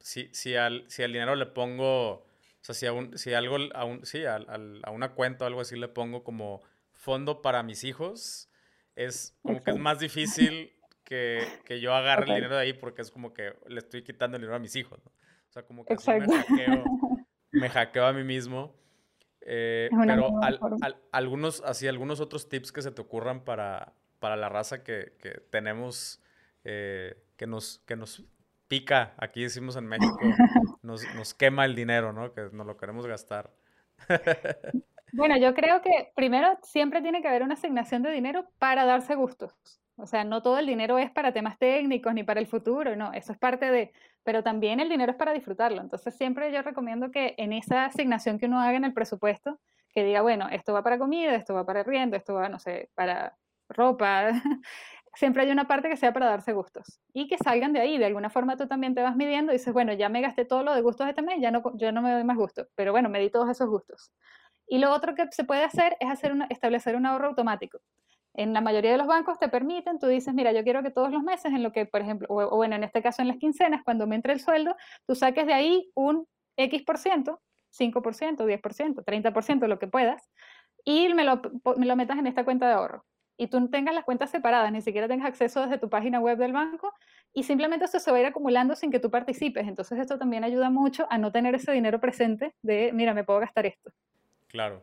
si, 0.00 0.30
si, 0.32 0.56
al, 0.56 0.84
si 0.88 1.02
al 1.02 1.12
dinero 1.12 1.36
le 1.36 1.44
pongo, 1.44 2.12
o 2.12 2.26
sea, 2.62 2.74
si, 2.74 2.86
a 2.86 2.92
si 3.14 3.34
algo, 3.34 3.58
a, 3.74 3.84
un, 3.84 4.06
sí, 4.06 4.24
a, 4.24 4.36
a, 4.36 4.90
una 4.90 5.10
cuenta 5.10 5.44
o 5.44 5.48
algo 5.48 5.60
así 5.60 5.76
le 5.76 5.88
pongo 5.88 6.24
como 6.24 6.62
fondo 6.94 7.42
para 7.42 7.62
mis 7.62 7.84
hijos, 7.84 8.48
es 8.96 9.36
como 9.42 9.62
que 9.62 9.72
es 9.72 9.78
más 9.78 10.00
difícil 10.00 10.72
que, 11.04 11.46
que 11.66 11.80
yo 11.80 11.92
agarre 11.94 12.24
el 12.24 12.36
dinero 12.36 12.56
de 12.56 12.62
ahí 12.62 12.72
porque 12.72 13.02
es 13.02 13.10
como 13.10 13.34
que 13.34 13.52
le 13.66 13.80
estoy 13.80 14.02
quitando 14.02 14.38
el 14.38 14.40
dinero 14.40 14.56
a 14.56 14.60
mis 14.60 14.76
hijos, 14.76 14.98
¿no? 15.04 15.10
O 15.10 15.52
sea, 15.52 15.62
como 15.62 15.84
que 15.84 15.92
así 15.92 16.10
me 16.10 16.26
hackeo, 16.26 16.84
me 17.52 17.68
hackeo 17.68 18.06
a 18.06 18.12
mí 18.14 18.24
mismo. 18.24 18.74
Eh, 19.50 19.88
pero 20.06 20.38
algunos, 21.10 21.62
así, 21.62 21.88
algunos 21.88 22.20
otros 22.20 22.50
tips 22.50 22.70
que 22.70 22.82
se 22.82 22.90
te 22.90 23.00
ocurran 23.00 23.40
para, 23.44 23.94
para 24.18 24.36
la 24.36 24.50
raza 24.50 24.84
que, 24.84 25.14
que 25.18 25.40
tenemos, 25.50 26.22
eh, 26.64 27.16
que, 27.38 27.46
nos, 27.46 27.78
que 27.86 27.96
nos 27.96 28.24
pica, 28.68 29.14
aquí 29.16 29.42
decimos 29.42 29.76
en 29.76 29.86
México, 29.86 30.18
nos, 30.82 31.02
nos 31.14 31.32
quema 31.32 31.64
el 31.64 31.74
dinero, 31.74 32.12
¿no? 32.12 32.34
Que 32.34 32.50
nos 32.52 32.66
lo 32.66 32.76
queremos 32.76 33.06
gastar. 33.06 33.50
Bueno, 35.10 35.38
yo 35.38 35.54
creo 35.54 35.80
que 35.80 36.12
primero 36.14 36.58
siempre 36.62 37.00
tiene 37.00 37.22
que 37.22 37.28
haber 37.28 37.42
una 37.42 37.54
asignación 37.54 38.02
de 38.02 38.10
dinero 38.10 38.46
para 38.58 38.84
darse 38.84 39.14
gustos. 39.14 39.54
O 39.96 40.06
sea, 40.06 40.22
no 40.24 40.42
todo 40.42 40.58
el 40.58 40.66
dinero 40.66 40.98
es 40.98 41.10
para 41.10 41.32
temas 41.32 41.58
técnicos 41.58 42.12
ni 42.12 42.24
para 42.24 42.40
el 42.40 42.46
futuro, 42.46 42.94
no, 42.94 43.14
eso 43.14 43.32
es 43.32 43.38
parte 43.38 43.70
de, 43.70 43.92
pero 44.28 44.42
también 44.42 44.78
el 44.78 44.90
dinero 44.90 45.12
es 45.12 45.16
para 45.16 45.32
disfrutarlo. 45.32 45.80
Entonces 45.80 46.14
siempre 46.14 46.52
yo 46.52 46.60
recomiendo 46.60 47.10
que 47.10 47.34
en 47.38 47.54
esa 47.54 47.86
asignación 47.86 48.38
que 48.38 48.44
uno 48.44 48.60
haga 48.60 48.76
en 48.76 48.84
el 48.84 48.92
presupuesto, 48.92 49.58
que 49.94 50.04
diga, 50.04 50.20
bueno, 50.20 50.50
esto 50.50 50.74
va 50.74 50.82
para 50.82 50.98
comida, 50.98 51.34
esto 51.34 51.54
va 51.54 51.64
para 51.64 51.82
riendo, 51.82 52.14
esto 52.14 52.34
va, 52.34 52.50
no 52.50 52.58
sé, 52.58 52.90
para 52.94 53.38
ropa, 53.70 54.32
siempre 55.14 55.44
hay 55.44 55.50
una 55.50 55.66
parte 55.66 55.88
que 55.88 55.96
sea 55.96 56.12
para 56.12 56.26
darse 56.26 56.52
gustos 56.52 57.00
y 57.14 57.26
que 57.26 57.38
salgan 57.38 57.72
de 57.72 57.80
ahí. 57.80 57.96
De 57.96 58.04
alguna 58.04 58.28
forma 58.28 58.58
tú 58.58 58.68
también 58.68 58.94
te 58.94 59.00
vas 59.00 59.16
midiendo 59.16 59.50
y 59.50 59.56
dices, 59.56 59.72
bueno, 59.72 59.94
ya 59.94 60.10
me 60.10 60.20
gasté 60.20 60.44
todo 60.44 60.62
lo 60.62 60.74
de 60.74 60.82
gustos 60.82 61.08
este 61.08 61.22
mes, 61.22 61.40
ya 61.40 61.50
no, 61.50 61.62
yo 61.78 61.90
no 61.90 62.02
me 62.02 62.12
doy 62.12 62.24
más 62.24 62.36
gustos, 62.36 62.68
pero 62.74 62.92
bueno, 62.92 63.08
me 63.08 63.20
di 63.20 63.30
todos 63.30 63.48
esos 63.48 63.70
gustos. 63.70 64.12
Y 64.66 64.76
lo 64.76 64.92
otro 64.92 65.14
que 65.14 65.26
se 65.30 65.44
puede 65.44 65.64
hacer 65.64 65.96
es 66.00 66.10
hacer 66.10 66.32
una, 66.32 66.44
establecer 66.50 66.96
un 66.96 67.06
ahorro 67.06 67.28
automático. 67.28 67.78
En 68.38 68.52
la 68.52 68.60
mayoría 68.60 68.92
de 68.92 68.98
los 68.98 69.08
bancos 69.08 69.36
te 69.40 69.48
permiten, 69.48 69.98
tú 69.98 70.06
dices, 70.06 70.32
mira, 70.32 70.52
yo 70.52 70.62
quiero 70.62 70.80
que 70.84 70.90
todos 70.90 71.10
los 71.10 71.24
meses, 71.24 71.52
en 71.52 71.60
lo 71.64 71.72
que, 71.72 71.86
por 71.86 72.02
ejemplo, 72.02 72.28
o, 72.30 72.54
bueno, 72.54 72.76
en 72.76 72.84
este 72.84 73.02
caso 73.02 73.20
en 73.20 73.26
las 73.26 73.36
quincenas, 73.36 73.82
cuando 73.84 74.06
me 74.06 74.14
entre 74.14 74.32
el 74.32 74.38
sueldo, 74.38 74.76
tú 75.08 75.16
saques 75.16 75.44
de 75.44 75.54
ahí 75.54 75.90
un 75.94 76.24
X 76.56 76.84
por 76.84 76.98
ciento, 76.98 77.40
5%, 77.76 78.46
10%, 78.46 79.04
30%, 79.04 79.66
lo 79.66 79.80
que 79.80 79.88
puedas, 79.88 80.30
y 80.84 81.12
me 81.14 81.24
lo, 81.24 81.42
me 81.76 81.84
lo 81.84 81.96
metas 81.96 82.16
en 82.16 82.28
esta 82.28 82.44
cuenta 82.44 82.68
de 82.68 82.74
ahorro 82.74 83.04
y 83.36 83.48
tú 83.48 83.68
tengas 83.70 83.92
las 83.92 84.04
cuentas 84.04 84.30
separadas, 84.30 84.70
ni 84.70 84.82
siquiera 84.82 85.08
tengas 85.08 85.28
acceso 85.28 85.62
desde 85.62 85.78
tu 85.78 85.88
página 85.88 86.20
web 86.20 86.38
del 86.38 86.52
banco 86.52 86.92
y 87.32 87.42
simplemente 87.42 87.86
esto 87.86 87.98
se 87.98 88.12
va 88.12 88.18
a 88.18 88.20
ir 88.20 88.26
acumulando 88.26 88.76
sin 88.76 88.90
que 88.90 89.00
tú 89.00 89.10
participes. 89.10 89.66
Entonces 89.66 89.98
esto 89.98 90.18
también 90.18 90.44
ayuda 90.44 90.70
mucho 90.70 91.06
a 91.10 91.18
no 91.18 91.30
tener 91.30 91.54
ese 91.54 91.72
dinero 91.72 92.00
presente 92.00 92.54
de, 92.62 92.90
mira, 92.92 93.14
me 93.14 93.22
puedo 93.24 93.38
gastar 93.40 93.66
esto. 93.66 93.92
Claro. 94.48 94.82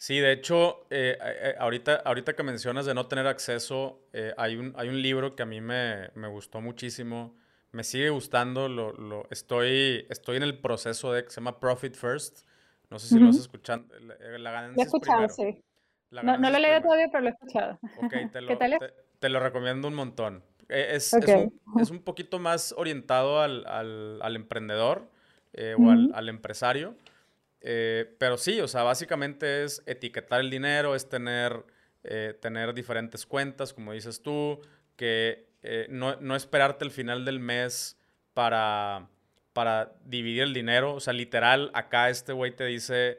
Sí, 0.00 0.18
de 0.18 0.32
hecho, 0.32 0.86
eh, 0.88 1.18
eh, 1.20 1.54
ahorita, 1.58 1.96
ahorita 2.06 2.32
que 2.32 2.42
mencionas 2.42 2.86
de 2.86 2.94
no 2.94 3.06
tener 3.06 3.26
acceso, 3.26 4.00
eh, 4.14 4.32
hay, 4.38 4.56
un, 4.56 4.72
hay 4.78 4.88
un 4.88 5.02
libro 5.02 5.36
que 5.36 5.42
a 5.42 5.46
mí 5.46 5.60
me, 5.60 6.08
me 6.14 6.26
gustó 6.26 6.62
muchísimo, 6.62 7.36
me 7.72 7.84
sigue 7.84 8.08
gustando, 8.08 8.66
lo, 8.66 8.94
lo, 8.94 9.26
estoy, 9.30 10.06
estoy 10.08 10.38
en 10.38 10.44
el 10.44 10.58
proceso 10.58 11.12
de 11.12 11.24
que 11.24 11.28
se 11.28 11.42
llama 11.42 11.60
Profit 11.60 11.94
First. 11.94 12.46
No 12.88 12.98
sé 12.98 13.08
si 13.08 13.18
lo 13.18 13.28
has 13.28 13.36
escuchado. 13.36 13.84
La, 14.38 14.50
ganancia 14.50 14.84
escuchado, 14.84 15.28
sí. 15.28 15.62
No, 16.10 16.38
no, 16.38 16.48
lo 16.48 16.56
he 16.56 16.60
leído 16.60 16.80
todavía, 16.80 17.08
pero 17.12 17.20
lo 17.24 17.28
he 17.28 17.32
escuchado. 17.32 17.78
te 18.32 18.40
lo, 18.40 18.48
¿Qué 18.48 18.56
tal 18.56 18.72
es? 18.72 18.78
Te, 19.18 19.28
lo 19.28 19.38
recomiendo 19.38 19.86
un 19.86 19.94
montón. 19.94 20.42
Es, 20.70 21.12
es, 21.12 21.28
un, 21.28 21.52
es, 21.78 21.90
un, 21.90 22.02
poquito 22.02 22.38
más 22.38 22.74
orientado 22.78 23.42
al, 23.42 23.66
al, 23.66 24.22
al 24.22 24.34
emprendedor 24.34 25.10
eh, 25.52 25.74
o 25.78 25.90
al, 25.90 26.10
al, 26.14 26.30
empresario. 26.30 26.94
Eh, 27.60 28.16
pero 28.18 28.38
sí, 28.38 28.60
o 28.60 28.68
sea, 28.68 28.82
básicamente 28.82 29.64
es 29.64 29.82
etiquetar 29.86 30.40
el 30.40 30.50
dinero, 30.50 30.94
es 30.94 31.08
tener, 31.08 31.64
eh, 32.04 32.36
tener 32.40 32.72
diferentes 32.74 33.26
cuentas, 33.26 33.72
como 33.72 33.92
dices 33.92 34.22
tú, 34.22 34.60
que 34.96 35.48
no, 35.90 36.16
no, 36.16 36.36
esperarte 36.36 36.86
el 36.86 36.90
final 36.90 37.26
del 37.26 37.38
mes 37.38 37.98
para, 38.32 39.08
para 39.52 39.92
dividir 40.04 40.42
el 40.42 40.54
dinero. 40.54 40.94
O 40.94 41.00
sea, 41.00 41.12
literal, 41.12 41.70
acá 41.74 42.08
este 42.08 42.32
güey 42.32 42.56
te 42.56 42.64
dice 42.64 43.18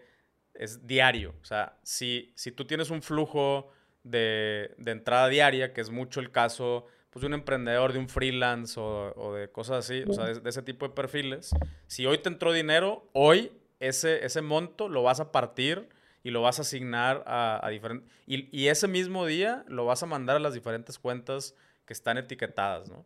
es 0.54 0.86
diario. 0.86 1.34
O 1.41 1.45
sea, 1.45 1.77
si, 1.84 2.32
si 2.36 2.51
tú 2.51 2.65
tienes 2.65 2.89
un 2.89 3.01
flujo 3.01 3.71
de, 4.04 4.73
de, 4.77 4.91
entrada 4.91 5.27
diaria, 5.27 5.73
que 5.73 5.82
es 5.82 5.89
mucho 5.89 6.19
el 6.19 6.32
caso 6.32 6.86
pues, 7.10 7.21
de 7.21 7.27
un 7.27 7.34
emprendedor, 7.34 7.93
de 7.93 7.99
un 7.99 8.10
freelance 8.10 8.80
o, 8.80 9.13
o 9.15 9.34
de 9.34 9.49
cosas 9.49 9.86
así, 9.86 10.04
o 10.08 10.13
sea, 10.13 10.25
de, 10.25 10.49
ese 10.49 10.62
tipo 10.62 10.88
de 10.88 10.93
perfiles, 10.93 11.51
si 11.88 12.06
hoy 12.06 12.17
te 12.19 12.30
entró 12.30 12.51
dinero, 12.54 13.10
hoy 13.13 13.51
ese, 13.82 14.26
ese 14.26 14.41
monto 14.41 14.88
lo 14.88 15.04
vas 15.04 15.20
a 15.20 15.32
partir 15.32 15.89
y 16.24 16.32
lo 16.32 16.41
vas 16.41 16.60
a 16.60 16.62
asignar 16.62 17.24
a, 17.26 17.60
a 17.65 17.70
diferentes... 17.70 18.10
Y, 18.28 18.48
y, 18.58 18.67
ese 18.67 18.88
mismo 18.88 19.26
día 19.26 19.65
lo 19.67 19.86
vas 19.86 20.04
a 20.04 20.06
mandar 20.06 20.36
a 20.38 20.39
las 20.39 20.54
diferentes 20.54 21.00
cuentas 21.00 21.56
que 21.86 21.94
están 21.94 22.17
etiquetadas, 22.17 22.89
¿no? 22.89 23.06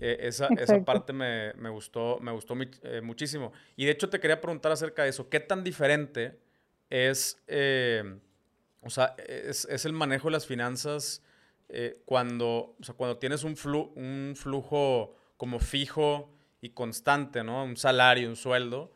E, 0.00 0.18
esa, 0.28 0.48
esa, 0.58 0.82
parte 0.84 1.12
me, 1.12 1.52
me, 1.54 1.70
gustó, 1.70 2.18
me 2.20 2.32
gustó 2.32 2.54
eh, 2.82 3.00
muchísimo. 3.02 3.52
Y 3.76 3.86
de 3.86 3.92
hecho 3.92 4.08
te 4.08 4.20
quería 4.20 4.40
preguntar 4.40 4.72
acerca 4.72 5.02
de 5.02 5.10
eso. 5.10 5.28
¿Qué 5.28 5.40
tan 5.40 5.64
diferente 5.64 6.38
es, 6.90 7.42
eh, 7.46 8.18
o 8.82 8.90
sea, 8.90 9.14
es, 9.26 9.64
es, 9.64 9.84
el 9.84 9.92
manejo 9.92 10.28
de 10.28 10.32
las 10.32 10.46
finanzas 10.46 11.22
eh, 11.68 12.02
cuando, 12.04 12.76
o 12.78 12.84
sea, 12.84 12.94
cuando 12.94 13.16
tienes 13.16 13.44
un, 13.44 13.56
flu, 13.56 13.92
un 13.96 14.34
flujo 14.36 15.16
como 15.38 15.58
fijo 15.58 16.30
y 16.60 16.70
constante, 16.70 17.42
¿no? 17.42 17.64
Un 17.64 17.76
salario, 17.76 18.28
un 18.28 18.36
sueldo, 18.36 18.92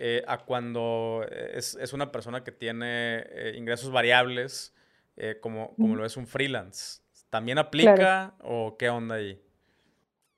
eh, 0.00 0.22
a 0.26 0.38
cuando 0.38 1.26
es, 1.28 1.74
es, 1.74 1.92
una 1.92 2.12
persona 2.12 2.44
que 2.44 2.52
tiene 2.52 3.18
eh, 3.18 3.54
ingresos 3.56 3.90
variables, 3.90 4.74
eh, 5.16 5.38
como, 5.40 5.74
como 5.74 5.96
lo 5.96 6.04
es 6.04 6.16
un 6.16 6.26
freelance. 6.26 7.02
¿También 7.28 7.58
aplica 7.58 7.94
claro. 7.94 8.34
o 8.40 8.76
qué 8.78 8.88
onda 8.88 9.16
ahí? 9.16 9.40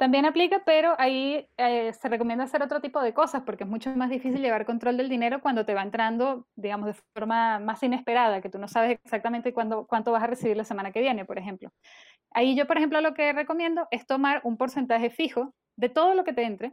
También 0.01 0.25
aplica, 0.25 0.63
pero 0.65 0.95
ahí 0.99 1.47
eh, 1.59 1.93
se 1.93 2.09
recomienda 2.09 2.45
hacer 2.45 2.63
otro 2.63 2.81
tipo 2.81 3.03
de 3.03 3.13
cosas 3.13 3.43
porque 3.45 3.65
es 3.65 3.71
mucho 3.71 3.95
más 3.97 4.09
difícil 4.09 4.41
llevar 4.41 4.65
control 4.65 4.97
del 4.97 5.11
dinero 5.11 5.43
cuando 5.43 5.67
te 5.67 5.75
va 5.75 5.83
entrando, 5.83 6.47
digamos, 6.57 6.87
de 6.87 6.95
forma 7.13 7.59
más 7.59 7.83
inesperada, 7.83 8.41
que 8.41 8.49
tú 8.49 8.59
no 8.59 8.67
sabes 8.67 8.99
exactamente 9.05 9.53
cuándo, 9.53 9.87
cuánto 9.87 10.11
vas 10.11 10.23
a 10.23 10.27
recibir 10.27 10.57
la 10.57 10.65
semana 10.65 10.91
que 10.91 11.03
viene, 11.03 11.27
por 11.27 11.37
ejemplo. 11.39 11.71
Ahí 12.31 12.57
yo, 12.57 12.67
por 12.67 12.79
ejemplo, 12.79 13.03
lo 13.03 13.13
que 13.13 13.35
recomiendo 13.35 13.89
es 13.91 14.07
tomar 14.07 14.41
un 14.43 14.57
porcentaje 14.57 15.11
fijo 15.11 15.53
de 15.77 15.91
todo 15.91 16.15
lo 16.15 16.25
que 16.25 16.33
te 16.33 16.45
entre 16.45 16.73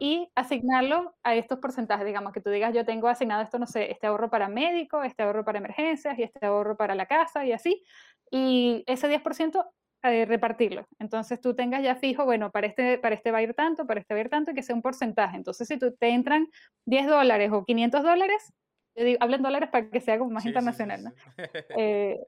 y 0.00 0.28
asignarlo 0.34 1.14
a 1.22 1.34
estos 1.34 1.58
porcentajes. 1.58 2.06
Digamos, 2.06 2.32
que 2.32 2.40
tú 2.40 2.50
digas, 2.50 2.74
yo 2.74 2.84
tengo 2.84 3.08
asignado 3.08 3.42
esto, 3.42 3.58
no 3.58 3.66
sé, 3.66 3.90
este 3.90 4.06
ahorro 4.06 4.30
para 4.30 4.48
médico, 4.48 5.02
este 5.02 5.22
ahorro 5.22 5.44
para 5.44 5.58
emergencias 5.58 6.18
y 6.18 6.22
este 6.24 6.46
ahorro 6.46 6.76
para 6.76 6.94
la 6.94 7.06
casa 7.06 7.44
y 7.44 7.52
así. 7.52 7.82
Y 8.30 8.84
ese 8.86 9.08
10% 9.08 9.64
eh, 10.02 10.24
repartirlo. 10.24 10.86
Entonces 10.98 11.40
tú 11.40 11.54
tengas 11.54 11.82
ya 11.82 11.96
fijo, 11.96 12.24
bueno, 12.24 12.50
para 12.50 12.66
este, 12.66 12.98
para 12.98 13.14
este 13.14 13.32
va 13.32 13.38
a 13.38 13.42
ir 13.42 13.54
tanto, 13.54 13.86
para 13.86 14.00
este 14.00 14.14
va 14.14 14.18
a 14.18 14.20
ir 14.22 14.28
tanto, 14.28 14.50
y 14.50 14.54
que 14.54 14.62
sea 14.62 14.76
un 14.76 14.82
porcentaje. 14.82 15.36
Entonces 15.36 15.66
si 15.66 15.78
tú 15.78 15.94
te 15.98 16.08
entran 16.10 16.48
10 16.86 17.06
dólares 17.06 17.50
o 17.52 17.64
500 17.64 18.02
dólares, 18.02 18.52
yo 18.96 19.04
digo, 19.04 19.18
hablen 19.20 19.42
dólares 19.42 19.68
para 19.70 19.90
que 19.90 20.00
sea 20.00 20.18
como 20.18 20.30
más 20.30 20.42
sí, 20.42 20.48
internacional, 20.48 21.00
sí, 21.00 21.10
sí, 21.12 21.24
¿no? 21.38 21.44
Eh, 21.78 22.18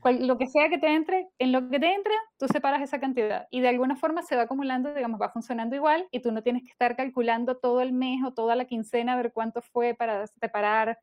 cual, 0.00 0.26
lo 0.26 0.38
que 0.38 0.46
sea 0.46 0.68
que 0.68 0.78
te 0.78 0.88
entre, 0.88 1.28
en 1.38 1.52
lo 1.52 1.68
que 1.68 1.78
te 1.78 1.92
entre, 1.92 2.14
tú 2.38 2.46
separas 2.48 2.82
esa 2.82 3.00
cantidad 3.00 3.46
y 3.50 3.60
de 3.60 3.68
alguna 3.68 3.96
forma 3.96 4.22
se 4.22 4.36
va 4.36 4.42
acumulando, 4.42 4.94
digamos, 4.94 5.20
va 5.20 5.30
funcionando 5.30 5.76
igual 5.76 6.06
y 6.10 6.20
tú 6.20 6.32
no 6.32 6.42
tienes 6.42 6.62
que 6.62 6.70
estar 6.70 6.96
calculando 6.96 7.58
todo 7.58 7.80
el 7.82 7.92
mes 7.92 8.24
o 8.24 8.32
toda 8.32 8.56
la 8.56 8.64
quincena 8.64 9.12
a 9.12 9.16
ver 9.16 9.32
cuánto 9.32 9.60
fue 9.62 9.94
para 9.94 10.26
separar 10.26 10.98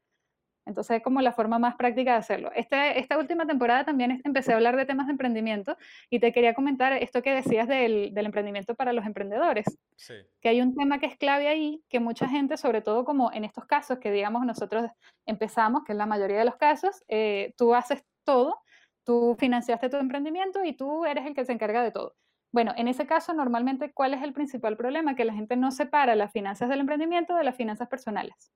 entonces 0.65 0.97
es 0.97 1.03
como 1.03 1.21
la 1.21 1.33
forma 1.33 1.59
más 1.59 1.75
práctica 1.75 2.11
de 2.11 2.17
hacerlo. 2.17 2.51
Este, 2.55 2.99
esta 2.99 3.17
última 3.17 3.45
temporada 3.45 3.83
también 3.83 4.21
empecé 4.23 4.51
a 4.51 4.55
hablar 4.55 4.75
de 4.77 4.85
temas 4.85 5.07
de 5.07 5.11
emprendimiento 5.11 5.77
y 6.09 6.19
te 6.19 6.31
quería 6.31 6.53
comentar 6.53 6.93
esto 6.93 7.21
que 7.21 7.33
decías 7.33 7.67
del, 7.67 8.13
del 8.13 8.25
emprendimiento 8.25 8.75
para 8.75 8.93
los 8.93 9.05
emprendedores. 9.05 9.65
Sí. 9.95 10.13
Que 10.41 10.49
hay 10.49 10.61
un 10.61 10.75
tema 10.75 10.99
que 10.99 11.07
es 11.07 11.17
clave 11.17 11.47
ahí, 11.47 11.83
que 11.89 11.99
mucha 11.99 12.27
gente, 12.27 12.57
sobre 12.57 12.81
todo 12.81 13.05
como 13.05 13.31
en 13.31 13.43
estos 13.43 13.65
casos 13.65 13.99
que 13.99 14.11
digamos 14.11 14.45
nosotros 14.45 14.89
empezamos, 15.25 15.83
que 15.83 15.93
es 15.93 15.97
la 15.97 16.05
mayoría 16.05 16.39
de 16.39 16.45
los 16.45 16.55
casos, 16.55 17.03
eh, 17.07 17.53
tú 17.57 17.73
haces 17.73 18.03
todo, 18.23 18.59
tú 19.03 19.35
financiaste 19.39 19.89
tu 19.89 19.97
emprendimiento 19.97 20.63
y 20.63 20.73
tú 20.73 21.05
eres 21.05 21.25
el 21.25 21.33
que 21.33 21.45
se 21.45 21.53
encarga 21.53 21.83
de 21.83 21.91
todo. 21.91 22.15
Bueno, 22.53 22.73
en 22.75 22.87
ese 22.89 23.07
caso, 23.07 23.33
normalmente, 23.33 23.93
¿cuál 23.93 24.13
es 24.13 24.21
el 24.23 24.33
principal 24.33 24.75
problema? 24.75 25.15
Que 25.15 25.23
la 25.23 25.33
gente 25.33 25.55
no 25.55 25.71
separa 25.71 26.15
las 26.15 26.31
finanzas 26.33 26.67
del 26.67 26.81
emprendimiento 26.81 27.33
de 27.35 27.45
las 27.45 27.55
finanzas 27.55 27.87
personales. 27.87 28.51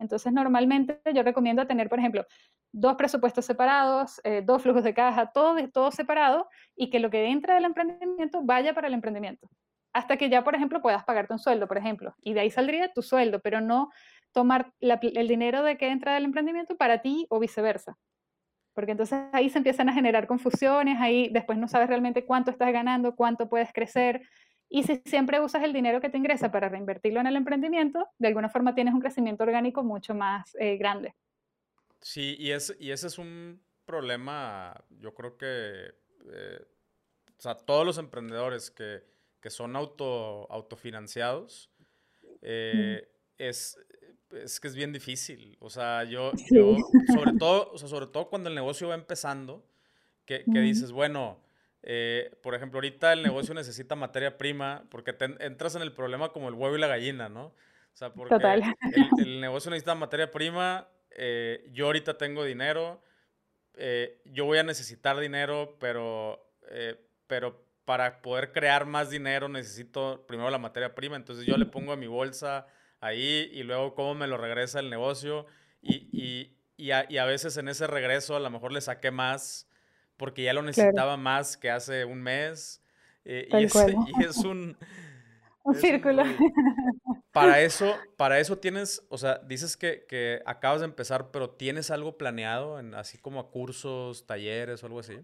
Entonces, 0.00 0.32
normalmente 0.32 1.00
yo 1.14 1.22
recomiendo 1.22 1.66
tener, 1.66 1.88
por 1.88 1.98
ejemplo, 1.98 2.24
dos 2.72 2.96
presupuestos 2.96 3.44
separados, 3.44 4.20
eh, 4.24 4.42
dos 4.44 4.62
flujos 4.62 4.82
de 4.82 4.94
caja, 4.94 5.30
todo, 5.32 5.56
todo 5.68 5.90
separado 5.92 6.48
y 6.74 6.90
que 6.90 6.98
lo 6.98 7.10
que 7.10 7.26
entra 7.28 7.54
del 7.54 7.66
emprendimiento 7.66 8.42
vaya 8.42 8.74
para 8.74 8.88
el 8.88 8.94
emprendimiento. 8.94 9.48
Hasta 9.92 10.16
que 10.16 10.30
ya, 10.30 10.42
por 10.42 10.54
ejemplo, 10.54 10.80
puedas 10.80 11.04
pagarte 11.04 11.32
un 11.32 11.38
sueldo, 11.38 11.68
por 11.68 11.76
ejemplo, 11.76 12.14
y 12.22 12.32
de 12.32 12.40
ahí 12.40 12.50
saldría 12.50 12.92
tu 12.92 13.02
sueldo, 13.02 13.40
pero 13.40 13.60
no 13.60 13.90
tomar 14.32 14.72
el 14.80 15.28
dinero 15.28 15.62
de 15.62 15.76
que 15.76 15.88
entra 15.88 16.14
del 16.14 16.24
emprendimiento 16.24 16.76
para 16.76 17.02
ti 17.02 17.26
o 17.28 17.40
viceversa. 17.40 17.96
Porque 18.72 18.92
entonces 18.92 19.18
ahí 19.32 19.50
se 19.50 19.58
empiezan 19.58 19.88
a 19.88 19.92
generar 19.92 20.26
confusiones, 20.26 20.98
ahí 21.00 21.28
después 21.32 21.58
no 21.58 21.68
sabes 21.68 21.88
realmente 21.88 22.24
cuánto 22.24 22.50
estás 22.52 22.72
ganando, 22.72 23.16
cuánto 23.16 23.48
puedes 23.48 23.72
crecer, 23.72 24.22
y 24.72 24.84
si 24.84 25.02
siempre 25.04 25.40
usas 25.40 25.64
el 25.64 25.72
dinero 25.72 26.00
que 26.00 26.08
te 26.08 26.16
ingresa 26.16 26.52
para 26.52 26.68
reinvertirlo 26.68 27.18
en 27.20 27.26
el 27.26 27.34
emprendimiento, 27.34 28.06
de 28.18 28.28
alguna 28.28 28.48
forma 28.48 28.74
tienes 28.74 28.94
un 28.94 29.00
crecimiento 29.00 29.42
orgánico 29.42 29.82
mucho 29.82 30.14
más 30.14 30.56
eh, 30.60 30.76
grande. 30.76 31.16
Sí, 32.00 32.36
y, 32.38 32.52
es, 32.52 32.74
y 32.78 32.92
ese 32.92 33.08
es 33.08 33.18
un 33.18 33.60
problema, 33.84 34.72
yo 35.00 35.12
creo 35.12 35.36
que, 35.36 35.92
eh, 36.32 36.64
o 37.36 37.42
sea, 37.42 37.56
todos 37.56 37.84
los 37.84 37.98
emprendedores 37.98 38.70
que, 38.70 39.02
que 39.40 39.50
son 39.50 39.74
auto, 39.74 40.50
autofinanciados, 40.52 41.68
eh, 42.40 43.02
mm. 43.02 43.32
es, 43.38 43.76
es 44.30 44.60
que 44.60 44.68
es 44.68 44.76
bien 44.76 44.92
difícil. 44.92 45.56
O 45.58 45.68
sea, 45.68 46.04
yo, 46.04 46.30
sí. 46.36 46.54
yo 46.54 46.76
sobre, 47.12 47.32
todo, 47.38 47.72
o 47.72 47.76
sea, 47.76 47.88
sobre 47.88 48.06
todo 48.06 48.30
cuando 48.30 48.48
el 48.48 48.54
negocio 48.54 48.86
va 48.86 48.94
empezando, 48.94 49.66
que, 50.24 50.44
que 50.44 50.60
mm. 50.60 50.62
dices, 50.62 50.92
bueno, 50.92 51.40
eh, 51.82 52.36
por 52.42 52.54
ejemplo, 52.54 52.78
ahorita 52.78 53.12
el 53.12 53.22
negocio 53.22 53.54
necesita 53.54 53.96
materia 53.96 54.36
prima 54.36 54.84
porque 54.90 55.14
entras 55.40 55.74
en 55.76 55.82
el 55.82 55.92
problema 55.92 56.30
como 56.30 56.48
el 56.48 56.54
huevo 56.54 56.76
y 56.76 56.80
la 56.80 56.86
gallina, 56.86 57.28
¿no? 57.28 57.46
O 57.46 57.96
sea, 57.96 58.12
porque 58.12 58.34
El, 59.18 59.40
negocio 59.40 59.70
necesita 59.70 59.94
materia 59.94 60.30
prima, 60.30 60.88
eh, 61.10 61.68
yo 61.72 61.86
ahorita 61.86 62.18
tengo 62.18 62.44
dinero, 62.44 63.02
eh, 63.74 64.20
yo 64.26 64.44
voy 64.44 64.58
a 64.58 64.62
necesitar 64.62 65.18
dinero, 65.18 65.76
pero, 65.80 66.52
pero 67.26 67.64
para 67.84 68.20
poder 68.22 68.52
crear 68.52 68.86
más 68.86 69.10
dinero 69.10 69.48
necesito 69.48 70.24
primero 70.26 70.50
la 70.50 70.58
materia 70.58 70.94
prima, 70.94 71.16
entonces 71.16 71.46
yo 71.46 71.56
le 71.56 71.66
pongo 71.66 71.92
a 71.92 71.96
mi 71.96 72.06
bolsa 72.06 72.66
ahí 73.00 73.50
y 73.52 73.62
luego 73.62 73.94
cómo 73.94 74.14
me 74.14 74.26
lo 74.26 74.36
regresa 74.36 74.80
el 74.80 74.90
negocio 74.90 75.46
y, 75.80 76.08
y, 76.12 76.56
y, 76.76 76.90
a, 76.90 77.06
y 77.08 77.18
a 77.18 77.24
veces 77.24 77.56
en 77.56 77.68
ese 77.68 77.86
regreso 77.86 78.36
a 78.36 78.40
lo 78.40 78.50
mejor 78.50 78.72
le 78.72 78.80
saqué 78.80 79.10
más 79.10 79.69
porque 80.20 80.42
ya 80.42 80.52
lo 80.52 80.60
necesitaba 80.60 81.16
más 81.16 81.56
que 81.56 81.70
hace 81.70 82.04
un 82.04 82.20
mes. 82.20 82.84
Eh, 83.24 83.48
y, 83.50 83.64
es, 83.64 84.36
un... 84.44 84.76
un 85.64 85.74
círculo. 85.74 86.24
para 87.32 87.62
eso, 87.62 87.96
para 88.18 88.38
eso 88.38 88.58
tienes, 88.58 89.02
o 89.08 89.16
sea, 89.16 89.38
dices 89.38 89.78
que, 89.78 90.04
que, 90.06 90.42
acabas 90.44 90.80
de 90.80 90.84
empezar, 90.84 91.30
pero 91.30 91.48
¿tienes 91.48 91.90
algo 91.90 92.18
planeado, 92.18 92.78
en, 92.78 92.94
así 92.94 93.16
como 93.16 93.40
a 93.40 93.50
cursos, 93.50 94.26
talleres 94.26 94.82
o 94.82 94.86
algo 94.86 94.98
así? 94.98 95.18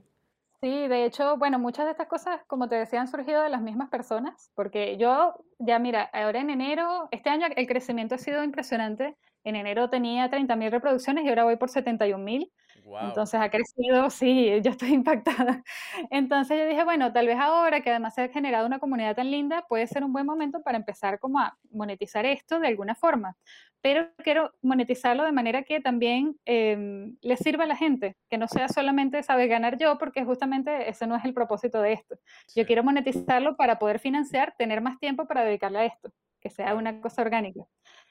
Sí, 0.63 0.89
de 0.89 1.05
hecho, 1.05 1.37
bueno, 1.37 1.59
muchas 1.59 1.85
de 1.85 1.91
estas 1.91 2.09
cosas, 2.09 2.41
como 2.47 2.67
te 2.67 2.77
decía, 2.77 3.03
han 3.03 3.09
surgido 3.09 3.43
de 3.43 3.51
las 3.51 3.61
mismas 3.61 3.91
personas, 3.91 4.51
porque 4.55 4.97
yo, 4.97 5.35
ya 5.59 5.79
mira, 5.79 6.05
ahora 6.15 6.41
en 6.41 6.49
enero, 6.49 7.09
este 7.11 7.29
año 7.29 7.49
el 7.55 7.67
crecimiento 7.67 8.15
ha 8.15 8.19
sido 8.19 8.43
impresionante. 8.43 9.15
En 9.45 9.57
enero 9.57 9.91
tenía 9.91 10.31
30.000 10.31 10.71
reproducciones 10.71 11.27
y 11.27 11.29
ahora 11.29 11.45
voy 11.45 11.57
por 11.57 11.69
71.000. 11.69 12.51
Entonces 12.99 13.41
ha 13.41 13.51
crecido, 13.51 14.11
sí, 14.11 14.61
yo 14.63 14.71
estoy 14.71 14.89
impactada. 14.95 15.63
Entonces 16.11 16.59
yo 16.59 16.67
dije, 16.67 16.85
bueno, 16.85 17.13
tal 17.13 17.27
vez 17.27 17.37
ahora 17.39 17.81
que 17.81 17.91
además 17.91 18.15
se 18.15 18.23
ha 18.23 18.29
generado 18.29 18.67
una 18.67 18.79
comunidad 18.79 19.17
tan 19.17 19.31
linda, 19.31 19.65
puede 19.69 19.87
ser 19.87 20.05
un 20.05 20.13
buen 20.13 20.27
momento 20.27 20.63
para 20.63 20.79
empezar 20.79 21.19
como 21.19 21.41
a 21.41 21.59
monetizar 21.71 22.25
esto 22.27 22.61
de 22.61 22.69
alguna 22.69 22.95
forma. 22.95 23.37
Pero 23.83 24.09
quiero 24.19 24.53
monetizarlo 24.63 25.25
de 25.25 25.33
manera 25.33 25.63
que 25.63 25.81
también 25.81 26.37
em, 26.45 27.17
le 27.21 27.37
sirva 27.37 27.65
a 27.65 27.67
la 27.67 27.77
gente, 27.77 28.17
que 28.31 28.39
no 28.39 28.49
sea 28.49 28.69
solamente 28.69 29.23
saber 29.23 29.49
ganar 29.49 29.79
yo, 29.79 29.99
porque 29.99 30.25
justamente 30.25 30.89
ese 30.89 31.07
no 31.07 31.17
es 31.17 31.25
el 31.25 31.35
propósito 31.35 31.81
de 31.83 31.93
esto. 31.93 32.17
Yo 32.55 32.67
quiero 32.67 32.83
monetizarlo 32.83 33.57
para 33.57 33.79
poder 33.79 33.99
financiar, 34.01 34.55
tener 34.59 34.81
más 34.81 34.99
tiempo 34.99 35.27
para 35.27 35.45
dedicarle 35.45 35.79
a 35.81 35.85
esto, 35.87 36.11
que 36.41 36.51
sea 36.51 36.75
una 36.75 37.01
cosa 37.01 37.23
orgánica. 37.23 37.65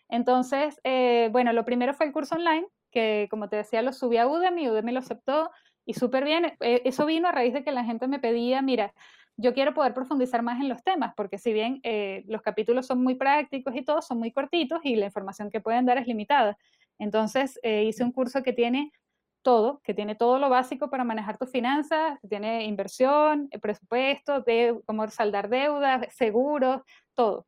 Entonces, 0.10 0.80
eh, 0.84 1.30
bueno, 1.32 1.52
lo 1.54 1.66
primero 1.66 1.94
fue 1.94 2.06
el 2.06 2.14
curso 2.14 2.36
online, 2.36 2.68
que 2.96 3.28
como 3.30 3.50
te 3.50 3.58
decía, 3.58 3.82
lo 3.82 3.92
subí 3.92 4.16
a 4.16 4.26
Udemy, 4.26 4.70
Udemy 4.70 4.94
lo 4.94 5.00
aceptó 5.00 5.52
y 5.86 5.96
súper 5.96 6.24
bien. 6.24 6.46
Eh, 6.62 6.82
eso 6.86 7.06
vino 7.06 7.28
a 7.28 7.34
raíz 7.34 7.54
de 7.54 7.64
que 7.64 7.74
la 7.74 7.84
gente 7.84 8.08
me 8.08 8.20
pedía, 8.20 8.62
mira, 8.62 8.94
yo 9.36 9.54
quiero 9.54 9.74
poder 9.74 9.94
profundizar 9.94 10.42
más 10.42 10.62
en 10.62 10.70
los 10.70 10.82
temas, 10.82 11.14
porque 11.18 11.38
si 11.38 11.52
bien 11.52 11.82
eh, 11.84 12.24
los 12.28 12.42
capítulos 12.42 12.88
son 12.88 13.04
muy 13.04 13.16
prácticos 13.16 13.76
y 13.76 13.84
todos 13.84 14.08
son 14.08 14.18
muy 14.18 14.32
cortitos 14.32 14.80
y 14.84 14.96
la 14.96 15.08
información 15.08 15.52
que 15.52 15.60
pueden 15.60 15.86
dar 15.86 15.98
es 15.98 16.08
limitada. 16.08 16.58
Entonces 16.98 17.60
eh, 17.64 17.84
hice 17.84 18.06
un 18.06 18.14
curso 18.14 18.42
que 18.44 18.54
tiene 18.54 18.94
todo, 19.42 19.82
que 19.84 19.94
tiene 19.94 20.16
todo 20.16 20.40
lo 20.40 20.50
básico 20.50 20.90
para 20.90 21.04
manejar 21.04 21.38
tus 21.38 21.52
finanzas, 21.52 22.18
tiene 22.30 22.64
inversión, 22.64 23.50
presupuesto, 23.62 24.40
de 24.40 24.80
cómo 24.86 25.06
saldar 25.10 25.50
deudas, 25.50 26.08
seguros, 26.16 26.82
todo 27.14 27.46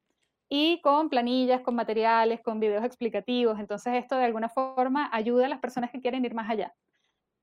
y 0.50 0.82
con 0.82 1.10
planillas, 1.10 1.62
con 1.62 1.76
materiales, 1.76 2.42
con 2.42 2.60
videos 2.60 2.84
explicativos. 2.86 3.60
Entonces 3.60 3.96
esto 3.96 4.18
de 4.18 4.26
alguna 4.26 4.50
forma 4.50 5.10
ayuda 5.12 5.46
a 5.46 5.50
las 5.50 5.60
personas 5.60 5.92
que 5.92 6.02
quieren 6.02 6.26
ir 6.26 6.34
más 6.34 6.50
allá. 6.50 6.74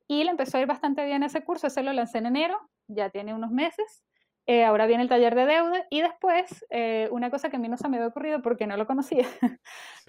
Y 0.08 0.24
le 0.24 0.30
empezó 0.30 0.58
a 0.58 0.60
ir 0.60 0.66
bastante 0.66 1.04
bien 1.04 1.22
ese 1.22 1.44
curso, 1.44 1.66
ese 1.66 1.82
lo 1.82 1.92
lancé 1.92 2.18
en 2.18 2.26
enero, 2.26 2.58
ya 2.88 3.10
tiene 3.10 3.34
unos 3.34 3.50
meses. 3.50 4.04
Eh, 4.46 4.64
ahora 4.64 4.86
viene 4.86 5.02
el 5.02 5.08
taller 5.08 5.34
de 5.34 5.46
deuda 5.46 5.86
y 5.88 6.02
después 6.02 6.66
eh, 6.70 7.08
una 7.10 7.30
cosa 7.30 7.48
que 7.48 7.56
a 7.56 7.58
mí 7.58 7.68
no 7.68 7.78
se 7.78 7.88
me 7.88 7.96
había 7.96 8.08
ocurrido 8.08 8.42
porque 8.42 8.66
no 8.66 8.76
lo 8.76 8.86
conocía. 8.86 9.26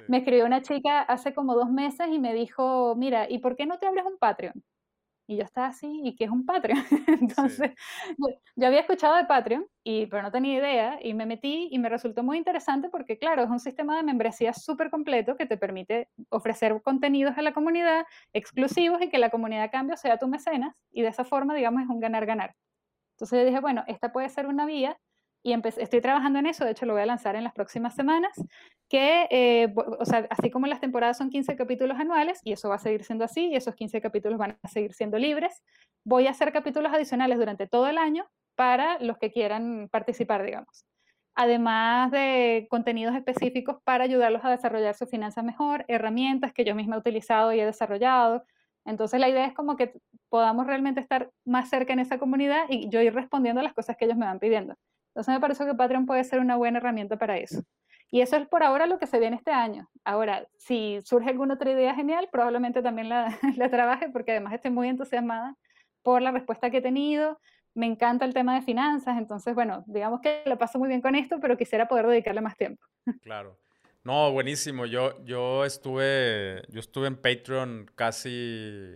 me 0.08 0.18
escribió 0.18 0.46
una 0.46 0.62
chica 0.62 1.02
hace 1.02 1.34
como 1.34 1.56
dos 1.56 1.70
meses 1.70 2.08
y 2.12 2.20
me 2.20 2.34
dijo, 2.34 2.96
mira, 2.98 3.30
¿y 3.30 3.40
por 3.40 3.56
qué 3.56 3.66
no 3.66 3.80
te 3.80 3.88
abres 3.88 4.06
un 4.06 4.18
Patreon? 4.18 4.64
Y 5.28 5.38
yo 5.38 5.44
estaba 5.44 5.68
así, 5.68 6.02
¿y 6.04 6.16
qué 6.16 6.26
es 6.26 6.30
un 6.30 6.46
Patreon? 6.46 6.78
Entonces, 7.08 7.72
yo, 8.56 8.68
había 8.68 8.82
escuchado 8.82 9.16
de 9.16 9.26
Patreon, 9.26 9.66
y, 9.84 10.06
pero 10.06 10.22
no 10.22 10.32
tenía 10.32 10.60
idea, 10.60 11.00
y 11.02 11.14
me 11.14 11.26
metí 11.26 11.68
y 11.72 11.80
me 11.80 11.90
resultó 11.90 12.24
muy 12.24 12.38
interesante 12.38 12.90
porque, 12.90 13.18
claro, 13.18 13.44
es 13.44 13.50
un 13.50 13.60
sistema 13.60 13.98
de 13.98 14.04
membresía 14.04 14.54
súper 14.54 14.92
completo 14.92 15.36
que 15.36 15.48
te 15.48 15.58
permite 15.58 16.10
ofrecer 16.30 16.80
contenidos 16.84 17.38
a 17.38 17.42
la 17.42 17.54
comunidad 17.54 18.06
exclusivos 18.34 19.02
y 19.02 19.10
que 19.10 19.18
la 19.18 19.32
comunidad 19.32 19.64
a 19.64 19.72
cambio 19.72 19.98
sea 19.98 20.20
tu 20.20 20.28
mecenas, 20.28 20.76
y 20.92 21.02
de 21.02 21.08
esa 21.10 21.24
forma, 21.24 21.56
digamos, 21.56 21.84
es 21.84 21.90
un 21.90 22.00
ganar-ganar. 22.00 22.56
Entonces 23.16 23.40
yo 23.40 23.46
dije, 23.46 23.62
bueno, 23.62 23.84
esta 23.88 24.12
puede 24.12 24.30
ser 24.30 24.46
una 24.48 24.66
vía 24.66 24.98
y 25.46 25.54
estoy 25.54 26.02
trabajando 26.02 26.40
en 26.40 26.48
eso, 26.48 26.66
de 26.66 26.72
hecho 26.72 26.88
lo 26.88 26.94
voy 26.94 27.04
a 27.04 27.06
lanzar 27.06 27.36
en 27.36 27.44
las 27.44 27.54
próximas 27.54 27.94
semanas, 27.94 28.36
que, 28.90 29.28
eh, 29.30 29.72
o 29.76 30.04
sea, 30.04 30.26
así 30.32 30.50
como 30.50 30.66
las 30.66 30.80
temporadas 30.80 31.20
son 31.20 31.30
15 31.30 31.56
capítulos 31.56 32.00
anuales, 32.00 32.42
y 32.44 32.52
eso 32.52 32.68
va 32.68 32.76
a 32.76 32.80
seguir 32.80 33.04
siendo 33.04 33.24
así, 33.26 33.50
y 33.50 33.56
esos 33.56 33.76
15 33.76 34.02
capítulos 34.02 34.40
van 34.40 34.58
a 34.64 34.68
seguir 34.68 34.96
siendo 34.96 35.20
libres, 35.20 35.62
voy 36.04 36.26
a 36.26 36.32
hacer 36.32 36.52
capítulos 36.52 36.92
adicionales 36.92 37.38
durante 37.38 37.68
todo 37.68 37.86
el 37.88 38.00
año 38.00 38.26
para 38.56 38.98
los 39.00 39.20
que 39.20 39.32
quieran 39.32 39.88
participar, 39.92 40.44
digamos. 40.44 40.84
Además 41.36 42.10
de 42.10 42.66
contenidos 42.72 43.16
específicos 43.16 43.78
para 43.84 44.06
ayudarlos 44.06 44.44
a 44.44 44.50
desarrollar 44.50 44.96
su 44.96 45.06
finanzas 45.06 45.44
mejor, 45.44 45.86
herramientas 45.88 46.54
que 46.54 46.66
yo 46.66 46.74
misma 46.74 46.96
he 46.96 47.00
utilizado 47.00 47.54
y 47.54 47.60
he 47.60 47.66
desarrollado. 47.66 48.44
Entonces 48.84 49.20
la 49.20 49.30
idea 49.30 49.46
es 49.46 49.54
como 49.54 49.76
que 49.76 49.94
podamos 50.30 50.66
realmente 50.66 51.02
estar 51.02 51.30
más 51.46 51.70
cerca 51.70 51.94
en 51.94 52.00
esa 52.00 52.18
comunidad 52.18 52.66
y 52.70 52.90
yo 52.90 53.00
ir 53.00 53.14
respondiendo 53.14 53.62
a 53.62 53.64
las 53.64 53.74
cosas 53.76 53.96
que 53.96 54.06
ellos 54.06 54.18
me 54.18 54.26
van 54.26 54.40
pidiendo. 54.40 54.76
Entonces 55.16 55.34
me 55.34 55.40
parece 55.40 55.66
que 55.66 55.74
Patreon 55.74 56.06
puede 56.06 56.26
ser 56.26 56.42
una 56.42 56.58
buena 56.58 56.80
herramienta 56.80 57.18
para 57.18 57.38
eso. 57.38 57.64
Y 58.12 58.20
eso 58.20 58.36
es 58.36 58.48
por 58.50 58.64
ahora 58.64 58.86
lo 58.86 59.00
que 59.00 59.08
se 59.08 59.18
viene 59.18 59.38
este 59.38 59.52
año. 59.52 59.90
Ahora, 60.04 60.46
si 60.58 61.00
surge 61.06 61.30
alguna 61.30 61.54
otra 61.54 61.72
idea 61.72 61.96
genial, 61.96 62.28
probablemente 62.30 62.82
también 62.82 63.08
la, 63.08 63.40
la 63.56 63.70
trabaje 63.70 64.10
porque 64.10 64.32
además 64.32 64.54
estoy 64.54 64.72
muy 64.72 64.90
entusiasmada 64.90 65.56
por 66.04 66.22
la 66.22 66.32
respuesta 66.32 66.70
que 66.70 66.78
he 66.78 66.82
tenido. 66.82 67.40
Me 67.74 67.86
encanta 67.86 68.26
el 68.26 68.34
tema 68.34 68.56
de 68.56 68.62
finanzas, 68.62 69.18
entonces, 69.18 69.56
bueno, 69.56 69.86
digamos 69.88 70.20
que 70.20 70.44
lo 70.46 70.58
paso 70.58 70.80
muy 70.80 70.90
bien 70.90 71.02
con 71.02 71.16
esto, 71.16 71.40
pero 71.40 71.58
quisiera 71.58 71.88
poder 71.88 72.08
dedicarle 72.08 72.42
más 72.42 72.58
tiempo. 72.58 72.84
Claro. 73.22 73.58
No, 74.04 74.32
buenísimo. 74.34 74.86
Yo, 74.86 75.24
yo, 75.24 75.64
estuve, 75.64 76.62
yo 76.70 76.80
estuve 76.82 77.08
en 77.08 77.16
Patreon 77.16 77.90
casi 77.96 78.94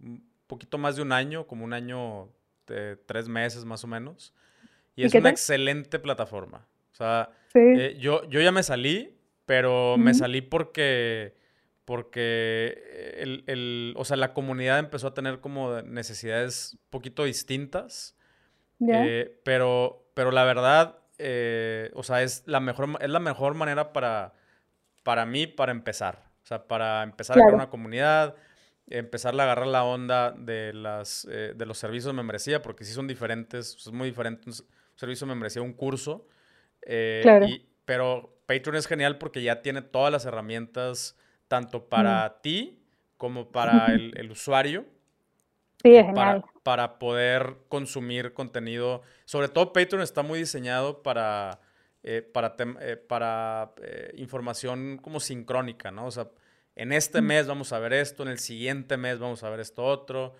un 0.00 0.26
poquito 0.46 0.78
más 0.78 0.96
de 0.96 1.02
un 1.02 1.12
año, 1.12 1.46
como 1.46 1.64
un 1.64 1.74
año 1.74 2.30
de 2.66 2.96
tres 2.96 3.28
meses 3.28 3.64
más 3.64 3.84
o 3.84 3.86
menos. 3.86 4.34
Y 4.96 5.04
es 5.04 5.14
una 5.14 5.28
excelente 5.28 5.98
plataforma. 5.98 6.66
O 6.92 6.94
sea, 6.96 7.28
eh, 7.52 7.96
yo, 8.00 8.26
yo 8.30 8.40
ya 8.40 8.50
me 8.50 8.62
salí, 8.62 9.14
pero 9.44 9.98
me 9.98 10.14
salí 10.14 10.40
porque, 10.40 11.34
porque 11.84 13.12
el, 13.18 13.44
el, 13.46 13.94
o 13.96 14.04
sea, 14.06 14.16
la 14.16 14.32
comunidad 14.32 14.78
empezó 14.78 15.08
a 15.08 15.14
tener 15.14 15.40
como 15.40 15.82
necesidades 15.82 16.72
un 16.72 16.90
poquito 16.90 17.24
distintas. 17.24 18.16
Eh, 18.80 19.38
pero, 19.44 20.10
pero 20.14 20.30
la 20.30 20.44
verdad, 20.44 20.98
eh, 21.18 21.90
o 21.92 22.02
sea, 22.02 22.22
es 22.22 22.44
la 22.46 22.60
mejor, 22.60 22.96
es 23.02 23.10
la 23.10 23.20
mejor 23.20 23.52
manera 23.54 23.92
para, 23.92 24.32
para 25.02 25.26
mí 25.26 25.46
para 25.46 25.72
empezar. 25.72 26.24
O 26.42 26.46
sea, 26.46 26.66
para 26.66 27.02
empezar 27.02 27.36
a 27.36 27.42
crear 27.42 27.54
una 27.54 27.68
comunidad, 27.68 28.36
empezar 28.88 29.38
a 29.38 29.42
agarrar 29.42 29.66
la 29.66 29.84
onda 29.84 30.30
de, 30.30 30.72
las, 30.72 31.26
de 31.26 31.66
los 31.66 31.76
servicios 31.76 32.06
de 32.06 32.16
membresía, 32.16 32.62
porque 32.62 32.84
sí 32.84 32.94
son 32.94 33.06
diferentes, 33.06 33.76
es 33.76 33.92
muy 33.92 34.08
diferente 34.08 34.50
servicio 34.96 35.26
de 35.26 35.32
membresía, 35.32 35.62
un 35.62 35.72
curso. 35.72 36.26
Eh, 36.82 37.20
claro. 37.22 37.46
pero 37.84 38.38
Patreon 38.46 38.76
es 38.76 38.86
genial 38.86 39.18
porque 39.18 39.42
ya 39.42 39.62
tiene 39.62 39.82
todas 39.82 40.12
las 40.12 40.24
herramientas, 40.24 41.16
tanto 41.48 41.88
para 41.88 42.40
ti 42.42 42.82
como 43.16 43.50
para 43.50 43.86
el, 43.94 44.30
usuario. 44.30 44.84
Sí, 45.82 45.94
es 45.94 46.06
genial. 46.06 46.44
Para, 46.62 46.98
poder 46.98 47.56
consumir 47.68 48.32
contenido. 48.32 49.02
Sobre 49.24 49.48
todo 49.48 49.72
Patreon 49.72 50.02
está 50.02 50.22
muy 50.22 50.40
diseñado 50.40 51.02
para, 51.02 51.60
eh, 52.02 52.22
para, 52.22 52.56
eh, 52.80 52.96
para 52.96 53.72
información 54.16 54.98
como 54.98 55.20
sincrónica, 55.20 55.90
¿no? 55.90 56.06
O 56.06 56.10
sea, 56.10 56.28
en 56.74 56.92
este 56.92 57.20
mes 57.20 57.46
vamos 57.46 57.72
a 57.72 57.78
ver 57.78 57.92
esto, 57.92 58.22
en 58.22 58.30
el 58.30 58.38
siguiente 58.38 58.96
mes 58.96 59.18
vamos 59.18 59.42
a 59.42 59.50
ver 59.50 59.60
esto 59.60 59.84
otro. 59.84 60.34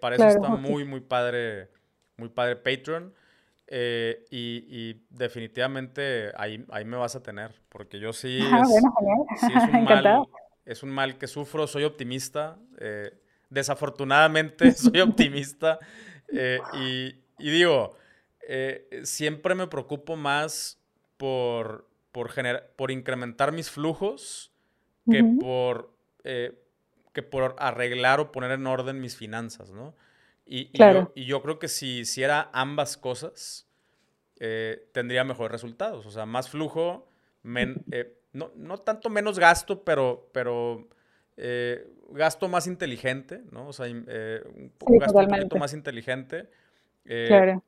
para 0.00 0.16
eso 0.16 0.28
está 0.28 0.48
muy, 0.48 0.84
muy 0.84 1.00
padre, 1.00 1.68
muy 2.16 2.28
padre 2.28 2.56
Patreon. 2.56 3.12
Eh, 3.66 4.24
y, 4.30 4.92
definitivamente 5.08 6.32
ahí, 6.36 6.64
ahí 6.70 6.84
me 6.84 6.98
vas 6.98 7.16
a 7.16 7.22
tener, 7.22 7.52
porque 7.70 7.98
yo 7.98 8.12
sí, 8.12 8.38
ah, 8.52 8.62
es, 10.66 10.82
un 10.82 10.90
mal, 10.90 11.16
que 11.16 11.26
sufro, 11.26 11.66
soy 11.66 11.84
optimista, 11.84 12.58
eh, 12.78 13.12
desafortunadamente 13.48 14.72
soy 14.72 15.00
optimista 15.00 15.78
eh, 16.28 16.60
y, 16.74 17.14
digo, 17.50 17.96
siempre 19.02 19.54
me 19.54 19.66
preocupo 19.66 20.16
más 20.16 20.78
por, 21.16 21.88
por, 22.12 22.30
por 22.76 22.90
incrementar 22.90 23.52
mis 23.52 23.70
flujos 23.70 24.52
que, 25.10 25.24
por, 25.40 25.90
que 26.22 27.22
por 27.22 27.56
arreglar 27.58 28.20
o 28.20 28.30
poner 28.30 28.50
en 28.50 28.66
orden 28.66 29.00
mis 29.00 29.16
finanzas, 29.16 29.70
¿no? 29.70 29.94
Y, 30.46 30.70
yo, 30.76 31.12
y 31.14 31.24
yo, 31.24 31.42
creo 31.42 31.58
que 31.58 31.68
si 31.68 32.00
hiciera 32.00 32.50
ambas 32.52 32.96
cosas, 32.96 33.66
eh, 34.40 34.88
tendría 34.92 35.24
mejores 35.24 35.52
resultados. 35.52 36.04
O 36.06 36.10
sea, 36.10 36.26
más 36.26 36.50
flujo, 36.50 37.08
eh, 37.44 38.18
no, 38.32 38.52
no, 38.56 38.78
tanto 38.78 39.08
menos 39.08 39.38
gasto, 39.38 39.84
pero, 39.84 40.28
pero 40.32 40.88
eh, 41.36 41.88
gasto 42.10 42.48
más 42.48 42.66
inteligente, 42.66 43.42
¿no? 43.52 43.68
O 43.68 43.72
sea, 43.72 43.86
un 43.86 44.04
gasto 44.98 45.18
un 45.18 45.28
poquito 45.28 45.56
más 45.56 45.72
inteligente. 45.72 46.50
claro. 47.04 47.62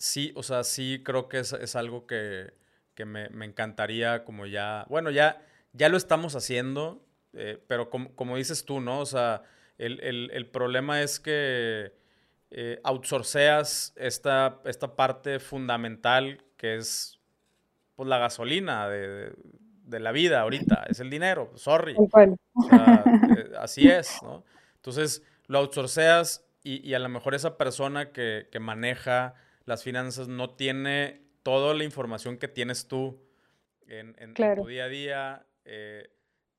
Sí, 0.00 0.32
o 0.36 0.44
sea, 0.44 0.62
sí 0.62 1.02
creo 1.04 1.28
que 1.28 1.40
es, 1.40 1.52
es 1.52 1.74
algo 1.74 2.06
que, 2.06 2.52
que 2.94 3.04
me, 3.04 3.28
me, 3.30 3.46
encantaría 3.46 4.24
como 4.24 4.46
ya, 4.46 4.86
bueno, 4.88 5.10
ya, 5.10 5.44
ya 5.72 5.88
lo 5.88 5.96
estamos 5.96 6.36
haciendo, 6.36 7.04
pero 7.66 7.90
como, 7.90 8.14
como, 8.14 8.36
dices 8.36 8.64
tú, 8.64 8.80
¿no? 8.80 9.00
O 9.00 9.06
sea, 9.06 9.42
el, 9.78 10.00
el, 10.02 10.30
el 10.32 10.46
problema 10.46 11.02
es 11.02 11.20
que 11.20 11.92
eh, 12.50 12.80
outsourceas 12.82 13.92
esta, 13.96 14.60
esta 14.64 14.96
parte 14.96 15.38
fundamental 15.38 16.42
que 16.56 16.76
es 16.76 17.20
pues, 17.94 18.08
la 18.08 18.18
gasolina 18.18 18.88
de, 18.88 19.32
de, 19.84 20.00
la 20.00 20.12
vida 20.12 20.40
ahorita, 20.40 20.86
es 20.88 21.00
el 21.00 21.10
dinero, 21.10 21.52
sorry. 21.56 21.94
Eh, 21.94 23.52
así 23.58 23.88
es, 23.88 24.18
¿no? 24.22 24.44
Entonces, 24.76 25.22
lo 25.46 25.58
outsourceas 25.58 26.44
y, 26.62 26.86
y, 26.88 26.94
a 26.94 26.98
lo 26.98 27.08
mejor 27.08 27.34
esa 27.34 27.56
persona 27.56 28.12
que, 28.12 28.48
que, 28.50 28.60
maneja 28.60 29.34
las 29.64 29.82
finanzas 29.82 30.28
no 30.28 30.50
tiene 30.50 31.22
toda 31.42 31.74
la 31.74 31.84
información 31.84 32.38
que 32.38 32.48
tienes 32.48 32.88
tú 32.88 33.20
en, 33.86 34.16
en, 34.18 34.34
tu 34.34 34.66
día 34.66 34.84
a 34.84 34.88
día. 34.88 35.46
Eh, 35.64 36.10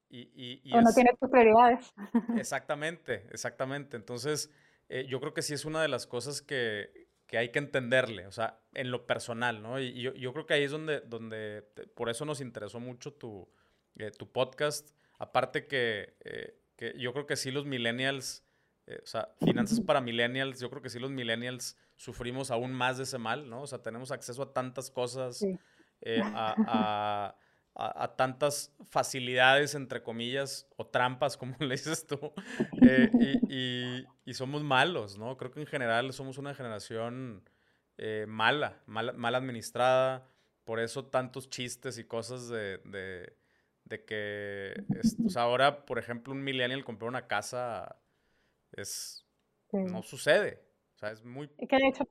y, 0.10 0.62
y, 0.64 0.74
o 0.74 0.82
no 0.82 0.92
tiene 0.94 1.12
tus 1.20 1.30
prioridades. 1.30 1.94
Exactamente, 2.38 3.28
exactamente. 3.32 3.96
Entonces, 3.96 4.52
eh, 4.90 5.06
yo 5.08 5.20
creo 5.20 5.34
que 5.34 5.44
sí 5.44 5.54
es 5.54 5.66
una 5.66 5.82
de 5.82 5.88
las 5.88 6.08
cosas 6.08 6.42
que, 6.42 7.08
que, 7.28 7.38
hay 7.38 7.52
que 7.52 7.60
entenderle, 7.60 8.26
o 8.26 8.32
sea, 8.32 8.60
en 8.74 8.90
lo 8.90 9.06
personal, 9.06 9.62
¿no? 9.62 9.80
Y, 9.80 10.02
yo, 10.02 10.14
yo, 10.14 10.34
creo 10.34 10.48
que 10.48 10.56
ahí 10.56 10.64
es 10.64 10.72
donde, 10.72 11.02
donde 11.02 11.64
por 11.96 12.10
eso 12.10 12.26
nos 12.26 12.42
interesó 12.42 12.80
mucho 12.80 13.14
tu, 13.14 13.48
eh, 13.98 14.10
tu 14.12 14.32
podcast. 14.32 14.90
Aparte 15.20 15.68
que, 15.68 16.16
eh, 16.22 16.60
que, 16.76 16.98
yo 16.98 17.14
creo 17.14 17.28
que 17.28 17.36
sí 17.36 17.52
los 17.52 17.66
millennials, 17.66 18.44
o 18.88 19.06
sea, 19.06 19.30
finanzas 19.40 19.80
para 19.82 20.02
millennials, 20.02 20.60
yo 20.60 20.72
creo 20.72 20.82
que 20.82 20.90
sí 20.90 20.98
los 20.98 21.12
millennials 21.12 21.78
sufrimos 21.96 22.50
aún 22.50 22.74
más 22.74 22.98
de 22.98 23.04
ese 23.04 23.20
mal, 23.20 23.48
¿no? 23.48 23.62
O 23.62 23.68
sea, 23.68 23.84
tenemos 23.84 24.12
acceso 24.12 24.42
a 24.42 24.52
tantas 24.52 24.90
cosas, 24.90 25.46
a 26.24 26.56
a, 26.68 27.36
tantas 28.16 28.76
facilidades, 28.90 29.76
entre 29.76 30.04
comillas, 30.04 30.68
o 30.76 30.86
trampas, 30.88 31.38
como 31.38 31.56
le 31.60 31.76
dices 31.76 32.06
tú, 32.06 32.20
eh, 32.82 33.10
y, 33.50 34.06
y, 34.30 34.34
somos 34.34 34.64
malos, 34.64 35.18
¿no? 35.18 35.38
Creo 35.38 35.52
que 35.52 35.62
en 35.62 35.68
general 35.68 36.12
somos 36.14 36.38
una 36.38 36.54
generación 36.54 37.50
eh, 37.98 38.26
mala, 38.28 38.82
mal, 38.86 39.16
mal, 39.16 39.36
administrada, 39.36 40.28
por 40.64 40.80
eso 40.80 41.06
tantos 41.06 41.50
chistes 41.50 41.98
y 41.98 42.04
cosas 42.04 42.50
de, 42.50 42.80
de, 42.80 43.34
de 43.86 44.06
que, 44.06 44.74
o 45.26 45.30
sea, 45.30 45.44
ahora, 45.44 45.86
por 45.86 46.00
ejemplo, 46.00 46.34
un 46.34 46.44
millennial 46.44 46.84
comprar 46.84 47.10
una 47.10 47.28
casa 47.28 47.98
es, 48.74 49.26
no 49.72 50.04
sucede, 50.04 50.62
o 50.96 50.98
sea, 51.00 51.12
es 51.12 51.24
muy... 51.24 51.48
Que 51.48 51.78
de 51.78 51.88
hecho 51.88 52.04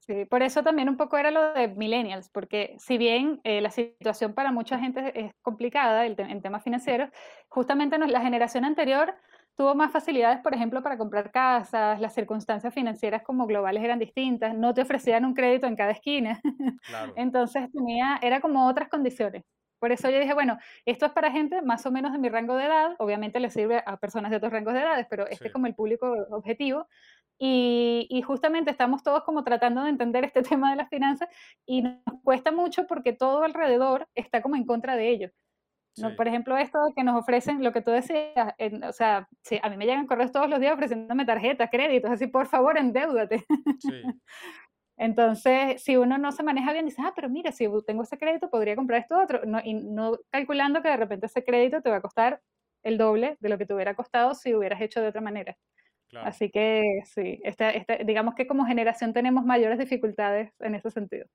Sí, 0.00 0.24
por 0.24 0.42
eso 0.42 0.62
también 0.62 0.88
un 0.88 0.96
poco 0.96 1.18
era 1.18 1.30
lo 1.30 1.52
de 1.52 1.68
millennials, 1.68 2.30
porque 2.30 2.74
si 2.78 2.96
bien 2.96 3.40
eh, 3.44 3.60
la 3.60 3.70
situación 3.70 4.32
para 4.32 4.50
mucha 4.50 4.78
gente 4.78 5.12
es 5.14 5.32
complicada 5.42 6.06
en 6.06 6.40
temas 6.42 6.64
financieros, 6.64 7.10
justamente 7.48 7.98
la 7.98 8.20
generación 8.22 8.64
anterior 8.64 9.14
tuvo 9.56 9.74
más 9.74 9.92
facilidades, 9.92 10.40
por 10.40 10.54
ejemplo, 10.54 10.82
para 10.82 10.96
comprar 10.96 11.30
casas, 11.30 12.00
las 12.00 12.14
circunstancias 12.14 12.72
financieras 12.72 13.22
como 13.22 13.46
globales 13.46 13.84
eran 13.84 13.98
distintas, 13.98 14.54
no 14.54 14.72
te 14.72 14.80
ofrecían 14.82 15.26
un 15.26 15.34
crédito 15.34 15.66
en 15.66 15.76
cada 15.76 15.90
esquina, 15.92 16.40
entonces 17.14 17.70
tenía, 17.70 18.18
era 18.22 18.40
como 18.40 18.66
otras 18.68 18.88
condiciones. 18.88 19.44
Por 19.80 19.90
eso 19.90 20.08
yo 20.10 20.20
dije, 20.20 20.34
bueno, 20.34 20.58
esto 20.84 21.06
es 21.06 21.12
para 21.12 21.32
gente 21.32 21.62
más 21.62 21.84
o 21.86 21.90
menos 21.90 22.12
de 22.12 22.18
mi 22.18 22.28
rango 22.28 22.56
de 22.56 22.66
edad, 22.66 22.94
obviamente 22.98 23.40
le 23.40 23.50
sirve 23.50 23.82
a 23.84 23.96
personas 23.96 24.30
de 24.30 24.36
otros 24.36 24.52
rangos 24.52 24.74
de 24.74 24.80
edades, 24.80 25.06
pero 25.10 25.26
este 25.26 25.48
es 25.48 25.52
como 25.52 25.66
el 25.66 25.74
público 25.74 26.14
objetivo, 26.30 26.86
y, 27.42 28.22
justamente 28.26 28.70
estamos 28.70 29.02
todos 29.02 29.24
como 29.24 29.42
tratando 29.42 29.82
de 29.82 29.88
entender 29.88 30.24
este 30.24 30.42
tema 30.60 30.70
de 30.70 30.76
las 30.76 30.90
finanzas 30.90 31.28
y 31.66 31.82
nos 31.82 31.96
cuesta 32.22 32.52
mucho 32.52 32.86
porque 32.86 33.14
todo 33.14 33.42
alrededor 33.42 34.06
está 34.14 34.42
como 34.42 34.56
en 34.56 34.66
contra 34.66 34.94
de 34.94 35.08
ello. 35.08 35.30
¿no? 35.96 36.14
Por 36.16 36.28
ejemplo, 36.28 36.56
esto 36.56 36.78
que 36.94 37.02
nos 37.02 37.18
ofrecen, 37.18 37.64
lo 37.64 37.72
que 37.72 37.82
tú 37.82 37.90
decías, 37.90 38.54
o 38.88 38.92
sea, 38.92 39.28
sí, 39.42 39.58
a 39.62 39.68
mí 39.68 39.76
me 39.76 39.86
llegan 39.86 40.06
correos 40.06 40.32
todos 40.32 40.48
los 40.48 40.60
días 40.60 40.74
ofreciéndome 40.74 41.24
tarjetas, 41.24 41.68
créditos, 41.70 42.10
así, 42.10 42.26
por 42.26 42.46
favor, 42.46 42.78
endeudate. 42.78 43.44
Sí. 43.80 44.02
Entonces, 45.00 45.82
si 45.82 45.96
uno 45.96 46.18
no 46.18 46.30
se 46.30 46.42
maneja 46.42 46.74
bien, 46.74 46.84
dice, 46.84 47.00
ah, 47.02 47.14
pero 47.16 47.30
mira, 47.30 47.52
si 47.52 47.66
tengo 47.86 48.02
ese 48.02 48.18
crédito, 48.18 48.50
podría 48.50 48.76
comprar 48.76 49.00
esto 49.00 49.18
otro, 49.18 49.40
no, 49.46 49.58
y 49.64 49.72
no 49.72 50.18
calculando 50.30 50.82
que 50.82 50.90
de 50.90 50.98
repente 50.98 51.24
ese 51.24 51.42
crédito 51.42 51.80
te 51.80 51.88
va 51.88 51.96
a 51.96 52.02
costar 52.02 52.42
el 52.82 52.98
doble 52.98 53.38
de 53.40 53.48
lo 53.48 53.56
que 53.56 53.64
te 53.64 53.72
hubiera 53.72 53.94
costado 53.94 54.34
si 54.34 54.54
hubieras 54.54 54.82
hecho 54.82 55.00
de 55.00 55.08
otra 55.08 55.22
manera. 55.22 55.56
Así 56.12 56.50
que 56.50 57.00
sí, 57.06 57.40
este, 57.44 57.78
este, 57.78 58.04
digamos 58.04 58.34
que 58.34 58.46
como 58.46 58.66
generación 58.66 59.14
tenemos 59.14 59.42
mayores 59.42 59.78
dificultades 59.78 60.52
en 60.58 60.74
ese 60.74 60.90
sentido. 60.90 61.26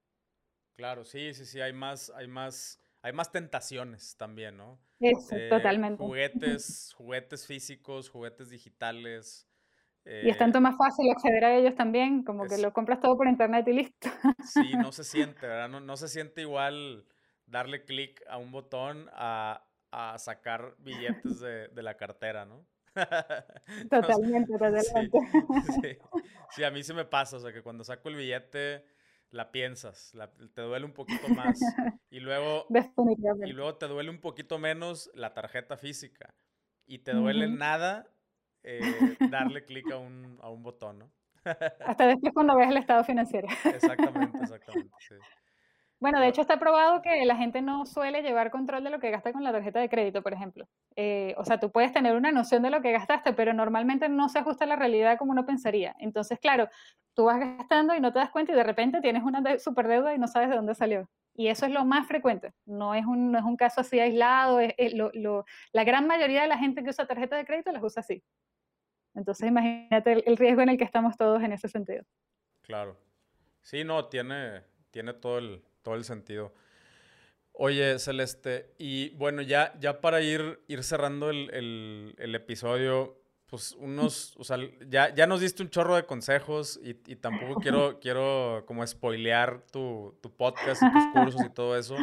Claro, 0.78 1.04
sí, 1.04 1.34
sí, 1.34 1.48
sí, 1.48 1.60
hay 1.60 1.74
más, 1.74 2.12
hay 2.16 2.28
más, 2.28 2.80
hay 3.02 3.14
más 3.14 3.32
tentaciones 3.32 4.16
también, 4.16 4.58
¿no? 4.58 4.78
Eso, 5.00 5.36
eh, 5.36 5.50
totalmente. 5.50 6.04
Juguetes, 6.04 6.94
juguetes 6.98 7.48
físicos, 7.48 8.10
juguetes 8.10 8.52
digitales. 8.52 9.48
Y 10.06 10.30
es 10.30 10.38
tanto 10.38 10.60
eh, 10.60 10.62
más 10.62 10.78
fácil 10.78 11.10
acceder 11.12 11.46
a 11.46 11.56
ellos 11.56 11.76
también, 11.76 12.24
como 12.24 12.46
que 12.46 12.58
lo 12.58 12.74
compras 12.74 13.00
todo 13.00 13.18
por 13.18 13.28
internet 13.28 13.68
y 13.68 13.74
listo. 13.74 14.10
Sí, 14.44 14.74
no 14.90 14.92
se 14.92 15.04
siente, 15.04 15.48
¿verdad? 15.48 15.70
No, 15.70 15.80
no 15.80 15.98
se 15.98 16.08
siente 16.08 16.42
igual 16.42 17.06
darle 17.48 17.86
clic 17.86 18.24
a 18.30 18.38
un 18.38 18.52
botón 18.52 19.10
a, 19.14 19.68
a 19.92 20.18
sacar 20.20 20.76
billetes 20.80 21.40
de, 21.40 21.70
de 21.70 21.84
la 21.84 21.98
cartera, 21.98 22.46
¿no? 22.46 22.66
Totalmente, 23.90 24.54
totalmente. 24.54 25.20
Sí, 26.52 26.64
a 26.64 26.72
mí 26.72 26.84
se 26.84 26.94
me 26.94 27.04
pasa, 27.04 27.38
o 27.38 27.40
sea, 27.40 27.52
que 27.52 27.62
cuando 27.62 27.84
saco 27.84 28.08
el 28.08 28.16
billete 28.16 28.86
la 29.32 29.52
piensas, 29.52 30.14
te 30.54 30.62
duele 30.62 30.86
un 30.86 30.94
poquito 30.94 31.28
más 31.30 31.60
y 32.10 32.20
luego, 32.22 32.68
y 33.44 33.52
luego 33.52 33.76
te 33.76 33.88
duele 33.88 34.10
un 34.10 34.22
poquito 34.22 34.58
menos 34.60 35.12
la 35.14 35.34
tarjeta 35.34 35.76
física 35.76 36.34
y 36.86 37.00
te 37.00 37.12
duele 37.14 37.50
nada 37.50 38.15
eh, 38.66 38.80
darle 39.32 39.64
clic 39.64 39.92
a 39.92 39.98
un, 39.98 40.38
a 40.42 40.50
un 40.50 40.64
botón, 40.64 41.00
¿no? 41.00 41.12
Hasta 41.86 42.08
después 42.08 42.34
cuando 42.34 42.56
ves 42.56 42.70
el 42.70 42.78
estado 42.78 43.04
financiero. 43.04 43.48
Exactamente, 43.66 44.40
exactamente, 44.40 44.96
sí. 45.00 45.16
Bueno, 46.00 46.20
de 46.20 46.28
hecho 46.28 46.42
está 46.42 46.60
probado 46.60 47.02
que 47.02 47.24
la 47.26 47.38
gente 47.38 47.62
no 47.62 47.86
suele 47.86 48.22
llevar 48.22 48.52
control 48.52 48.84
de 48.84 48.90
lo 48.90 49.00
que 49.00 49.12
gasta 49.12 49.32
con 49.32 49.44
la 49.44 49.54
tarjeta 49.54 49.80
de 49.80 49.88
crédito, 49.88 50.22
por 50.22 50.34
ejemplo. 50.34 50.68
Eh, 50.96 51.34
o 51.38 51.46
sea, 51.46 51.60
tú 51.60 51.72
puedes 51.72 51.94
tener 51.94 52.16
una 52.16 52.32
noción 52.32 52.64
de 52.64 52.70
lo 52.70 52.82
que 52.82 52.92
gastaste, 52.92 53.32
pero 53.34 53.54
normalmente 53.54 54.10
no 54.10 54.28
se 54.28 54.40
ajusta 54.40 54.66
a 54.66 54.68
la 54.68 54.76
realidad 54.76 55.18
como 55.18 55.32
uno 55.32 55.46
pensaría. 55.46 55.96
Entonces, 56.00 56.38
claro, 56.40 56.68
tú 57.14 57.26
vas 57.26 57.40
gastando 57.40 57.96
y 57.96 58.02
no 58.02 58.12
te 58.12 58.20
das 58.20 58.30
cuenta 58.30 58.52
y 58.52 58.56
de 58.56 58.64
repente 58.64 59.00
tienes 59.00 59.24
una 59.24 59.58
super 59.58 59.88
deuda 59.88 60.14
y 60.14 60.20
no 60.20 60.28
sabes 60.28 60.50
de 60.50 60.56
dónde 60.58 60.76
salió. 60.76 61.10
Y 61.34 61.48
eso 61.48 61.66
es 61.66 61.72
lo 61.72 61.86
más 61.86 62.08
frecuente. 62.08 62.54
No 62.66 62.94
es 62.94 63.06
un, 63.06 63.32
no 63.32 63.40
es 63.40 63.46
un 63.46 63.58
caso 63.58 63.82
así 63.82 64.00
aislado. 64.00 64.60
Es, 64.60 64.94
lo, 64.94 65.12
lo, 65.14 65.46
la 65.72 65.84
gran 65.86 66.08
mayoría 66.08 66.42
de 66.42 66.48
la 66.50 66.58
gente 66.58 66.84
que 66.84 66.90
usa 66.90 67.08
tarjeta 67.08 67.38
de 67.38 67.46
crédito 67.46 67.72
las 67.72 67.84
usa 67.84 68.02
así. 68.02 68.22
Entonces, 69.16 69.48
imagínate 69.48 70.12
el, 70.12 70.24
el 70.26 70.38
riesgo 70.38 70.62
en 70.62 70.70
el 70.70 70.78
que 70.78 70.84
estamos 70.84 71.18
todos 71.18 71.42
en 71.42 71.54
ese 71.54 71.70
sentido. 71.70 72.04
Claro. 72.62 72.98
Sí, 73.62 73.84
no, 73.84 74.06
tiene, 74.06 74.62
tiene 74.92 75.14
todo 75.14 75.40
el, 75.40 75.64
todo 75.82 75.96
el 75.96 76.04
sentido. 76.04 76.54
Oye, 77.54 77.98
Celeste, 78.00 78.74
y 78.78 79.10
bueno, 79.12 79.42
ya, 79.42 79.74
ya 79.80 80.02
para 80.02 80.22
ir, 80.22 80.62
ir 80.68 80.84
cerrando 80.84 81.30
el, 81.30 82.14
episodio, 82.18 83.18
pues 83.46 83.72
unos, 83.80 84.36
o 84.38 84.44
sea, 84.44 84.58
ya, 84.90 85.14
ya 85.14 85.26
nos 85.26 85.40
diste 85.40 85.64
un 85.64 85.70
chorro 85.70 85.96
de 85.96 86.06
consejos 86.06 86.80
y, 86.84 86.94
tampoco 87.16 87.56
quiero, 87.62 88.00
quiero 88.02 88.66
como 88.68 88.86
spoilear 88.86 89.62
tu, 89.72 90.18
podcast 90.38 90.84
y 90.84 90.92
tus 90.92 91.06
cursos 91.14 91.46
y 91.46 91.50
todo 91.50 91.78
eso, 91.78 91.96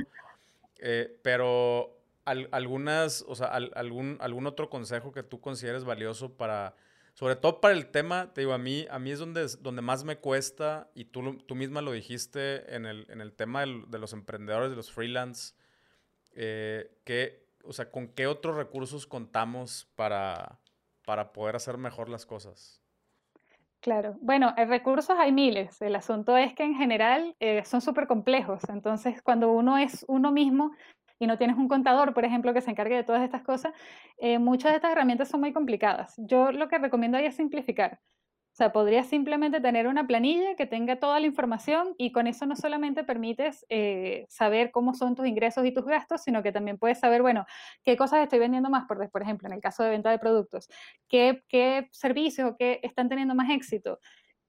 eh, 0.79 1.19
pero 1.23 1.99
algunas, 2.25 3.25
o 3.29 3.35
sea, 3.35 3.49
algún, 3.49 4.17
algún 4.21 4.47
otro 4.47 4.71
consejo 4.71 5.13
que 5.13 5.23
tú 5.23 5.41
consideres 5.41 5.85
valioso 5.85 6.33
para 6.33 6.75
sobre 7.15 7.37
todo 7.37 7.61
para 7.61 7.75
el 7.75 7.91
tema, 7.91 8.33
te 8.33 8.41
digo, 8.41 8.53
a 8.53 8.59
mí, 8.59 8.87
a 8.91 8.99
mí 8.99 9.11
es 9.11 9.19
donde, 9.19 9.47
donde 9.61 9.83
más 9.83 10.05
me 10.05 10.17
cuesta, 10.17 10.91
y 10.95 11.05
tú, 11.05 11.37
tú 11.39 11.55
misma 11.55 11.83
lo 11.83 11.93
dijiste 11.93 12.75
en 12.75 12.87
el, 12.87 13.07
en 13.11 13.21
el 13.21 13.33
tema 13.33 13.61
de 13.65 13.99
los 13.99 14.13
emprendedores, 14.13 14.71
de 14.71 14.77
los 14.77 14.91
freelance, 14.91 15.55
eh, 16.33 16.91
que, 17.05 17.47
o 17.65 17.73
sea, 17.73 17.91
¿con 17.91 18.09
qué 18.09 18.27
otros 18.27 18.57
recursos 18.57 19.07
contamos 19.07 19.89
para, 19.95 20.59
para 21.05 21.33
poder 21.33 21.57
hacer 21.57 21.77
mejor 21.77 22.09
las 22.09 22.25
cosas? 22.25 22.83
Claro, 23.81 24.17
bueno, 24.21 24.55
recursos 24.57 25.19
hay 25.19 25.33
miles. 25.33 25.83
El 25.83 25.97
asunto 25.97 26.37
es 26.37 26.55
que 26.55 26.63
en 26.63 26.77
general 26.77 27.35
eh, 27.41 27.65
son 27.65 27.81
súper 27.81 28.07
complejos. 28.07 28.63
Entonces, 28.69 29.21
cuando 29.23 29.51
uno 29.51 29.77
es 29.77 30.05
uno 30.07 30.31
mismo, 30.31 30.71
y 31.19 31.27
no 31.27 31.39
tienes 31.39 31.57
un 31.57 31.69
contador, 31.69 32.15
por 32.15 32.25
ejemplo, 32.25 32.53
que 32.55 32.61
se 32.61 32.71
encargue 32.71 32.97
de 32.97 33.05
todas 33.05 33.23
estas 33.23 33.43
cosas, 33.43 33.73
eh, 34.19 34.39
muchas 34.39 34.73
de 34.73 34.77
estas 34.77 34.93
herramientas 34.93 35.29
son 35.29 35.41
muy 35.41 35.53
complicadas. 35.53 36.15
Yo 36.19 36.53
lo 36.53 36.69
que 36.69 36.79
recomiendo 36.79 37.19
ahí 37.19 37.27
es 37.27 37.37
simplificar. 37.37 38.01
O 38.53 38.55
sea, 38.55 38.71
podrías 38.71 39.07
simplemente 39.07 39.63
tener 39.63 39.87
una 39.87 40.07
planilla 40.07 40.57
que 40.57 40.67
tenga 40.67 40.97
toda 40.97 41.19
la 41.21 41.27
información 41.27 41.95
y 41.97 42.13
con 42.13 42.27
eso 42.27 42.45
no 42.45 42.55
solamente 42.55 43.03
permites 43.03 43.65
eh, 43.71 44.27
saber 44.29 44.71
cómo 44.71 44.93
son 44.93 45.15
tus 45.15 45.27
ingresos 45.27 45.65
y 45.65 45.73
tus 45.73 45.87
gastos, 45.87 46.23
sino 46.23 46.43
que 46.43 46.53
también 46.53 46.77
puedes 46.77 47.01
saber, 47.01 47.23
bueno, 47.23 47.47
qué 47.83 47.97
cosas 47.97 48.21
estoy 48.23 48.41
vendiendo 48.41 48.69
más, 48.69 48.85
por, 48.87 49.11
por 49.11 49.23
ejemplo, 49.23 49.49
en 49.49 49.55
el 49.55 49.63
caso 49.63 49.83
de 49.83 49.89
venta 49.89 50.11
de 50.11 50.19
productos, 50.19 50.69
qué, 51.09 51.43
qué 51.49 51.89
servicios 51.93 52.51
o 52.51 52.57
qué 52.59 52.81
están 52.83 53.09
teniendo 53.09 53.35
más 53.35 53.49
éxito, 53.49 54.01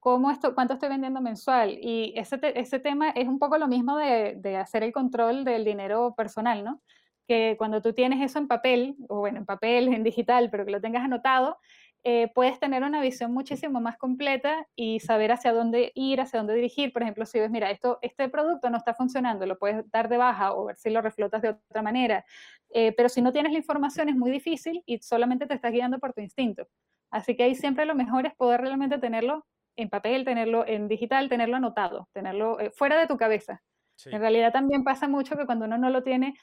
cómo 0.04 0.30
esto, 0.30 0.54
cuánto 0.54 0.74
estoy 0.74 0.90
vendiendo 0.90 1.22
mensual. 1.22 1.78
Y 1.80 2.12
ese, 2.14 2.36
tema 2.78 3.08
es 3.08 3.26
un 3.26 3.38
poco 3.38 3.56
lo 3.56 3.68
mismo 3.68 3.96
de, 3.96 4.34
de 4.36 4.58
hacer 4.58 4.82
el 4.82 4.92
control 4.92 5.46
del 5.46 5.64
dinero 5.64 6.14
personal, 6.14 6.62
¿no? 6.62 6.82
Que 7.26 7.54
cuando 7.56 7.80
tú 7.80 7.94
tienes 7.94 8.20
eso 8.20 8.38
en 8.38 8.46
papel, 8.46 8.96
o 9.08 9.20
bueno, 9.20 9.38
en 9.38 9.46
papel, 9.46 9.88
en 9.94 10.02
digital, 10.04 10.50
pero 10.50 10.66
que 10.66 10.72
lo 10.72 10.82
tengas 10.82 11.04
anotado, 11.04 11.56
eh, 12.04 12.30
puedes 12.34 12.60
tener 12.60 12.82
una 12.82 13.00
visión 13.00 13.32
muchísimo 13.32 13.80
más 13.80 13.96
completa 13.96 14.68
y 14.76 15.00
saber 15.00 15.32
hacia 15.32 15.54
dónde 15.54 15.90
ir, 15.94 16.20
hacia 16.20 16.38
dónde 16.38 16.54
dirigir. 16.54 16.92
Por 16.92 17.00
ejemplo, 17.00 17.24
si 17.24 17.40
ves, 17.40 17.50
mira, 17.50 17.70
esto, 17.70 17.98
este 18.02 18.28
producto 18.28 18.68
no 18.68 18.76
está 18.76 18.92
funcionando, 18.92 19.46
lo 19.46 19.58
puedes 19.58 19.90
dar 19.90 20.10
de 20.10 20.18
baja 20.18 20.52
o 20.52 20.66
ver 20.66 20.76
si 20.76 20.90
lo 20.90 21.00
reflotas 21.00 21.40
de 21.40 21.48
otra 21.48 21.80
manera. 21.80 22.26
Eh, 22.74 22.92
pero 22.94 23.08
si 23.08 23.22
no 23.22 23.32
tienes 23.32 23.52
la 23.52 23.58
información 23.58 24.10
es 24.10 24.16
muy 24.16 24.30
difícil 24.30 24.82
y 24.84 24.98
solamente 24.98 25.46
te 25.46 25.54
estás 25.54 25.72
guiando 25.72 25.98
por 25.98 26.12
tu 26.12 26.20
instinto. 26.20 26.68
Así 27.10 27.36
que 27.36 27.44
ahí 27.44 27.54
siempre 27.54 27.86
lo 27.86 27.94
mejor 27.94 28.26
es 28.26 28.34
poder 28.34 28.60
realmente 28.60 28.98
tenerlo 28.98 29.46
en 29.76 29.88
papel, 29.90 30.24
tenerlo 30.24 30.66
en 30.66 30.88
digital, 30.88 31.28
tenerlo 31.28 31.56
anotado, 31.56 32.08
tenerlo 32.12 32.60
eh, 32.60 32.70
fuera 32.70 32.98
de 32.98 33.06
tu 33.06 33.16
cabeza. 33.16 33.62
En 34.06 34.20
realidad 34.20 34.52
también 34.52 34.82
pasa 34.84 35.08
mucho 35.08 35.36
que 35.36 35.46
cuando 35.46 35.66
uno 35.66 35.78
no 35.78 35.88
lo 35.88 36.02
tiene, 36.02 36.34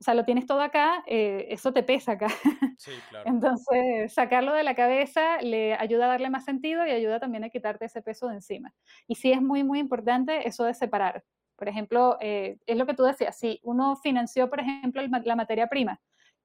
o 0.00 0.04
sea, 0.04 0.14
lo 0.14 0.24
tienes 0.24 0.46
todo 0.46 0.62
acá, 0.62 1.02
eh, 1.06 1.46
eso 1.50 1.72
te 1.72 1.82
pesa 1.82 2.12
acá. 2.12 2.28
Sí, 2.78 2.92
claro. 3.10 3.28
Entonces, 3.28 4.14
sacarlo 4.14 4.54
de 4.54 4.62
la 4.62 4.74
cabeza 4.74 5.42
le 5.42 5.74
ayuda 5.74 6.06
a 6.06 6.08
darle 6.08 6.30
más 6.30 6.46
sentido 6.46 6.86
y 6.86 6.90
ayuda 6.90 7.20
también 7.20 7.44
a 7.44 7.50
quitarte 7.50 7.84
ese 7.84 8.00
peso 8.00 8.28
de 8.28 8.36
encima. 8.36 8.72
Y 9.06 9.16
sí 9.16 9.32
es 9.32 9.42
muy, 9.42 9.64
muy 9.64 9.78
importante 9.78 10.48
eso 10.48 10.64
de 10.64 10.72
separar. 10.72 11.24
Por 11.56 11.68
ejemplo, 11.68 12.16
eh, 12.20 12.56
es 12.66 12.78
lo 12.78 12.86
que 12.86 12.94
tú 12.94 13.02
decías, 13.02 13.38
si 13.38 13.60
uno 13.62 13.96
financió, 13.96 14.48
por 14.48 14.60
ejemplo, 14.60 15.02
la 15.02 15.36
materia 15.36 15.66
prima, 15.66 16.00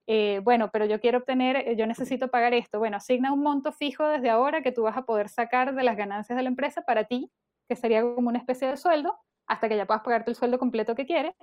eh, 0.08 0.39
bueno, 0.43 0.70
pero 0.72 0.86
yo 0.86 0.99
quiero 0.99 1.20
obtener, 1.20 1.76
yo 1.76 1.88
necesito 1.88 2.30
pagar 2.30 2.53
esto. 2.53 2.80
Bueno, 2.80 2.97
asigna 2.97 3.34
un 3.34 3.41
monto 3.41 3.72
fijo 3.72 4.08
desde 4.08 4.30
ahora 4.30 4.62
que 4.62 4.72
tú 4.72 4.84
vas 4.84 4.97
a 4.97 5.06
poder 5.06 5.30
sacar 5.30 5.76
de 5.76 5.84
las 5.84 5.97
ganancias 5.97 6.38
de 6.38 6.43
la 6.43 6.49
empresa 6.49 6.84
para 6.84 7.06
ti, 7.06 7.32
que 7.68 7.76
sería 7.76 8.01
como 8.01 8.30
una 8.30 8.38
especie 8.38 8.68
de 8.68 8.78
sueldo, 8.78 9.18
hasta 9.47 9.68
que 9.70 9.78
ya 9.78 9.86
puedas 9.86 10.03
pagarte 10.03 10.30
el 10.32 10.36
sueldo 10.36 10.60
completo 10.60 10.95
que 10.95 11.06
quieres 11.06 11.36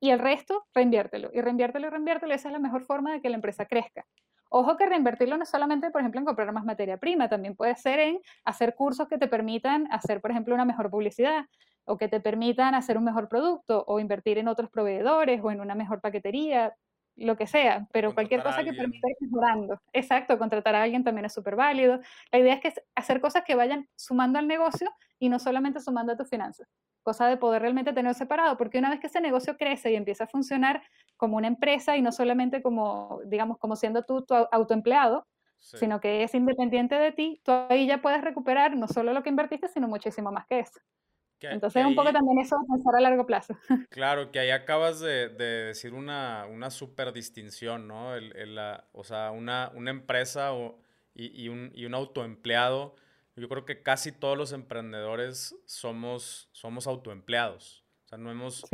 y 0.00 0.10
el 0.10 0.18
resto 0.18 0.66
reinviértelo 0.74 1.30
y 1.32 1.40
reinviértelo 1.40 1.86
y 1.88 1.90
reinviértelo. 1.90 2.34
Esa 2.34 2.48
es 2.48 2.52
la 2.52 2.58
mejor 2.58 2.84
forma 2.84 3.12
de 3.12 3.20
que 3.20 3.28
la 3.28 3.36
empresa 3.36 3.66
crezca. 3.66 4.06
Ojo 4.50 4.76
que 4.76 4.86
reinvertirlo 4.86 5.36
no 5.36 5.42
es 5.42 5.50
solamente, 5.50 5.90
por 5.90 6.00
ejemplo, 6.00 6.20
en 6.20 6.24
comprar 6.24 6.52
más 6.52 6.64
materia 6.64 6.96
prima, 6.96 7.28
también 7.28 7.54
puede 7.54 7.74
ser 7.76 8.00
en 8.00 8.20
hacer 8.44 8.74
cursos 8.74 9.06
que 9.08 9.18
te 9.18 9.28
permitan 9.28 9.86
hacer, 9.92 10.22
por 10.22 10.30
ejemplo, 10.30 10.54
una 10.54 10.64
mejor 10.64 10.90
publicidad 10.90 11.44
o 11.84 11.98
que 11.98 12.08
te 12.08 12.20
permitan 12.20 12.74
hacer 12.74 12.96
un 12.96 13.04
mejor 13.04 13.28
producto 13.28 13.84
o 13.86 14.00
invertir 14.00 14.38
en 14.38 14.48
otros 14.48 14.70
proveedores 14.70 15.40
o 15.42 15.50
en 15.50 15.60
una 15.60 15.74
mejor 15.74 16.00
paquetería, 16.00 16.74
lo 17.18 17.36
que 17.36 17.46
sea, 17.46 17.86
pero 17.92 18.14
cualquier 18.14 18.42
cosa 18.42 18.64
que 18.64 18.72
permita 18.72 19.08
ir 19.08 19.16
mejorando. 19.20 19.80
Exacto, 19.92 20.38
contratar 20.38 20.74
a 20.74 20.82
alguien 20.82 21.04
también 21.04 21.24
es 21.24 21.34
súper 21.34 21.56
válido. 21.56 22.00
La 22.32 22.38
idea 22.38 22.54
es 22.54 22.60
que 22.60 22.72
hacer 22.94 23.20
cosas 23.20 23.44
que 23.44 23.54
vayan 23.54 23.88
sumando 23.96 24.38
al 24.38 24.46
negocio 24.46 24.90
y 25.18 25.28
no 25.28 25.38
solamente 25.38 25.80
sumando 25.80 26.12
a 26.12 26.16
tus 26.16 26.28
finanzas 26.28 26.68
cosa 27.08 27.26
de 27.26 27.38
poder 27.38 27.62
realmente 27.62 27.94
tenerlo 27.94 28.12
separado, 28.12 28.58
porque 28.58 28.78
una 28.78 28.90
vez 28.90 29.00
que 29.00 29.06
ese 29.06 29.22
negocio 29.22 29.56
crece 29.56 29.90
y 29.92 29.96
empieza 29.96 30.24
a 30.24 30.26
funcionar 30.26 30.82
como 31.16 31.38
una 31.38 31.48
empresa 31.48 31.96
y 31.96 32.02
no 32.02 32.12
solamente 32.12 32.60
como, 32.60 33.20
digamos, 33.24 33.56
como 33.56 33.76
siendo 33.76 34.02
tú 34.02 34.26
tu 34.26 34.34
autoempleado, 34.34 35.26
sino 35.56 36.00
que 36.00 36.22
es 36.22 36.34
independiente 36.34 36.96
de 36.96 37.12
ti, 37.12 37.40
tú 37.44 37.52
ahí 37.70 37.86
ya 37.86 38.02
puedes 38.02 38.20
recuperar 38.20 38.76
no 38.76 38.88
solo 38.88 39.14
lo 39.14 39.22
que 39.22 39.30
invertiste, 39.30 39.68
sino 39.68 39.88
muchísimo 39.88 40.30
más 40.30 40.46
que 40.46 40.60
eso. 40.60 40.78
Entonces, 41.40 41.84
un 41.84 41.94
poco 41.94 42.12
también 42.12 42.38
eso 42.38 42.56
pensar 42.68 42.96
a 42.96 43.00
largo 43.00 43.26
plazo. 43.26 43.56
Claro, 43.90 44.30
que 44.30 44.38
ahí 44.38 44.50
acabas 44.50 45.00
de, 45.00 45.28
decir 45.28 45.94
una, 45.94 46.46
una 46.46 46.70
super 46.70 47.12
distinción, 47.12 47.86
¿no? 47.88 48.14
El, 48.14 48.54
la, 48.54 48.84
o 48.92 49.04
sea, 49.04 49.30
una, 49.30 49.70
una 49.74 49.90
empresa 49.90 50.52
o, 50.52 50.78
y, 51.14 51.44
y, 51.44 51.48
un, 51.48 51.70
y 51.74 51.84
un 51.84 51.94
autoempleado 51.94 52.94
yo 53.38 53.48
creo 53.48 53.64
que 53.64 53.82
casi 53.82 54.12
todos 54.12 54.36
los 54.36 54.52
emprendedores 54.52 55.56
somos, 55.64 56.48
somos 56.52 56.86
autoempleados. 56.86 57.84
O 58.04 58.08
sea, 58.08 58.18
no 58.18 58.30
hemos, 58.30 58.64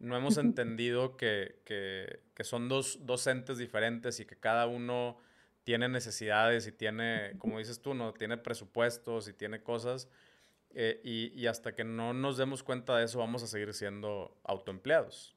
No 0.00 0.16
hemos 0.16 0.38
entendido 0.38 1.16
que, 1.16 1.60
que, 1.64 2.20
que 2.34 2.44
son 2.44 2.68
dos, 2.68 2.98
dos, 3.06 3.26
entes 3.26 3.58
diferentes 3.58 4.18
y 4.20 4.26
que 4.26 4.36
cada 4.36 4.66
uno 4.66 5.18
tiene 5.62 5.88
necesidades 5.88 6.66
y 6.66 6.72
tiene, 6.72 7.34
como 7.38 7.58
dices 7.58 7.80
tú, 7.80 7.94
¿no? 7.94 8.12
tiene 8.12 8.36
presupuestos 8.36 9.28
y 9.28 9.32
tiene 9.32 9.62
cosas. 9.62 10.08
Eh, 10.74 11.00
y, 11.04 11.40
y, 11.40 11.46
hasta 11.46 11.74
que 11.74 11.84
no 11.84 12.12
nos 12.14 12.36
demos 12.36 12.62
cuenta 12.62 12.96
de 12.96 13.04
eso, 13.04 13.18
vamos 13.18 13.42
a 13.42 13.46
seguir 13.46 13.72
siendo 13.74 14.38
autoempleados. 14.44 15.36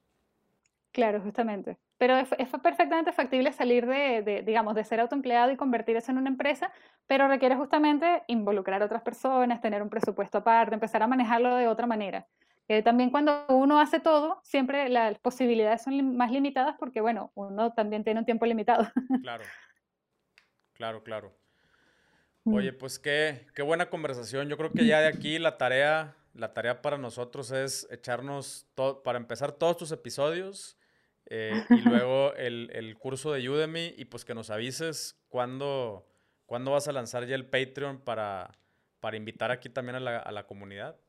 Claro, 0.96 1.20
justamente. 1.20 1.78
Pero 1.98 2.16
es, 2.18 2.30
perfectamente 2.64 3.12
factible 3.14 3.52
salir 3.54 3.86
de, 3.86 4.44
digamos, 4.46 4.76
de 4.76 4.84
ser 4.84 5.00
autoempleado 5.00 5.52
y 5.52 5.58
convertir 5.58 5.96
eso 5.96 6.12
en 6.12 6.18
una 6.18 6.30
empresa, 6.30 6.72
pero 7.08 7.28
requiere 7.28 7.56
justamente 7.56 8.24
involucrar 8.28 8.82
a 8.82 8.86
otras 8.86 9.02
personas, 9.02 9.62
tener 9.62 9.82
un 9.82 9.90
presupuesto 9.90 10.38
aparte, 10.38 10.74
empezar 10.74 11.04
a 11.04 11.08
manejarlo 11.08 11.56
de 11.56 11.68
otra 11.68 11.86
manera. 11.88 12.28
Eh, 12.68 12.82
también 12.82 13.12
cuando 13.12 13.46
uno 13.50 13.80
hace 13.80 14.00
todo, 14.00 14.40
siempre 14.44 14.90
las 14.90 15.20
posibilidades 15.20 15.84
son 15.84 16.18
más 16.18 16.32
limitadas 16.32 16.76
porque, 16.80 17.00
bueno, 17.00 17.32
uno 17.36 17.74
también 17.74 18.04
tiene 18.04 18.22
un 18.22 18.26
tiempo 18.26 18.46
limitado. 18.46 18.88
Claro, 19.22 19.44
claro, 20.74 21.04
claro. 21.04 21.45
Oye, 22.46 22.74
pues 22.74 23.00
qué, 23.00 23.48
qué 23.56 23.64
buena 23.64 23.90
conversación. 23.90 24.48
Yo 24.48 24.58
creo 24.58 24.72
que 24.72 24.86
ya 24.86 25.02
de 25.02 25.08
aquí 25.08 25.40
la 25.40 25.58
tarea, 25.58 26.16
la 26.34 26.54
tarea 26.54 26.82
para 26.82 26.98
nosotros 26.98 27.52
es 27.52 27.88
echarnos, 27.90 28.68
todo, 28.76 29.02
para 29.02 29.18
empezar 29.18 29.52
todos 29.52 29.78
tus 29.78 29.92
episodios 29.92 30.78
eh, 31.26 31.64
y 31.70 31.76
luego 31.90 32.34
el, 32.36 32.70
el, 32.74 32.98
curso 32.98 33.32
de 33.32 33.50
Udemy 33.50 33.96
y 33.98 34.06
pues 34.06 34.26
que 34.26 34.36
nos 34.36 34.52
avises 34.52 35.20
cuándo, 35.28 36.08
cuándo 36.46 36.72
vas 36.72 36.88
a 36.88 36.92
lanzar 36.92 37.26
ya 37.26 37.36
el 37.36 37.48
Patreon 37.48 38.00
para, 38.00 38.52
para 39.00 39.18
invitar 39.18 39.52
aquí 39.52 39.70
también 39.70 39.96
a 39.96 40.00
la, 40.00 40.20
a 40.20 40.32
la 40.32 40.46
comunidad. 40.46 41.00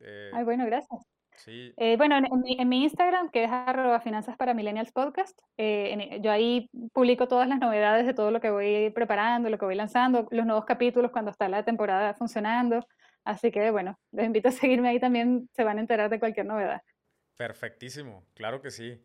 Eh, 0.00 0.30
Ay, 0.32 0.44
bueno, 0.44 0.64
gracias. 0.64 1.02
Sí. 1.38 1.72
Eh, 1.76 1.96
bueno, 1.96 2.16
en, 2.16 2.40
mi, 2.40 2.56
en, 2.60 2.68
mi, 2.68 2.82
Instagram, 2.82 3.30
que 3.30 3.44
es 3.44 3.50
arroba 3.50 4.00
finanzas 4.00 4.36
para 4.36 4.54
millennials 4.54 4.92
podcast, 4.92 5.38
yo 5.56 6.30
ahí 6.30 6.68
publico 6.92 7.28
todas 7.28 7.48
las 7.48 7.58
novedades 7.58 8.06
de 8.06 8.14
todo 8.14 8.30
lo 8.30 8.40
que 8.40 8.50
voy 8.50 8.90
preparando, 8.90 9.48
lo 9.48 9.58
que 9.58 9.64
voy 9.64 9.74
lanzando, 9.74 10.28
los 10.30 10.46
nuevos 10.46 10.64
capítulos 10.64 11.10
cuando 11.10 11.30
está 11.30 11.48
la 11.48 11.64
temporada 11.64 12.14
funcionando. 12.14 12.86
Así 13.24 13.50
que, 13.50 13.70
bueno, 13.70 13.98
los 14.12 14.24
invito 14.24 14.48
a 14.48 14.52
seguirme 14.52 14.88
ahí 14.88 15.00
también, 15.00 15.48
se 15.52 15.64
van 15.64 15.78
a 15.78 15.80
enterar 15.80 16.10
de 16.10 16.18
cualquier 16.18 16.46
novedad. 16.46 16.80
Perfectísimo, 17.36 18.24
claro 18.34 18.62
que 18.62 18.70
sí. 18.70 19.00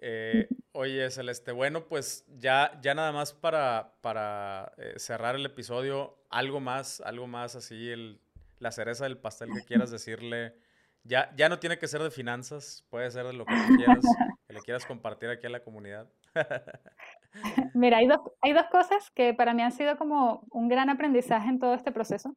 Eh, 0.00 0.48
oye, 0.72 1.08
Celeste, 1.10 1.52
bueno, 1.52 1.86
pues 1.86 2.26
ya, 2.28 2.78
ya 2.82 2.94
nada 2.94 3.12
más 3.12 3.32
para, 3.32 3.94
para 4.00 4.72
eh, 4.76 4.94
cerrar 4.96 5.36
el 5.36 5.46
episodio, 5.46 6.18
algo 6.28 6.60
más, 6.60 7.00
algo 7.02 7.26
más 7.26 7.54
así, 7.54 7.90
el, 7.90 8.20
la 8.58 8.72
cereza 8.72 9.04
del 9.04 9.18
pastel 9.18 9.50
que 9.54 9.64
quieras 9.64 9.90
decirle. 9.92 10.54
Ya, 11.04 11.32
ya 11.36 11.48
no 11.48 11.58
tiene 11.58 11.78
que 11.78 11.88
ser 11.88 12.02
de 12.02 12.10
finanzas, 12.10 12.86
puede 12.88 13.10
ser 13.10 13.26
de 13.26 13.32
lo 13.32 13.44
que 13.44 13.54
quieras, 13.76 13.98
que 14.46 14.52
le 14.52 14.60
quieras 14.60 14.86
compartir 14.86 15.30
aquí 15.30 15.46
a 15.46 15.50
la 15.50 15.64
comunidad. 15.64 16.08
Mira, 17.74 17.98
hay 17.98 18.06
dos, 18.06 18.20
hay 18.40 18.52
dos 18.52 18.66
cosas 18.70 19.10
que 19.10 19.34
para 19.34 19.52
mí 19.54 19.62
han 19.62 19.72
sido 19.72 19.96
como 19.96 20.44
un 20.50 20.68
gran 20.68 20.90
aprendizaje 20.90 21.48
en 21.48 21.58
todo 21.58 21.74
este 21.74 21.92
proceso. 21.92 22.36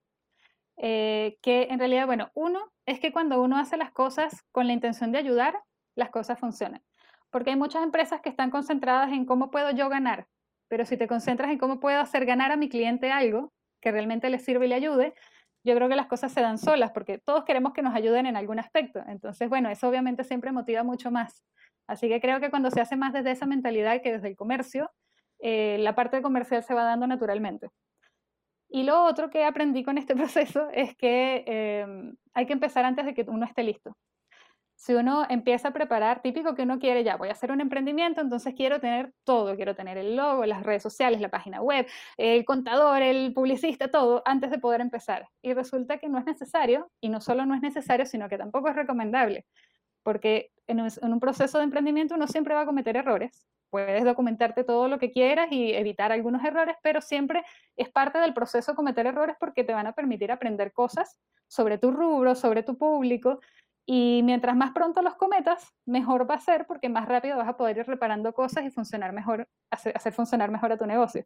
Eh, 0.77 1.37
que 1.41 1.67
en 1.69 1.79
realidad, 1.79 2.05
bueno, 2.05 2.31
uno 2.33 2.71
es 2.85 2.99
que 2.99 3.13
cuando 3.13 3.41
uno 3.41 3.57
hace 3.57 3.77
las 3.77 3.91
cosas 3.91 4.43
con 4.51 4.67
la 4.67 4.73
intención 4.73 5.11
de 5.11 5.19
ayudar, 5.19 5.61
las 5.95 6.09
cosas 6.09 6.39
funcionan. 6.39 6.83
Porque 7.29 7.51
hay 7.51 7.55
muchas 7.55 7.83
empresas 7.83 8.21
que 8.21 8.29
están 8.29 8.51
concentradas 8.51 9.11
en 9.11 9.25
cómo 9.25 9.51
puedo 9.51 9.71
yo 9.71 9.89
ganar, 9.89 10.27
pero 10.67 10.85
si 10.85 10.97
te 10.97 11.07
concentras 11.07 11.51
en 11.51 11.57
cómo 11.57 11.79
puedo 11.79 11.99
hacer 11.99 12.25
ganar 12.25 12.51
a 12.51 12.57
mi 12.57 12.69
cliente 12.69 13.11
algo 13.11 13.53
que 13.81 13.91
realmente 13.91 14.29
le 14.29 14.39
sirve 14.39 14.65
y 14.65 14.69
le 14.69 14.75
ayude, 14.75 15.13
yo 15.65 15.75
creo 15.75 15.89
que 15.89 15.95
las 15.95 16.07
cosas 16.07 16.31
se 16.31 16.41
dan 16.41 16.57
solas, 16.59 16.91
porque 16.91 17.17
todos 17.17 17.43
queremos 17.43 17.73
que 17.73 17.81
nos 17.81 17.95
ayuden 17.95 18.27
en 18.27 18.37
algún 18.37 18.59
aspecto. 18.59 19.01
Entonces, 19.07 19.49
bueno, 19.49 19.69
eso 19.69 19.89
obviamente 19.89 20.23
siempre 20.23 20.51
motiva 20.51 20.83
mucho 20.83 21.09
más. 21.11 21.43
Así 21.87 22.07
que 22.07 22.21
creo 22.21 22.39
que 22.39 22.51
cuando 22.51 22.69
se 22.69 22.81
hace 22.81 22.95
más 22.95 23.13
desde 23.13 23.31
esa 23.31 23.47
mentalidad 23.47 24.01
que 24.01 24.13
desde 24.13 24.27
el 24.27 24.35
comercio, 24.35 24.91
eh, 25.39 25.77
la 25.79 25.95
parte 25.95 26.21
comercial 26.21 26.63
se 26.63 26.73
va 26.75 26.83
dando 26.83 27.07
naturalmente. 27.07 27.69
Y 28.69 28.83
lo 28.83 29.05
otro 29.05 29.29
que 29.29 29.43
aprendí 29.43 29.83
con 29.83 29.97
este 29.97 30.15
proceso 30.15 30.69
es 30.71 30.95
que 30.95 31.43
eh, 31.47 32.13
hay 32.33 32.45
que 32.45 32.53
empezar 32.53 32.85
antes 32.85 33.05
de 33.05 33.13
que 33.15 33.25
uno 33.27 33.45
esté 33.45 33.63
listo 33.63 33.95
si 34.75 34.93
uno 34.93 35.25
empieza 35.29 35.69
a 35.69 35.73
preparar, 35.73 36.21
típico 36.21 36.53
que 36.53 36.63
uno 36.63 36.79
quiere 36.79 37.03
ya, 37.03 37.15
voy 37.15 37.29
a 37.29 37.31
hacer 37.31 37.51
un 37.51 37.61
emprendimiento, 37.61 38.21
entonces 38.21 38.53
quiero 38.55 38.79
tener 38.79 39.13
todo, 39.23 39.55
quiero 39.55 39.73
tener 39.73 39.97
el 39.97 40.15
logo, 40.15 40.45
las 40.45 40.63
redes 40.63 40.83
sociales, 40.83 41.21
la 41.21 41.29
página 41.29 41.61
web, 41.61 41.87
el 42.17 42.43
contador, 42.45 43.01
el 43.01 43.33
publicista, 43.33 43.89
todo, 43.89 44.21
antes 44.25 44.51
de 44.51 44.59
poder 44.59 44.81
empezar. 44.81 45.29
Y 45.41 45.53
resulta 45.53 45.97
que 45.97 46.09
no 46.09 46.19
es 46.19 46.25
necesario, 46.25 46.91
y 46.99 47.09
no 47.09 47.21
solo 47.21 47.45
no 47.45 47.55
es 47.55 47.61
necesario, 47.61 48.05
sino 48.05 48.27
que 48.27 48.37
tampoco 48.37 48.67
es 48.67 48.75
recomendable, 48.75 49.45
porque 50.03 50.51
en 50.67 50.81
un, 50.81 51.19
proceso 51.19 51.57
de 51.57 51.63
emprendimiento 51.63 52.15
uno 52.15 52.27
siempre 52.27 52.53
va 52.53 52.61
a 52.61 52.65
cometer 52.65 52.97
errores, 52.97 53.47
puedes 53.69 54.03
documentarte 54.03 54.63
todo 54.63 54.87
lo 54.87 54.99
que 54.99 55.11
quieras 55.11 55.47
y 55.51 55.73
evitar 55.73 56.11
algunos 56.11 56.43
errores, 56.43 56.75
pero 56.81 57.01
siempre 57.01 57.43
es 57.75 57.89
parte 57.89 58.19
del 58.19 58.33
proceso 58.33 58.75
cometer 58.75 59.05
errores 59.05 59.35
porque 59.39 59.63
te 59.63 59.73
van 59.73 59.87
a 59.87 59.93
permitir 59.93 60.31
aprender 60.31 60.73
cosas 60.73 61.17
sobre 61.47 61.77
tu 61.77 61.91
rubro, 61.91 62.35
sobre 62.35 62.63
tu 62.63 62.77
público, 62.77 63.39
y 63.85 64.21
mientras 64.23 64.55
más 64.55 64.71
pronto 64.71 65.01
los 65.01 65.15
cometas, 65.15 65.73
mejor 65.85 66.29
va 66.29 66.35
a 66.35 66.39
ser 66.39 66.65
porque 66.65 66.89
más 66.89 67.07
rápido 67.07 67.37
vas 67.37 67.47
a 67.47 67.57
poder 67.57 67.77
ir 67.77 67.85
reparando 67.85 68.33
cosas 68.33 68.65
y 68.65 68.71
funcionar 68.71 69.13
mejor, 69.13 69.47
hacer, 69.69 70.13
funcionar 70.13 70.49
mejor 70.49 70.71
a 70.71 70.77
tu 70.77 70.85
negocio. 70.85 71.25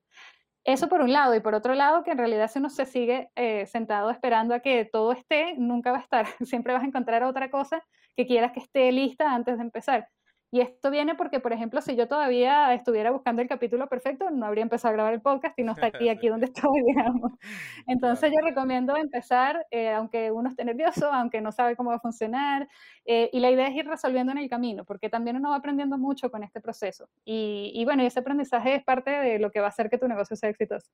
Eso 0.65 0.89
por 0.89 1.01
un 1.01 1.13
lado, 1.13 1.33
y 1.35 1.39
por 1.39 1.55
otro 1.55 1.73
lado, 1.73 2.03
que 2.03 2.11
en 2.11 2.17
realidad 2.17 2.51
si 2.51 2.59
uno 2.59 2.69
se 2.69 2.85
sigue 2.85 3.29
eh, 3.35 3.65
sentado 3.65 4.09
esperando 4.09 4.53
a 4.53 4.59
que 4.59 4.83
todo 4.85 5.13
esté, 5.13 5.55
nunca 5.57 5.91
va 5.91 5.99
a 5.99 6.01
estar. 6.01 6.27
Siempre 6.45 6.73
vas 6.73 6.83
a 6.83 6.87
encontrar 6.87 7.23
otra 7.23 7.49
cosa 7.49 7.81
que 8.15 8.27
quieras 8.27 8.51
que 8.51 8.59
esté 8.59 8.91
lista 8.91 9.33
antes 9.33 9.57
de 9.57 9.63
empezar. 9.63 10.09
Y 10.51 10.61
esto 10.61 10.89
viene 10.89 11.13
porque, 11.15 11.39
por 11.39 11.53
ejemplo, 11.53 11.81
si 11.81 11.95
yo 11.95 12.07
todavía 12.07 12.73
estuviera 12.73 13.11
buscando 13.11 13.41
el 13.41 13.47
capítulo 13.47 13.87
perfecto, 13.87 14.31
no 14.31 14.47
habría 14.47 14.63
empezado 14.63 14.89
a 14.89 14.93
grabar 14.93 15.13
el 15.13 15.21
podcast 15.21 15.57
y 15.59 15.63
no 15.63 15.73
estaría 15.73 16.11
aquí 16.11 16.27
donde 16.27 16.45
estoy, 16.53 16.81
digamos. 16.85 17.33
Entonces 17.87 18.31
yo 18.31 18.39
recomiendo 18.45 18.97
empezar, 18.97 19.65
eh, 19.69 19.91
aunque 19.91 20.31
uno 20.31 20.49
esté 20.49 20.65
nervioso, 20.65 21.11
aunque 21.11 21.39
no 21.41 21.51
sabe 21.51 21.75
cómo 21.75 21.91
va 21.91 21.97
a 21.97 21.99
funcionar, 21.99 22.67
eh, 23.05 23.29
y 23.31 23.39
la 23.39 23.51
idea 23.51 23.67
es 23.67 23.75
ir 23.75 23.87
resolviendo 23.87 24.31
en 24.31 24.39
el 24.39 24.49
camino, 24.49 24.85
porque 24.85 25.09
también 25.09 25.35
uno 25.35 25.51
va 25.51 25.57
aprendiendo 25.57 25.97
mucho 25.97 26.31
con 26.31 26.43
este 26.43 26.61
proceso. 26.61 27.09
Y, 27.25 27.71
y 27.75 27.85
bueno, 27.85 28.01
ese 28.03 28.19
aprendizaje 28.19 28.75
es 28.75 28.83
parte 28.83 29.11
de 29.11 29.37
lo 29.37 29.51
que 29.51 29.59
va 29.59 29.67
a 29.67 29.69
hacer 29.69 29.89
que 29.89 29.99
tu 29.99 30.07
negocio 30.07 30.35
sea 30.35 30.49
exitoso. 30.49 30.91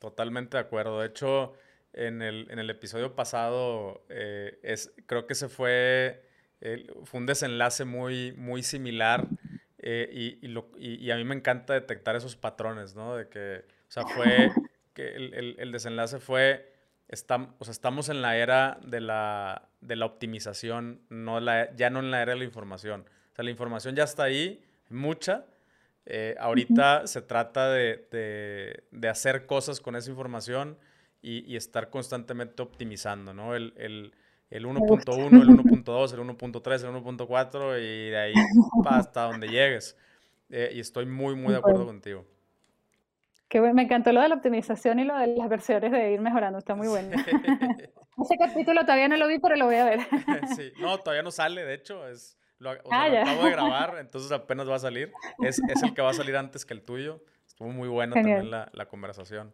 Totalmente 0.00 0.56
de 0.56 0.60
acuerdo. 0.60 0.98
De 0.98 1.06
hecho, 1.06 1.52
en 1.92 2.22
el, 2.22 2.50
en 2.50 2.58
el 2.58 2.70
episodio 2.70 3.14
pasado, 3.14 4.04
eh, 4.08 4.58
es, 4.62 4.92
creo 5.06 5.26
que 5.26 5.36
se 5.36 5.48
fue 5.48 6.24
fue 7.04 7.20
un 7.20 7.26
desenlace 7.26 7.84
muy, 7.84 8.32
muy 8.32 8.62
similar 8.62 9.28
eh, 9.78 10.08
y, 10.12 10.46
y, 10.46 10.48
lo, 10.48 10.70
y, 10.78 11.10
a 11.10 11.16
mí 11.16 11.24
me 11.24 11.34
encanta 11.34 11.74
detectar 11.74 12.14
esos 12.14 12.36
patrones, 12.36 12.94
¿no? 12.94 13.16
De 13.16 13.28
que, 13.28 13.64
o 13.88 13.90
sea, 13.90 14.04
fue, 14.04 14.50
que 14.94 15.16
el, 15.16 15.34
el, 15.34 15.56
el 15.58 15.72
desenlace 15.72 16.20
fue, 16.20 16.72
está, 17.08 17.54
o 17.58 17.64
sea, 17.64 17.72
estamos 17.72 18.08
en 18.08 18.22
la 18.22 18.36
era 18.36 18.78
de 18.86 19.00
la, 19.00 19.68
de 19.80 19.96
la 19.96 20.06
optimización, 20.06 21.02
no 21.08 21.40
la, 21.40 21.74
ya 21.74 21.90
no 21.90 21.98
en 21.98 22.12
la 22.12 22.22
era 22.22 22.32
de 22.32 22.38
la 22.38 22.44
información. 22.44 23.06
O 23.32 23.34
sea, 23.34 23.44
la 23.44 23.50
información 23.50 23.96
ya 23.96 24.04
está 24.04 24.22
ahí, 24.22 24.64
mucha. 24.88 25.46
Eh, 26.06 26.36
ahorita 26.38 27.06
se 27.08 27.22
trata 27.22 27.70
de, 27.70 28.08
de, 28.10 28.84
de, 28.90 29.08
hacer 29.08 29.46
cosas 29.46 29.80
con 29.80 29.96
esa 29.96 30.10
información 30.10 30.78
y, 31.20 31.44
y 31.52 31.56
estar 31.56 31.90
constantemente 31.90 32.62
optimizando, 32.62 33.32
¿no? 33.32 33.54
El, 33.54 33.72
el, 33.76 34.12
el 34.52 34.66
1.1, 34.66 35.40
el 35.40 35.48
1.2, 35.48 36.12
el 36.14 36.20
1.3, 36.20 36.84
el 36.84 37.04
1.4 37.04 37.80
y 37.80 38.10
de 38.10 38.18
ahí 38.18 38.34
hasta 38.86 39.22
donde 39.22 39.48
llegues. 39.48 39.96
Eh, 40.50 40.72
y 40.74 40.80
estoy 40.80 41.06
muy, 41.06 41.34
muy 41.34 41.52
de 41.52 41.58
acuerdo 41.58 41.86
contigo. 41.86 42.26
Qué 43.48 43.60
bueno, 43.60 43.74
me 43.74 43.82
encantó 43.82 44.12
lo 44.12 44.20
de 44.20 44.28
la 44.28 44.34
optimización 44.34 44.98
y 44.98 45.04
lo 45.04 45.16
de 45.16 45.28
las 45.28 45.48
versiones 45.48 45.90
de 45.90 46.12
ir 46.12 46.20
mejorando, 46.20 46.58
está 46.58 46.74
muy 46.74 46.88
bueno. 46.88 47.10
Ese 48.22 48.36
capítulo 48.38 48.82
todavía 48.82 49.08
no 49.08 49.16
lo 49.16 49.26
vi, 49.26 49.38
pero 49.38 49.56
lo 49.56 49.66
voy 49.66 49.76
a 49.76 49.84
ver. 49.84 50.00
sí, 50.54 50.72
no, 50.78 50.98
todavía 50.98 51.22
no 51.22 51.30
sale, 51.30 51.64
de 51.64 51.74
hecho, 51.74 52.06
es, 52.08 52.38
lo, 52.58 52.70
o 52.70 52.74
sea, 52.74 52.82
ah, 52.90 53.08
lo 53.08 53.18
acabo 53.20 53.44
de 53.44 53.50
grabar, 53.50 53.96
entonces 53.98 54.30
apenas 54.32 54.68
va 54.68 54.76
a 54.76 54.78
salir. 54.78 55.12
Es, 55.40 55.60
es, 55.68 55.82
el 55.82 55.94
que 55.94 56.02
va 56.02 56.10
a 56.10 56.14
salir 56.14 56.36
antes 56.36 56.64
que 56.64 56.74
el 56.74 56.82
tuyo. 56.82 57.22
Estuvo 57.46 57.68
muy 57.68 57.88
bueno 57.88 58.14
también 58.14 58.50
la, 58.50 58.70
la 58.72 58.86
conversación. 58.86 59.52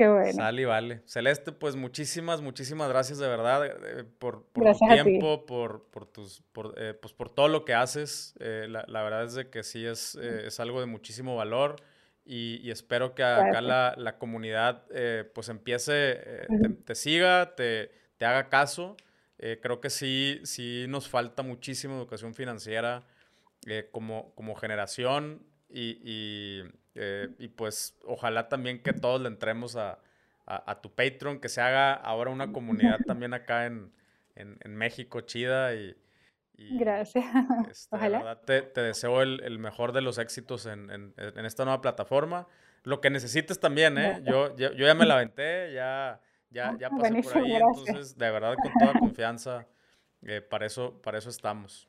Qué 0.00 0.08
bueno. 0.08 0.32
Sale 0.32 0.62
y 0.62 0.64
vale. 0.64 1.02
Celeste, 1.04 1.52
pues 1.52 1.76
muchísimas, 1.76 2.40
muchísimas 2.40 2.88
gracias 2.88 3.18
de 3.18 3.28
verdad 3.28 3.66
eh, 3.66 4.04
por, 4.18 4.46
por 4.46 4.72
tu 4.72 4.78
tiempo, 4.88 5.44
por, 5.44 5.90
por, 5.90 6.06
tus, 6.06 6.40
por, 6.54 6.72
eh, 6.78 6.94
pues 6.94 7.12
por 7.12 7.28
todo 7.28 7.48
lo 7.48 7.66
que 7.66 7.74
haces. 7.74 8.34
Eh, 8.40 8.64
la, 8.66 8.82
la, 8.88 9.02
verdad 9.02 9.24
es 9.24 9.34
de 9.34 9.50
que 9.50 9.62
sí 9.62 9.84
es, 9.84 10.14
es 10.14 10.58
algo 10.58 10.80
de 10.80 10.86
muchísimo 10.86 11.36
valor 11.36 11.76
y, 12.24 12.60
y 12.62 12.70
espero 12.70 13.14
que 13.14 13.22
acá 13.24 13.60
la, 13.60 13.94
la, 13.98 14.16
comunidad 14.16 14.86
pues 15.34 15.50
empiece, 15.50 16.46
te, 16.48 16.68
te, 16.82 16.94
siga, 16.94 17.54
te, 17.54 17.90
te 18.16 18.24
haga 18.24 18.48
caso. 18.48 18.96
creo 19.36 19.82
que 19.82 19.90
sí, 19.90 20.40
sí 20.44 20.86
nos 20.88 21.10
falta 21.10 21.42
muchísima 21.42 21.94
educación 21.94 22.32
financiera 22.32 23.02
como, 23.92 24.34
como 24.34 24.54
generación 24.54 25.42
y, 25.68 26.62
eh, 26.94 27.28
y, 27.38 27.48
pues 27.48 27.96
ojalá 28.04 28.48
también 28.48 28.82
que 28.82 28.92
todos 28.92 29.20
le 29.20 29.28
entremos 29.28 29.76
a, 29.76 30.00
a, 30.46 30.80
tu 30.80 30.92
Patreon, 30.92 31.38
que 31.38 31.48
se 31.48 31.60
haga 31.60 31.94
ahora 31.94 32.30
una 32.30 32.52
comunidad 32.52 32.98
también 33.06 33.34
acá 33.34 33.66
en, 33.66 33.92
en, 34.34 34.58
en 34.62 34.76
México 34.76 35.20
chida 35.20 35.74
y... 35.74 35.96
Gracias. 36.72 37.24
Este, 37.70 37.96
ojalá. 37.96 38.18
verdad 38.18 38.40
te, 38.44 38.62
te 38.62 38.82
deseo 38.82 39.22
el, 39.22 39.40
el, 39.44 39.58
mejor 39.58 39.92
de 39.92 40.02
los 40.02 40.18
éxitos 40.18 40.66
en, 40.66 40.90
en, 40.90 41.46
esta 41.46 41.64
nueva 41.64 41.80
plataforma. 41.80 42.46
Lo 42.82 43.00
que 43.00 43.08
necesites 43.08 43.60
también, 43.60 43.96
¿eh? 43.96 44.22
Yo, 44.24 44.54
yo, 44.56 44.72
yo, 44.72 44.86
ya 44.86 44.94
me 44.94 45.06
la 45.06 45.14
aventé, 45.14 45.72
ya, 45.72 46.20
ya, 46.50 46.76
ya 46.78 46.90
pasé 46.90 47.22
por 47.22 47.38
ahí, 47.38 47.52
entonces 47.52 48.18
de 48.18 48.30
verdad 48.30 48.56
con 48.62 48.72
toda 48.78 48.98
confianza, 48.98 49.66
eh, 50.22 50.42
para, 50.42 50.66
eso, 50.66 51.00
para 51.00 51.16
eso 51.16 51.30
estamos. 51.30 51.88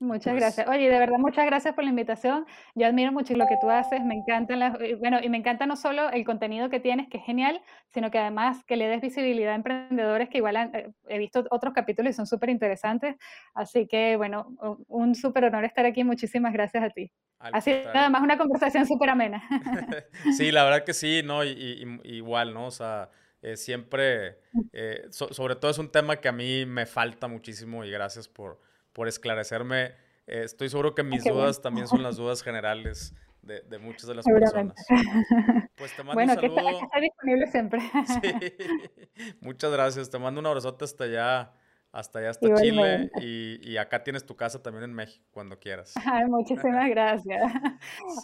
Muchas 0.00 0.32
pues 0.32 0.40
gracias. 0.40 0.68
Oye, 0.68 0.88
de 0.88 0.98
verdad, 0.98 1.18
muchas 1.18 1.44
gracias 1.44 1.74
por 1.74 1.82
la 1.82 1.90
invitación. 1.90 2.46
Yo 2.76 2.86
admiro 2.86 3.10
mucho 3.10 3.34
lo 3.34 3.46
que 3.48 3.56
tú 3.60 3.68
haces, 3.68 4.04
me 4.04 4.14
encanta, 4.14 4.78
bueno, 4.98 5.18
y 5.20 5.28
me 5.28 5.38
encanta 5.38 5.66
no 5.66 5.74
solo 5.74 6.08
el 6.10 6.24
contenido 6.24 6.70
que 6.70 6.78
tienes, 6.78 7.08
que 7.08 7.18
es 7.18 7.24
genial, 7.24 7.60
sino 7.88 8.10
que 8.12 8.18
además 8.18 8.64
que 8.64 8.76
le 8.76 8.86
des 8.86 9.00
visibilidad 9.00 9.52
a 9.52 9.56
emprendedores 9.56 10.28
que 10.28 10.38
igual 10.38 10.56
eh, 10.56 10.92
he 11.08 11.18
visto 11.18 11.44
otros 11.50 11.74
capítulos 11.74 12.10
y 12.10 12.12
son 12.14 12.28
súper 12.28 12.50
interesantes. 12.50 13.16
Así 13.54 13.88
que, 13.88 14.16
bueno, 14.16 14.54
un 14.86 15.16
súper 15.16 15.46
honor 15.46 15.64
estar 15.64 15.84
aquí. 15.84 16.04
Muchísimas 16.04 16.52
gracias 16.52 16.84
a 16.84 16.90
ti. 16.90 17.10
Así, 17.40 17.72
además, 17.92 18.22
una 18.22 18.38
conversación 18.38 18.86
súper 18.86 19.10
amena. 19.10 19.42
sí, 20.36 20.52
la 20.52 20.62
verdad 20.62 20.84
que 20.84 20.94
sí, 20.94 21.22
¿no? 21.24 21.44
Y, 21.44 22.00
igual, 22.04 22.54
¿no? 22.54 22.66
O 22.66 22.70
sea, 22.70 23.10
eh, 23.42 23.56
siempre, 23.56 24.38
eh, 24.72 25.06
sobre 25.10 25.56
todo 25.56 25.72
es 25.72 25.78
un 25.78 25.90
tema 25.90 26.16
que 26.16 26.28
a 26.28 26.32
mí 26.32 26.66
me 26.66 26.86
falta 26.86 27.26
muchísimo 27.26 27.84
y 27.84 27.90
gracias 27.90 28.28
por 28.28 28.60
por 28.92 29.08
esclarecerme. 29.08 29.94
Eh, 30.26 30.42
estoy 30.44 30.68
seguro 30.68 30.94
que 30.94 31.02
mis 31.02 31.24
dudas 31.24 31.62
también 31.62 31.88
son 31.88 32.02
las 32.02 32.16
dudas 32.16 32.42
generales 32.42 33.14
de, 33.42 33.62
de 33.62 33.78
muchas 33.78 34.06
de 34.06 34.14
las 34.14 34.24
personas. 34.24 34.74
Pues 35.76 35.94
te 35.94 36.02
mando 36.02 36.14
bueno, 36.14 36.32
un 36.32 36.40
saludo. 36.40 36.78
Que 36.78 36.84
está, 36.84 37.00
disponible 37.00 37.46
siempre. 37.46 37.80
Sí. 37.80 39.36
Muchas 39.40 39.72
gracias. 39.72 40.10
Te 40.10 40.18
mando 40.18 40.40
un 40.40 40.46
abrazote 40.46 40.84
hasta 40.84 41.04
allá, 41.04 41.52
hasta 41.92 42.18
allá, 42.18 42.30
hasta 42.30 42.54
Chile. 42.56 43.10
Y, 43.20 43.60
y, 43.62 43.76
acá 43.76 44.02
tienes 44.02 44.26
tu 44.26 44.34
casa 44.36 44.60
también 44.60 44.84
en 44.84 44.92
México, 44.92 45.24
cuando 45.30 45.58
quieras. 45.58 45.94
Ay, 46.04 46.24
muchísimas 46.26 46.90
gracias. 46.90 47.40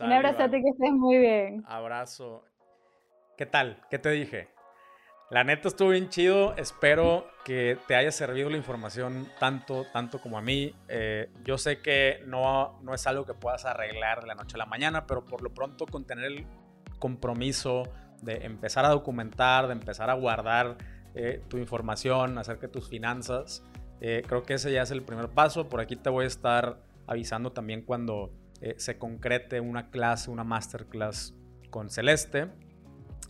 un 0.01 0.13
abrazote, 0.13 0.61
que 0.61 0.69
estés 0.69 0.93
muy 0.93 1.19
bien. 1.19 1.63
Abrazo. 1.67 2.45
¿Qué 3.37 3.47
tal? 3.47 3.81
¿Qué 3.89 3.99
te 3.99 4.11
dije? 4.11 4.49
La 5.35 5.43
neta 5.43 5.67
estuvo 5.67 5.89
bien 5.89 6.11
chido. 6.11 6.55
Espero 6.55 7.27
que 7.45 7.77
te 7.89 7.97
haya 7.97 8.13
servido 8.13 8.49
la 8.51 8.57
información 8.57 9.27
tanto, 9.41 9.85
tanto 9.93 10.21
como 10.21 10.39
a 10.39 10.43
mí. 10.43 10.73
Eh, 10.87 11.29
yo 11.43 11.59
sé 11.59 11.81
que 11.83 12.23
no, 12.25 12.79
no 12.85 12.95
es 12.95 13.05
algo 13.09 13.27
que 13.27 13.35
puedas 13.35 13.65
arreglar 13.65 14.21
de 14.21 14.29
la 14.29 14.37
noche 14.37 14.55
a 14.55 14.59
la 14.59 14.67
mañana, 14.67 15.09
pero 15.09 15.25
por 15.25 15.43
lo 15.43 15.53
pronto 15.53 15.87
con 15.87 16.05
tener 16.05 16.27
el 16.27 16.47
compromiso 17.01 17.83
de 18.23 18.47
empezar 18.47 18.85
a 18.85 18.91
documentar, 18.91 19.67
de 19.67 19.73
empezar 19.73 20.09
a 20.09 20.15
guardar 20.15 20.77
eh, 21.17 21.43
tu 21.49 21.59
información 21.59 22.39
acerca 22.39 22.69
de 22.69 22.73
tus 22.73 22.89
finanzas, 22.89 23.65
eh, 24.01 24.23
creo 24.29 24.45
que 24.45 24.55
ese 24.55 24.71
ya 24.71 24.83
es 24.83 24.93
el 24.93 25.03
primer 25.03 25.31
paso. 25.31 25.69
Por 25.69 25.81
aquí 25.81 25.97
te 25.97 26.11
voy 26.11 26.27
a 26.27 26.29
estar 26.29 26.79
avisando 27.09 27.51
también 27.51 27.83
cuando 27.83 28.33
se 28.77 28.99
concrete 28.99 29.59
una 29.59 29.91
clase, 29.91 30.31
una 30.31 30.45
masterclass 30.45 31.35
con 31.71 31.91
Celeste. 31.91 32.53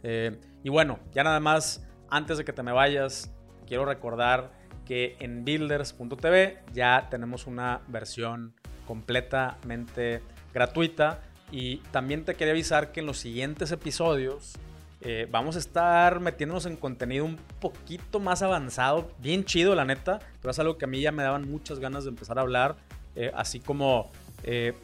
Eh, 0.04 0.38
y 0.62 0.68
bueno, 0.68 1.00
ya 1.12 1.24
nada 1.24 1.40
más, 1.40 1.82
antes 2.10 2.38
de 2.38 2.44
que 2.44 2.52
te 2.52 2.62
me 2.62 2.72
vayas, 2.72 3.32
quiero 3.66 3.84
recordar 3.84 4.52
que 4.84 5.16
en 5.20 5.44
builders.tv 5.44 6.58
ya 6.72 7.08
tenemos 7.10 7.46
una 7.46 7.80
versión 7.88 8.54
completamente 8.86 10.22
gratuita 10.52 11.22
y 11.50 11.78
también 11.90 12.24
te 12.24 12.34
quería 12.34 12.52
avisar 12.52 12.92
que 12.92 13.00
en 13.00 13.06
los 13.06 13.18
siguientes 13.18 13.72
episodios 13.72 14.54
eh, 15.00 15.28
vamos 15.30 15.56
a 15.56 15.58
estar 15.58 16.20
metiéndonos 16.20 16.66
en 16.66 16.76
contenido 16.76 17.24
un 17.24 17.36
poquito 17.60 18.20
más 18.20 18.42
avanzado, 18.42 19.10
bien 19.18 19.44
chido 19.44 19.74
la 19.74 19.84
neta, 19.84 20.18
pero 20.40 20.50
es 20.50 20.58
algo 20.58 20.78
que 20.78 20.86
a 20.86 20.88
mí 20.88 21.00
ya 21.00 21.12
me 21.12 21.22
daban 21.22 21.50
muchas 21.50 21.78
ganas 21.78 22.04
de 22.04 22.10
empezar 22.10 22.38
a 22.38 22.42
hablar, 22.42 22.76
eh, 23.14 23.30
así 23.34 23.60
como 23.60 24.10
eh, 24.46 24.74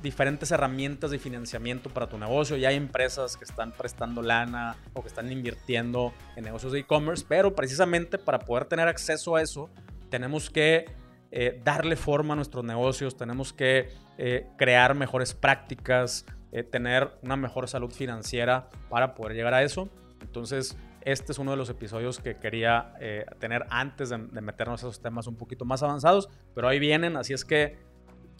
diferentes 0.00 0.50
herramientas 0.52 1.10
de 1.10 1.18
financiamiento 1.18 1.90
para 1.90 2.08
tu 2.08 2.16
negocio. 2.16 2.56
Ya 2.56 2.70
hay 2.70 2.76
empresas 2.76 3.36
que 3.36 3.44
están 3.44 3.72
prestando 3.72 4.22
lana 4.22 4.76
o 4.94 5.02
que 5.02 5.08
están 5.08 5.30
invirtiendo 5.30 6.14
en 6.34 6.44
negocios 6.44 6.72
de 6.72 6.78
e-commerce, 6.78 7.22
pero 7.28 7.54
precisamente 7.54 8.16
para 8.16 8.38
poder 8.38 8.64
tener 8.64 8.88
acceso 8.88 9.36
a 9.36 9.42
eso, 9.42 9.68
tenemos 10.08 10.48
que 10.48 10.86
eh, 11.30 11.60
darle 11.62 11.96
forma 11.96 12.32
a 12.32 12.36
nuestros 12.36 12.64
negocios, 12.64 13.14
tenemos 13.14 13.52
que 13.52 13.90
eh, 14.16 14.46
crear 14.56 14.94
mejores 14.94 15.34
prácticas, 15.34 16.24
tener 16.70 17.10
una 17.22 17.36
mejor 17.36 17.66
salud 17.66 17.90
financiera 17.90 18.68
para 18.90 19.14
poder 19.14 19.34
llegar 19.34 19.54
a 19.54 19.62
eso. 19.62 19.88
Entonces, 20.20 20.76
este 21.00 21.32
es 21.32 21.38
uno 21.38 21.50
de 21.50 21.56
los 21.56 21.70
episodios 21.70 22.18
que 22.18 22.36
quería 22.36 22.92
tener 23.38 23.64
antes 23.70 24.10
de, 24.10 24.18
de 24.18 24.40
meternos 24.42 24.84
a 24.84 24.88
esos 24.88 25.00
temas 25.00 25.26
un 25.26 25.36
poquito 25.36 25.64
más 25.64 25.82
avanzados, 25.82 26.28
pero 26.54 26.68
ahí 26.68 26.78
vienen, 26.78 27.16
así 27.16 27.32
es 27.32 27.46
que 27.46 27.91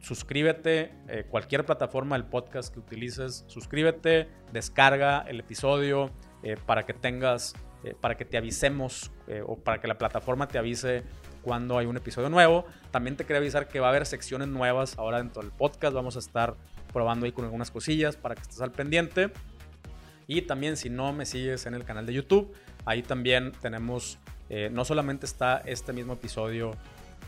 suscríbete, 0.03 0.93
eh, 1.09 1.25
cualquier 1.31 1.65
plataforma 1.65 2.17
del 2.17 2.27
podcast 2.27 2.75
que 2.75 2.81
utilices, 2.81 3.45
suscríbete, 3.47 4.29
descarga 4.53 5.25
el 5.29 5.41
episodio 5.41 6.11
eh, 6.43 6.57
para 6.67 6.85
que 6.85 6.93
tengas, 6.93 7.55
eh, 7.85 7.95
para 7.99 8.17
que 8.17 8.25
te 8.25 8.37
avisemos 8.37 9.11
o 9.47 9.57
para 9.57 9.81
que 9.81 9.89
la 9.89 9.97
plataforma 9.97 10.47
te 10.47 10.59
avise 10.59 11.05
cuando 11.41 11.79
hay 11.79 11.87
un 11.87 11.97
episodio 11.97 12.29
nuevo. 12.29 12.67
También 12.91 13.17
te 13.17 13.25
quería 13.25 13.39
avisar 13.39 13.67
que 13.67 13.81
va 13.81 13.87
a 13.87 13.91
haber 13.91 14.05
secciones 14.05 14.49
nuevas 14.49 14.99
ahora 14.99 15.19
dentro 15.19 15.41
del 15.41 15.53
podcast. 15.53 15.95
Vamos 15.95 16.17
a 16.17 16.19
estar 16.19 16.55
probando 16.93 17.25
ahí 17.25 17.33
con 17.33 17.47
algunas 17.47 17.71
cosillas 17.71 18.17
para 18.17 18.35
que 18.35 18.43
estés 18.43 18.61
al 18.61 18.73
pendiente. 18.73 19.33
Y 20.27 20.43
también 20.43 20.77
si 20.77 20.91
no 20.91 21.15
me 21.15 21.25
sigues 21.25 21.65
en 21.65 21.73
el 21.73 21.85
canal 21.85 22.05
de 22.05 22.13
YouTube, 22.13 22.53
ahí 22.85 23.03
también 23.03 23.53
tenemos, 23.53 24.19
no 24.71 24.85
solamente 24.85 25.25
está 25.25 25.63
este 25.65 25.95
mismo 25.95 26.13
episodio 26.13 26.73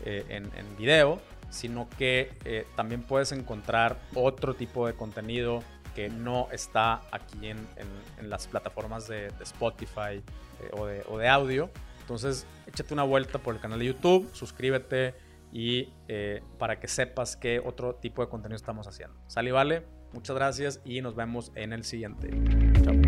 en 0.03 0.77
video, 0.77 1.19
sino 1.55 1.87
que 1.97 2.33
eh, 2.43 2.67
también 2.75 3.01
puedes 3.01 3.31
encontrar 3.31 3.97
otro 4.13 4.55
tipo 4.55 4.85
de 4.87 4.93
contenido 4.93 5.63
que 5.95 6.09
no 6.09 6.49
está 6.51 7.01
aquí 7.11 7.47
en, 7.47 7.65
las 8.21 8.47
plataformas 8.47 9.07
de, 9.07 9.27
Spotify 9.39 10.21
eh, 10.61 11.03
o, 11.07 11.17
de, 11.17 11.29
audio. 11.29 11.69
Entonces, 12.01 12.45
échate 12.67 12.93
una 12.93 13.03
vuelta 13.03 13.39
por 13.39 13.55
el 13.55 13.61
canal 13.61 13.79
de 13.79 13.85
YouTube, 13.85 14.29
suscríbete 14.33 15.15
y 15.53 15.93
eh, 16.09 16.43
para 16.59 16.77
que 16.79 16.89
sepas 16.89 17.37
qué 17.37 17.61
otro 17.63 17.95
tipo 17.95 18.21
de 18.21 18.27
contenido 18.27 18.57
estamos 18.57 18.85
haciendo. 18.87 19.15
Sale 19.27 19.53
vale, 19.53 19.83
muchas 20.11 20.35
gracias 20.35 20.81
y 20.83 21.01
nos 21.01 21.15
vemos 21.15 21.53
en 21.55 21.71
el 21.71 21.85
siguiente. 21.85 22.29
Chao. 22.83 23.04